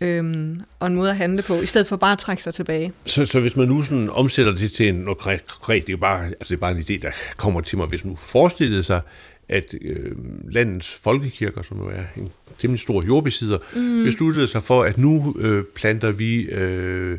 Øhm, 0.00 0.60
og 0.80 0.86
en 0.86 0.94
måde 0.94 1.10
at 1.10 1.16
handle 1.16 1.42
på, 1.42 1.54
i 1.54 1.66
stedet 1.66 1.86
for 1.86 1.96
bare 1.96 2.12
at 2.12 2.18
trække 2.18 2.42
sig 2.42 2.54
tilbage. 2.54 2.92
Så, 3.04 3.24
så 3.24 3.40
hvis 3.40 3.56
man 3.56 3.68
nu 3.68 3.82
sådan 3.82 4.10
omsætter 4.10 4.54
det 4.54 4.72
til 4.72 4.88
en, 4.88 4.94
noget 4.94 5.18
konkret, 5.18 5.86
det 5.86 5.92
er, 5.92 5.96
bare, 5.96 6.24
altså 6.24 6.48
det 6.48 6.54
er 6.54 6.60
bare 6.60 6.72
en 6.72 6.78
idé, 6.78 6.98
der 7.02 7.10
kommer 7.36 7.60
til 7.60 7.78
mig, 7.78 7.86
hvis 7.86 8.04
man 8.04 8.10
nu 8.10 8.16
forestillede 8.16 8.82
sig, 8.82 9.00
at 9.48 9.74
øh, 9.82 10.12
landets 10.50 10.98
folkekirker, 11.02 11.62
som 11.62 11.78
jo 11.78 11.88
er 11.88 12.04
en 12.16 12.28
temmelig 12.58 12.80
stor 12.80 13.02
jordbesidder, 13.06 13.58
mm. 13.76 14.04
besluttede 14.04 14.46
sig 14.46 14.62
for, 14.62 14.82
at 14.82 14.98
nu 14.98 15.36
øh, 15.38 15.64
planter 15.74 16.12
vi 16.12 16.40
øh, 16.40 17.18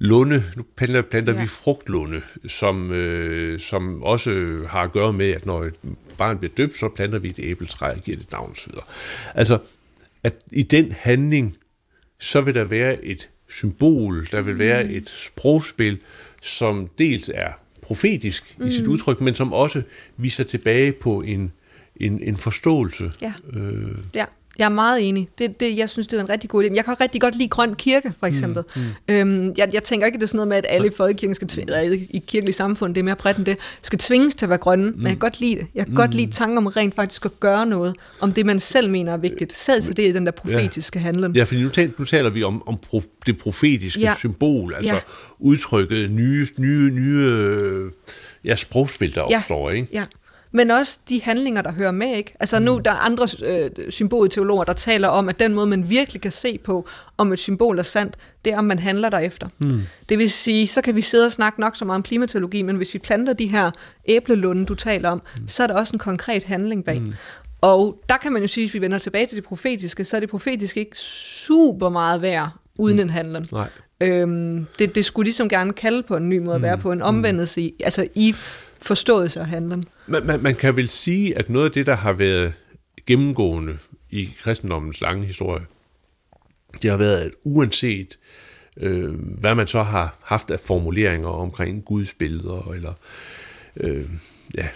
lunde, 0.00 0.44
nu 0.56 0.62
planter, 0.76 1.02
planter 1.02 1.32
ja. 1.34 1.40
vi 1.40 1.46
frugtlunde, 1.46 2.22
som, 2.46 2.92
øh, 2.92 3.60
som 3.60 4.02
også 4.02 4.30
har 4.68 4.82
at 4.82 4.92
gøre 4.92 5.12
med, 5.12 5.30
at 5.30 5.46
når 5.46 5.64
et 5.64 5.74
barn 6.18 6.38
bliver 6.38 6.52
døbt, 6.56 6.76
så 6.76 6.88
planter 6.88 7.18
vi 7.18 7.28
et 7.28 7.38
æbletræ 7.38 7.86
og 7.90 8.00
giver 8.00 8.16
det 8.16 8.32
navn 8.32 8.50
osv. 8.50 8.72
Altså, 9.34 9.58
at 10.22 10.34
i 10.52 10.62
den 10.62 10.92
handling, 10.92 11.56
så 12.18 12.40
vil 12.40 12.54
der 12.54 12.64
være 12.64 13.04
et 13.04 13.28
symbol, 13.48 14.26
der 14.32 14.40
vil 14.40 14.58
være 14.58 14.84
mm. 14.84 14.90
et 14.90 15.08
sprogspil, 15.08 15.98
som 16.42 16.88
dels 16.98 17.30
er 17.34 17.52
profetisk 17.82 18.54
mm. 18.58 18.66
i 18.66 18.70
sit 18.70 18.86
mm. 18.86 18.92
udtryk, 18.92 19.20
men 19.20 19.34
som 19.34 19.52
også 19.52 19.82
viser 20.16 20.44
tilbage 20.44 20.92
på 20.92 21.20
en, 21.20 21.52
en, 21.96 22.22
en 22.22 22.36
forståelse. 22.36 23.12
Ja. 23.22 23.32
Øh. 23.52 23.94
ja. 24.14 24.24
Jeg 24.60 24.66
er 24.66 24.70
meget 24.70 25.08
enig. 25.08 25.28
Det, 25.38 25.60
det, 25.60 25.76
jeg 25.76 25.90
synes, 25.90 26.06
det 26.06 26.16
er 26.16 26.20
en 26.20 26.28
rigtig 26.28 26.50
god 26.50 26.64
idé. 26.64 26.74
Jeg 26.74 26.84
kan 26.84 27.00
rigtig 27.00 27.20
godt 27.20 27.36
lide 27.36 27.48
Grøn 27.48 27.74
Kirke, 27.74 28.12
for 28.18 28.26
mm, 28.26 28.32
eksempel. 28.32 28.62
Mm, 28.76 28.82
mm. 28.82 29.14
Øhm, 29.14 29.54
jeg, 29.56 29.70
jeg 29.72 29.82
tænker 29.82 30.06
ikke, 30.06 30.16
at 30.16 30.20
det 30.20 30.26
er 30.26 30.28
sådan 30.28 30.36
noget 30.36 30.48
med, 30.48 30.56
at 30.56 30.66
alle 30.68 30.86
i 30.86 30.90
folkekirken 30.96 31.34
skal 31.34 31.48
tvinge, 31.48 31.82
eller 31.82 31.98
i 32.10 32.22
kirkelige 32.26 32.54
samfund, 32.54 32.94
det 32.94 33.00
er 33.00 33.04
mere 33.04 33.16
bredt 33.16 33.36
end 33.36 33.46
det, 33.46 33.56
skal 33.82 33.98
tvinges 33.98 34.34
til 34.34 34.46
at 34.46 34.50
være 34.50 34.58
grønne, 34.58 34.90
mm. 34.90 34.96
men 34.96 35.02
jeg 35.02 35.10
kan 35.10 35.18
godt 35.18 35.40
lide 35.40 35.54
det. 35.54 35.66
Jeg 35.74 35.84
kan 35.84 35.92
mm. 35.92 35.96
godt 35.96 36.14
lide 36.14 36.32
tanken 36.32 36.58
om 36.58 36.66
rent 36.66 36.94
faktisk 36.94 37.24
at 37.24 37.40
gøre 37.40 37.66
noget, 37.66 37.96
om 38.20 38.32
det, 38.32 38.46
man 38.46 38.60
selv 38.60 38.90
mener 38.90 39.12
er 39.12 39.16
vigtigt. 39.16 39.56
Selv 39.56 39.82
til 39.82 39.96
det 39.96 40.08
er 40.08 40.12
den 40.12 40.26
der 40.26 40.32
profetiske 40.32 40.98
ja. 40.98 41.02
handling. 41.02 41.36
Ja, 41.36 41.44
fordi 41.44 41.62
nu, 41.62 41.68
taler, 41.68 41.92
nu 41.98 42.04
taler 42.04 42.30
vi 42.30 42.42
om, 42.42 42.68
om 42.68 42.78
prof, 42.78 43.04
det 43.26 43.38
profetiske 43.38 44.00
ja. 44.00 44.14
symbol, 44.18 44.74
altså 44.74 44.94
ja. 44.94 45.00
udtrykket 45.38 46.10
nye, 46.10 46.46
nye, 46.58 46.90
nye 46.90 47.90
ja, 48.44 48.56
sprogspil, 48.56 49.14
der 49.14 49.20
opstår, 49.20 49.70
ja. 49.70 49.76
ikke? 49.76 49.88
Ja. 49.92 50.04
Men 50.52 50.70
også 50.70 50.98
de 51.08 51.22
handlinger, 51.22 51.62
der 51.62 51.72
hører 51.72 51.90
med. 51.90 52.16
Ikke? 52.16 52.34
Altså 52.40 52.58
nu, 52.58 52.80
der 52.84 52.90
er 52.90 52.94
andre 52.94 53.26
øh, 53.44 53.70
symbolteologer, 53.88 54.64
der 54.64 54.72
taler 54.72 55.08
om, 55.08 55.28
at 55.28 55.40
den 55.40 55.54
måde, 55.54 55.66
man 55.66 55.90
virkelig 55.90 56.22
kan 56.22 56.32
se 56.32 56.58
på, 56.58 56.88
om 57.16 57.32
et 57.32 57.38
symbol 57.38 57.78
er 57.78 57.82
sandt, 57.82 58.16
det 58.44 58.52
er, 58.52 58.58
om 58.58 58.64
man 58.64 58.78
handler 58.78 59.08
derefter. 59.08 59.48
Mm. 59.58 59.82
Det 60.08 60.18
vil 60.18 60.30
sige, 60.30 60.68
så 60.68 60.82
kan 60.82 60.96
vi 60.96 61.00
sidde 61.00 61.26
og 61.26 61.32
snakke 61.32 61.60
nok 61.60 61.76
så 61.76 61.84
meget 61.84 61.96
om 61.96 62.02
klimatologi, 62.02 62.62
men 62.62 62.76
hvis 62.76 62.94
vi 62.94 62.98
planter 62.98 63.32
de 63.32 63.46
her 63.46 63.70
æblelunde, 64.08 64.66
du 64.66 64.74
taler 64.74 65.10
om, 65.10 65.22
mm. 65.36 65.48
så 65.48 65.62
er 65.62 65.66
der 65.66 65.74
også 65.74 65.96
en 65.96 65.98
konkret 65.98 66.44
handling 66.44 66.84
bag. 66.84 67.00
Mm. 67.00 67.12
Og 67.60 68.02
der 68.08 68.16
kan 68.16 68.32
man 68.32 68.42
jo 68.42 68.48
sige, 68.48 68.66
hvis 68.66 68.74
vi 68.74 68.80
vender 68.80 68.98
tilbage 68.98 69.26
til 69.26 69.36
det 69.36 69.44
profetiske, 69.44 70.04
så 70.04 70.16
er 70.16 70.20
det 70.20 70.28
profetiske 70.28 70.80
ikke 70.80 70.98
super 70.98 71.88
meget 71.88 72.22
værd 72.22 72.48
uden 72.78 72.96
mm. 72.96 73.02
en 73.02 73.10
handling. 73.10 73.46
Nej. 73.52 73.68
Øhm, 74.00 74.66
det, 74.78 74.94
det 74.94 75.04
skulle 75.04 75.26
ligesom 75.26 75.48
gerne 75.48 75.72
kalde 75.72 76.02
på 76.02 76.16
en 76.16 76.28
ny 76.28 76.38
måde 76.38 76.56
at 76.56 76.62
være 76.62 76.78
på, 76.78 76.92
en 76.92 77.02
omvendelse 77.02 77.60
i, 77.60 77.74
altså 77.84 78.06
i 78.14 78.34
forståelse 78.82 79.40
og 79.40 79.46
handlen. 79.46 79.84
Man, 80.06 80.26
man, 80.26 80.42
man 80.42 80.54
kan 80.54 80.76
vel 80.76 80.88
sige, 80.88 81.38
at 81.38 81.50
noget 81.50 81.64
af 81.64 81.72
det, 81.72 81.86
der 81.86 81.94
har 81.94 82.12
været 82.12 82.52
gennemgående 83.06 83.78
i 84.10 84.28
kristendommens 84.38 85.00
lange 85.00 85.26
historie, 85.26 85.66
det 86.82 86.90
har 86.90 86.98
været, 86.98 87.18
at 87.18 87.32
uanset 87.44 88.18
øh, 88.76 89.14
hvad 89.14 89.54
man 89.54 89.66
så 89.66 89.82
har 89.82 90.18
haft 90.22 90.50
af 90.50 90.60
formuleringer 90.60 91.28
omkring 91.28 91.84
Guds 91.84 92.14
billeder, 92.14 92.72
eller 92.74 92.92
øh, 93.76 94.04
ja, 94.54 94.68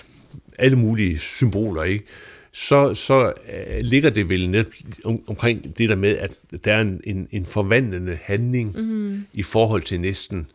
alle 0.59 0.78
mulige 0.78 1.18
symboler, 1.18 1.82
ikke? 1.82 2.05
så, 2.55 2.94
så 2.94 3.26
uh, 3.26 3.80
ligger 3.80 4.11
det 4.11 4.30
vel 4.30 4.50
net 4.50 4.66
om, 5.05 5.22
omkring 5.26 5.78
det 5.78 5.88
der 5.88 5.96
med, 5.96 6.16
at 6.16 6.32
der 6.64 6.72
er 6.72 6.80
en, 6.80 7.00
en, 7.05 7.28
en 7.30 7.46
forvandlende 7.46 8.18
handling 8.22 8.76
mm. 8.80 9.24
i 9.32 9.42
forhold 9.42 9.82
til 9.82 10.00
næsten, 10.00 10.46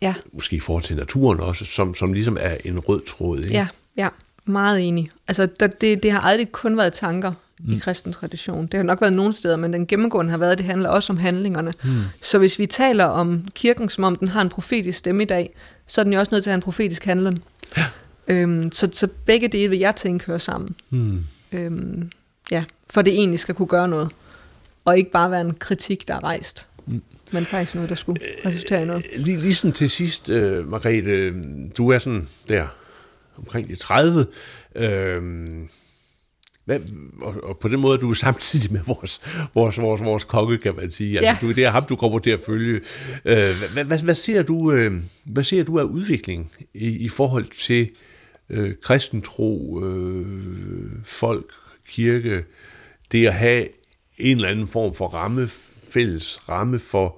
ja. 0.00 0.14
måske 0.32 0.56
i 0.56 0.60
forhold 0.60 0.82
til 0.82 0.96
naturen 0.96 1.40
også, 1.40 1.64
som, 1.64 1.94
som 1.94 2.12
ligesom 2.12 2.36
er 2.40 2.56
en 2.64 2.78
rød 2.78 3.00
tråd. 3.06 3.40
Ikke? 3.40 3.54
Ja, 3.54 3.66
ja, 3.96 4.08
meget 4.46 4.88
enig. 4.88 5.10
Altså, 5.28 5.48
der, 5.60 5.66
det, 5.66 6.02
det 6.02 6.12
har 6.12 6.20
aldrig 6.20 6.52
kun 6.52 6.76
været 6.76 6.92
tanker 6.92 7.32
mm. 7.60 7.72
i 7.72 7.78
kristen 7.78 8.12
tradition. 8.12 8.66
Det 8.66 8.74
har 8.74 8.82
nok 8.82 9.00
været 9.00 9.12
nogle 9.12 9.32
steder, 9.32 9.56
men 9.56 9.72
den 9.72 9.86
gennemgående 9.86 10.30
har 10.30 10.38
været, 10.38 10.52
at 10.52 10.58
det 10.58 10.66
handler 10.66 10.88
også 10.88 11.12
om 11.12 11.16
handlingerne. 11.16 11.72
Mm. 11.84 12.00
Så 12.22 12.38
hvis 12.38 12.58
vi 12.58 12.66
taler 12.66 13.04
om 13.04 13.48
kirken, 13.54 13.88
som 13.88 14.04
om 14.04 14.16
den 14.16 14.28
har 14.28 14.40
en 14.40 14.48
profetisk 14.48 14.98
stemme 14.98 15.22
i 15.22 15.26
dag, 15.26 15.54
så 15.86 16.00
er 16.00 16.02
den 16.02 16.12
jo 16.12 16.18
også 16.18 16.34
nødt 16.34 16.44
til 16.44 16.50
at 16.50 16.52
have 16.52 16.58
en 16.58 16.62
profetisk 16.62 17.04
handling. 17.04 17.42
Ja. 17.76 17.86
Øhm, 18.28 18.72
så, 18.72 18.88
så 18.92 19.08
begge 19.26 19.48
dele 19.48 19.70
vil 19.70 19.78
jeg 19.78 19.96
tænke 19.96 20.26
hører 20.26 20.38
sammen. 20.38 20.76
Mm. 20.90 21.24
Øhm, 21.52 22.10
ja, 22.50 22.64
for 22.90 23.02
det 23.02 23.12
egentlig 23.12 23.40
skal 23.40 23.54
kunne 23.54 23.68
gøre 23.68 23.88
noget. 23.88 24.08
Og 24.84 24.98
ikke 24.98 25.10
bare 25.10 25.30
være 25.30 25.40
en 25.40 25.54
kritik, 25.54 26.08
der 26.08 26.14
er 26.14 26.24
rejst. 26.24 26.66
Mm. 26.86 27.02
Men 27.32 27.44
faktisk 27.44 27.74
noget, 27.74 27.90
der 27.90 27.96
skulle 27.96 28.20
resultere 28.46 28.82
i 28.82 28.84
noget. 28.84 29.06
Øh, 29.12 29.20
lige, 29.20 29.36
ligesom 29.36 29.72
til 29.72 29.90
sidst, 29.90 30.28
uh, 30.28 30.68
Margrethe, 30.68 31.32
du 31.78 31.88
er 31.90 31.98
sådan 31.98 32.28
der 32.48 32.66
omkring 33.38 33.68
de 33.68 33.76
30. 33.76 34.26
Øh, 34.74 35.22
hvad, 36.64 36.80
og, 37.22 37.34
og 37.42 37.58
på 37.58 37.68
den 37.68 37.80
måde 37.80 37.98
du 37.98 38.10
er 38.10 38.14
samtidig 38.14 38.72
med 38.72 38.80
vores, 38.86 39.20
vores, 39.54 39.78
vores, 39.78 40.04
vores 40.04 40.24
konge, 40.24 40.58
kan 40.58 40.76
man 40.76 40.90
sige. 40.90 41.10
Altså, 41.10 41.24
ja. 41.24 41.30
Altså, 41.30 41.46
du, 41.46 41.52
det 41.52 41.64
er 41.64 41.70
ham, 41.70 41.84
du 41.84 41.96
kommer 41.96 42.18
til 42.18 42.30
at 42.30 42.40
følge. 42.46 42.80
Øh, 43.24 43.36
hvad, 43.72 43.84
hvad, 43.84 43.98
hvad, 43.98 44.14
ser 44.14 44.42
du, 44.42 44.72
øh, 44.72 44.92
hvad 45.24 45.44
ser 45.44 45.62
du 45.62 45.78
af 45.78 45.82
udvikling 45.82 46.52
i, 46.74 46.88
i 46.88 47.08
forhold 47.08 47.44
til 47.44 47.90
øh, 48.50 48.74
kristentro, 48.82 49.80
øh, 49.84 50.26
folk, 51.04 51.52
kirke, 51.88 52.44
det 53.12 53.26
at 53.26 53.34
have 53.34 53.68
en 54.18 54.36
eller 54.36 54.48
anden 54.48 54.66
form 54.66 54.94
for 54.94 55.08
ramme, 55.08 55.48
fælles 55.88 56.48
ramme 56.48 56.78
for 56.78 57.16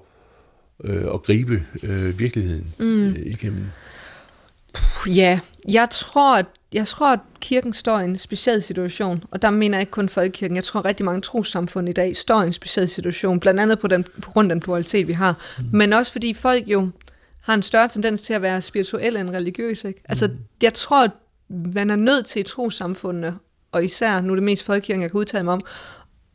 øh, 0.83 1.13
at 1.13 1.23
gribe 1.23 1.65
øh, 1.83 2.19
virkeligheden 2.19 2.73
mm. 2.79 3.07
øh, 3.07 3.15
igennem? 3.25 3.65
Ja, 5.07 5.39
jeg 5.69 5.87
tror, 5.89 6.37
at 6.37 6.45
jeg 6.73 6.87
tror, 6.87 7.13
at 7.13 7.19
kirken 7.39 7.73
står 7.73 7.99
i 7.99 8.03
en 8.03 8.17
speciel 8.17 8.63
situation, 8.63 9.23
og 9.31 9.41
der 9.41 9.49
mener 9.49 9.77
jeg 9.77 9.81
ikke 9.81 9.91
kun 9.91 10.09
folkekirken. 10.09 10.55
Jeg 10.55 10.63
tror, 10.63 10.79
at 10.79 10.85
rigtig 10.85 11.05
mange 11.05 11.21
trossamfund 11.21 11.89
i 11.89 11.93
dag 11.93 12.15
står 12.15 12.43
i 12.43 12.45
en 12.45 12.53
speciel 12.53 12.89
situation, 12.89 13.39
blandt 13.39 13.59
andet 13.59 13.79
på, 13.79 13.87
den, 13.87 14.03
på 14.03 14.31
grund 14.31 14.51
af 14.51 14.55
den 14.55 14.59
pluralitet, 14.59 15.07
vi 15.07 15.13
har. 15.13 15.35
Mm. 15.59 15.65
Men 15.71 15.93
også 15.93 16.11
fordi 16.11 16.33
folk 16.33 16.67
jo 16.67 16.89
har 17.41 17.53
en 17.53 17.61
større 17.61 17.87
tendens 17.87 18.21
til 18.21 18.33
at 18.33 18.41
være 18.41 18.61
spirituelle 18.61 19.19
end 19.19 19.29
religiøse. 19.29 19.87
Ikke? 19.87 20.01
Altså, 20.09 20.27
mm. 20.27 20.37
jeg 20.63 20.73
tror, 20.73 21.03
at 21.03 21.11
man 21.49 21.89
er 21.89 21.95
nødt 21.95 22.25
til 22.25 22.39
i 22.39 22.43
trossamfundene, 22.43 23.35
og 23.71 23.85
især 23.85 24.21
nu 24.21 24.33
er 24.33 24.35
det 24.35 24.43
mest 24.43 24.63
folkekirken, 24.63 25.01
jeg 25.01 25.11
kan 25.11 25.19
udtale 25.19 25.43
mig 25.43 25.53
om, 25.53 25.61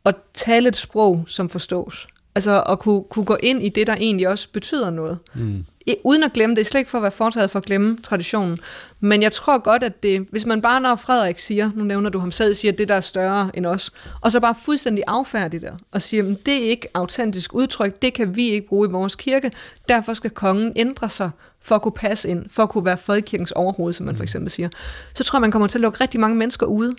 at 0.05 0.15
tale 0.33 0.67
et 0.67 0.75
sprog, 0.75 1.25
som 1.27 1.49
forstås. 1.49 2.07
Altså 2.35 2.61
at 2.61 2.79
kunne, 2.79 3.03
kunne 3.09 3.25
gå 3.25 3.37
ind 3.43 3.63
i 3.63 3.69
det, 3.69 3.87
der 3.87 3.95
egentlig 3.95 4.27
også 4.27 4.47
betyder 4.53 4.89
noget. 4.89 5.17
Mm. 5.33 5.65
Uden 6.03 6.23
at 6.23 6.33
glemme 6.33 6.55
det, 6.55 6.61
er 6.61 6.65
slet 6.65 6.79
ikke 6.79 6.89
for 6.89 6.97
at 6.97 7.01
være 7.01 7.11
foretaget 7.11 7.49
for 7.49 7.59
at 7.59 7.65
glemme 7.65 7.97
traditionen. 8.03 8.59
Men 8.99 9.21
jeg 9.21 9.31
tror 9.31 9.57
godt, 9.57 9.83
at 9.83 10.03
det, 10.03 10.27
hvis 10.31 10.45
man 10.45 10.61
bare 10.61 10.81
når 10.81 10.95
Frederik 10.95 11.39
siger, 11.39 11.71
nu 11.75 11.83
nævner 11.83 12.09
du 12.09 12.19
ham 12.19 12.31
selv, 12.31 12.53
siger, 12.55 12.71
at 12.71 12.77
det 12.77 12.89
der 12.89 12.95
er 12.95 13.01
større 13.01 13.51
end 13.53 13.65
os, 13.65 13.91
og 14.21 14.31
så 14.31 14.39
bare 14.39 14.55
fuldstændig 14.65 15.03
affærdigt 15.07 15.61
det, 15.61 15.73
og 15.91 16.01
siger, 16.01 16.31
at 16.31 16.45
det 16.45 16.65
er 16.65 16.69
ikke 16.69 16.87
autentisk 16.93 17.53
udtryk, 17.53 18.01
det 18.01 18.13
kan 18.13 18.35
vi 18.35 18.49
ikke 18.49 18.67
bruge 18.67 18.87
i 18.87 18.91
vores 18.91 19.15
kirke, 19.15 19.51
derfor 19.89 20.13
skal 20.13 20.29
kongen 20.29 20.73
ændre 20.75 21.09
sig 21.09 21.29
for 21.61 21.75
at 21.75 21.81
kunne 21.81 21.91
passe 21.91 22.29
ind, 22.29 22.45
for 22.49 22.63
at 22.63 22.69
kunne 22.69 22.85
være 22.85 22.97
folkekirkens 22.97 23.51
overhoved, 23.51 23.93
som 23.93 24.05
man 24.05 24.15
for 24.15 24.21
mm. 24.21 24.23
eksempel 24.23 24.51
siger, 24.51 24.69
så 25.13 25.23
tror 25.23 25.37
jeg, 25.37 25.41
man 25.41 25.51
kommer 25.51 25.67
til 25.67 25.77
at 25.77 25.81
lukke 25.81 26.01
rigtig 26.01 26.19
mange 26.19 26.37
mennesker 26.37 26.65
ude. 26.65 26.95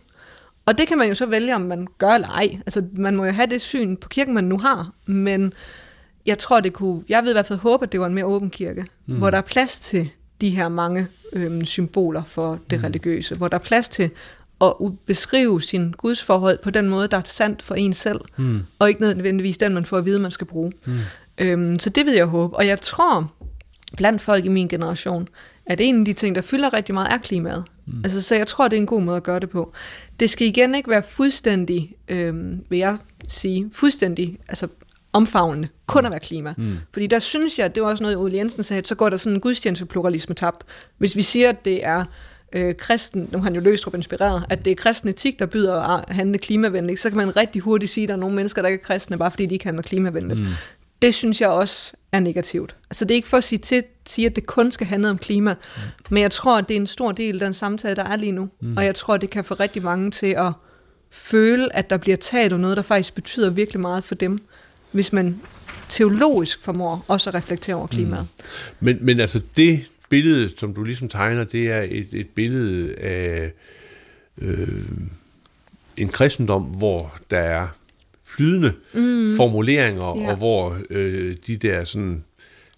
Og 0.66 0.78
det 0.78 0.88
kan 0.88 0.98
man 0.98 1.08
jo 1.08 1.14
så 1.14 1.26
vælge, 1.26 1.54
om 1.54 1.60
man 1.60 1.86
gør 1.98 2.10
eller 2.10 2.28
ej. 2.28 2.58
Altså, 2.66 2.84
man 2.92 3.16
må 3.16 3.24
jo 3.24 3.32
have 3.32 3.46
det 3.46 3.60
syn 3.60 3.96
på 3.96 4.08
kirken, 4.08 4.34
man 4.34 4.44
nu 4.44 4.58
har, 4.58 4.92
men 5.06 5.52
jeg 6.26 6.38
tror, 6.38 6.60
det 6.60 6.72
kunne... 6.72 7.02
Jeg 7.08 7.22
ved 7.22 7.30
i 7.30 7.32
hvert 7.32 7.46
fald 7.46 7.58
håbe, 7.58 7.84
at 7.84 7.92
det 7.92 8.00
var 8.00 8.06
en 8.06 8.14
mere 8.14 8.24
åben 8.24 8.50
kirke, 8.50 8.86
mm. 9.06 9.16
hvor 9.16 9.30
der 9.30 9.38
er 9.38 9.42
plads 9.42 9.80
til 9.80 10.08
de 10.40 10.50
her 10.50 10.68
mange 10.68 11.08
øhm, 11.32 11.64
symboler 11.64 12.24
for 12.24 12.58
det 12.70 12.78
mm. 12.78 12.84
religiøse, 12.84 13.34
hvor 13.34 13.48
der 13.48 13.54
er 13.54 13.62
plads 13.62 13.88
til 13.88 14.10
at 14.60 14.72
beskrive 15.06 15.62
sin 15.62 15.94
gudsforhold 15.98 16.58
på 16.58 16.70
den 16.70 16.88
måde, 16.88 17.08
der 17.08 17.16
er 17.16 17.22
sandt 17.24 17.62
for 17.62 17.74
en 17.74 17.92
selv, 17.92 18.20
mm. 18.36 18.60
og 18.78 18.88
ikke 18.88 19.00
nødvendigvis 19.00 19.58
den, 19.58 19.74
man 19.74 19.84
får 19.84 19.98
at 19.98 20.04
vide, 20.04 20.18
man 20.18 20.30
skal 20.30 20.46
bruge. 20.46 20.72
Mm. 20.84 20.98
Øhm, 21.38 21.78
så 21.78 21.90
det 21.90 22.06
vil 22.06 22.14
jeg 22.14 22.26
håbe. 22.26 22.56
Og 22.56 22.66
jeg 22.66 22.80
tror, 22.80 23.32
blandt 23.96 24.22
folk 24.22 24.44
i 24.44 24.48
min 24.48 24.68
generation, 24.68 25.28
at 25.66 25.80
en 25.80 25.98
af 25.98 26.04
de 26.04 26.12
ting, 26.12 26.34
der 26.34 26.42
fylder 26.42 26.72
rigtig 26.72 26.94
meget, 26.94 27.12
er 27.12 27.18
klimaet. 27.18 27.64
Mm. 27.86 28.00
Altså, 28.04 28.22
så 28.22 28.34
jeg 28.34 28.46
tror, 28.46 28.68
det 28.68 28.76
er 28.76 28.80
en 28.80 28.86
god 28.86 29.02
måde 29.02 29.16
at 29.16 29.22
gøre 29.22 29.40
det 29.40 29.50
på. 29.50 29.72
Det 30.20 30.30
skal 30.30 30.46
igen 30.46 30.74
ikke 30.74 30.90
være 30.90 31.02
fuldstændig, 31.02 31.94
øhm, 32.08 32.60
vil 32.68 32.78
jeg 32.78 32.96
sige, 33.28 33.70
fuldstændig 33.72 34.38
altså 34.48 34.68
omfavnende, 35.12 35.68
kun 35.86 36.04
at 36.04 36.10
være 36.10 36.20
klima. 36.20 36.54
Mm. 36.56 36.76
Fordi 36.92 37.06
der 37.06 37.18
synes 37.18 37.58
jeg, 37.58 37.74
det 37.74 37.82
var 37.82 37.88
også 37.88 38.02
noget, 38.02 38.16
Ole 38.16 38.36
Jensen 38.36 38.62
sagde, 38.62 38.86
så 38.86 38.94
går 38.94 39.08
der 39.08 39.16
sådan 39.16 39.36
en 39.36 39.40
gudstjenestepluralisme 39.40 40.34
tabt. 40.34 40.64
Hvis 40.98 41.16
vi 41.16 41.22
siger, 41.22 41.48
at 41.48 41.64
det 41.64 41.84
er 41.84 42.04
øh, 42.52 42.74
kristen, 42.74 43.28
nu 43.32 43.38
har 43.38 43.44
han 43.44 43.54
jo 43.54 43.60
Løstrup 43.60 43.94
inspireret, 43.94 44.44
at 44.50 44.64
det 44.64 44.70
er 44.70 44.74
kristen 44.74 45.08
etik, 45.08 45.38
der 45.38 45.46
byder 45.46 45.74
at 45.74 46.14
handle 46.14 46.38
klimavenligt, 46.38 47.00
så 47.00 47.08
kan 47.08 47.16
man 47.16 47.36
rigtig 47.36 47.62
hurtigt 47.62 47.92
sige, 47.92 48.04
at 48.04 48.08
der 48.08 48.14
er 48.14 48.18
nogle 48.18 48.36
mennesker, 48.36 48.62
der 48.62 48.68
ikke 48.68 48.82
er 48.82 48.86
kristne, 48.86 49.18
bare 49.18 49.30
fordi 49.30 49.46
de 49.46 49.54
ikke 49.54 49.64
handler 49.64 49.82
klimavenligt. 49.82 50.40
Mm. 50.40 50.46
Det 51.02 51.14
synes 51.14 51.40
jeg 51.40 51.48
også 51.48 51.92
er 52.12 52.20
negativt. 52.20 52.76
Altså 52.90 53.04
det 53.04 53.10
er 53.10 53.16
ikke 53.16 53.28
for 53.28 53.36
at 53.36 53.44
sige, 53.44 53.58
til, 53.58 53.84
sige 54.06 54.26
at 54.26 54.36
det 54.36 54.46
kun 54.46 54.72
skal 54.72 54.86
handle 54.86 55.10
om 55.10 55.18
klima, 55.18 55.54
mm. 55.54 55.80
men 56.10 56.22
jeg 56.22 56.30
tror, 56.30 56.58
at 56.58 56.68
det 56.68 56.76
er 56.76 56.80
en 56.80 56.86
stor 56.86 57.12
del 57.12 57.34
af 57.34 57.40
den 57.40 57.54
samtale, 57.54 57.96
der 57.96 58.04
er 58.04 58.16
lige 58.16 58.32
nu. 58.32 58.48
Mm. 58.60 58.76
Og 58.76 58.84
jeg 58.84 58.94
tror, 58.94 59.14
at 59.14 59.20
det 59.20 59.30
kan 59.30 59.44
få 59.44 59.54
rigtig 59.54 59.82
mange 59.82 60.10
til 60.10 60.26
at 60.26 60.52
føle, 61.10 61.76
at 61.76 61.90
der 61.90 61.96
bliver 61.96 62.16
talt 62.16 62.52
om 62.52 62.60
noget, 62.60 62.76
der 62.76 62.82
faktisk 62.82 63.14
betyder 63.14 63.50
virkelig 63.50 63.80
meget 63.80 64.04
for 64.04 64.14
dem, 64.14 64.38
hvis 64.90 65.12
man 65.12 65.40
teologisk 65.88 66.62
formår 66.62 67.04
også 67.08 67.30
at 67.30 67.34
reflektere 67.34 67.76
over 67.76 67.86
klimaet. 67.86 68.22
Mm. 68.22 68.44
Men, 68.80 68.98
men 69.00 69.20
altså 69.20 69.40
det 69.56 69.90
billede, 70.08 70.58
som 70.58 70.74
du 70.74 70.84
ligesom 70.84 71.08
tegner, 71.08 71.44
det 71.44 71.66
er 71.72 71.82
et, 71.82 72.08
et 72.12 72.28
billede 72.28 72.94
af 72.94 73.52
øh, 74.38 74.82
en 75.96 76.08
kristendom, 76.08 76.62
hvor 76.62 77.14
der 77.30 77.38
er 77.38 77.68
flydende 78.36 78.72
mm. 78.94 79.36
formuleringer, 79.36 80.20
ja. 80.20 80.30
og 80.30 80.36
hvor 80.36 80.78
øh, 80.90 81.36
de 81.46 81.56
der 81.56 81.84
sådan 81.84 82.24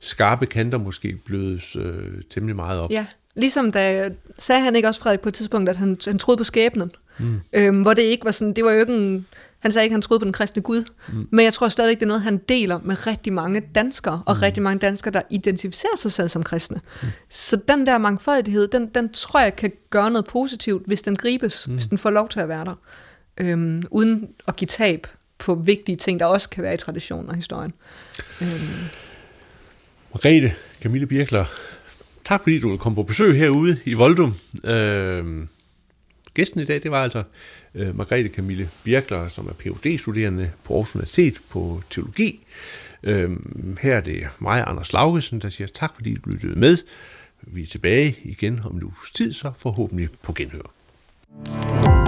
skarpe 0.01 0.47
kanter 0.47 0.79
måske 0.79 1.17
blødes 1.25 1.77
øh, 1.77 2.23
temmelig 2.31 2.57
meget 2.57 2.81
op. 2.81 2.91
Ja, 2.91 3.07
ligesom 3.35 3.73
da 3.73 4.11
sagde 4.39 4.63
han 4.63 4.77
ikke 4.77 4.89
også, 4.89 5.01
Frederik, 5.01 5.21
på 5.21 5.29
et 5.29 5.35
tidspunkt, 5.35 5.69
at 5.69 5.77
han, 5.77 5.97
han 6.05 6.19
troede 6.19 6.39
på 6.39 6.45
skæbnen. 6.45 6.91
Mm. 7.19 7.41
Øhm, 7.53 7.83
hvor 7.83 7.95
det 7.95 8.03
ikke 8.03 8.25
var 8.25 8.31
sådan, 8.31 8.53
det 8.53 8.65
var 8.65 8.73
jo 8.73 8.81
ikke 8.81 8.95
en, 8.95 9.27
han 9.59 9.73
sagde 9.73 9.85
ikke, 9.85 9.93
at 9.93 9.95
han 9.95 10.03
troede 10.03 10.21
på 10.21 10.25
den 10.25 10.33
kristne 10.33 10.63
Gud, 10.63 10.85
mm. 11.09 11.29
men 11.31 11.45
jeg 11.45 11.53
tror 11.53 11.69
stadigvæk, 11.69 11.97
det 11.97 12.03
er 12.03 12.07
noget, 12.07 12.23
han 12.23 12.39
deler 12.49 12.81
med 12.85 13.07
rigtig 13.07 13.33
mange 13.33 13.63
danskere, 13.75 14.23
og 14.27 14.37
mm. 14.37 14.43
rigtig 14.43 14.63
mange 14.63 14.79
danskere, 14.79 15.13
der 15.13 15.23
identificerer 15.31 15.97
sig 15.97 16.13
selv 16.13 16.29
som 16.29 16.43
kristne. 16.43 16.81
Mm. 17.03 17.09
Så 17.29 17.57
den 17.69 17.87
der 17.87 17.99
mangfoldighed, 17.99 18.69
den, 18.69 18.87
den 18.87 19.13
tror 19.13 19.41
jeg 19.41 19.57
kan 19.57 19.73
gøre 19.91 20.11
noget 20.11 20.27
positivt, 20.27 20.87
hvis 20.87 21.03
den 21.03 21.17
gribes, 21.17 21.69
mm. 21.69 21.75
hvis 21.75 21.87
den 21.87 21.99
får 21.99 22.11
lov 22.11 22.29
til 22.29 22.41
at 22.41 22.49
være 22.49 22.65
der, 22.65 22.75
øhm, 23.39 23.83
uden 23.91 24.29
at 24.49 24.57
give 24.57 24.69
tab 24.69 25.07
på 25.39 25.55
vigtige 25.55 25.97
ting, 25.97 26.21
der 26.21 26.27
også 26.27 26.49
kan 26.49 26.63
være 26.63 26.75
i 26.75 26.77
traditionen 26.77 27.29
og 27.29 27.37
historien. 27.37 27.73
Øhm. 28.43 28.89
Margrethe 30.15 30.53
Camille 30.83 31.07
Birkler, 31.07 31.45
tak 32.25 32.43
fordi 32.43 32.59
du 32.59 32.77
kom 32.77 32.95
på 32.95 33.03
besøg 33.03 33.39
herude 33.39 33.77
i 33.85 33.95
Voldum. 33.95 34.35
Øhm, 34.65 35.49
gæsten 36.35 36.61
i 36.61 36.65
dag, 36.65 36.83
det 36.83 36.91
var 36.91 37.03
altså 37.03 37.23
øh, 37.75 37.97
Margrethe 37.97 38.29
Camille 38.29 38.71
Birkler, 38.85 39.29
som 39.29 39.49
er 39.49 39.53
phd 39.53 39.99
studerende 39.99 40.51
på 40.65 40.75
Aarhus 40.75 40.95
Universitet 40.95 41.35
på 41.51 41.83
teologi. 41.91 42.41
Øhm, 43.03 43.77
her 43.81 43.97
er 43.97 44.01
det 44.01 44.29
mig, 44.39 44.65
Anders 44.67 44.93
Laugesen, 44.93 45.41
der 45.41 45.49
siger 45.49 45.69
tak, 45.75 45.95
fordi 45.95 46.15
du 46.15 46.31
lyttede 46.31 46.59
med. 46.59 46.77
Vi 47.43 47.63
er 47.63 47.67
tilbage 47.67 48.17
igen 48.23 48.61
om 48.65 48.77
en 48.77 48.85
uges 48.85 49.11
tid, 49.15 49.33
så 49.33 49.53
forhåbentlig 49.59 50.09
på 50.23 50.33
genhør. 50.33 52.08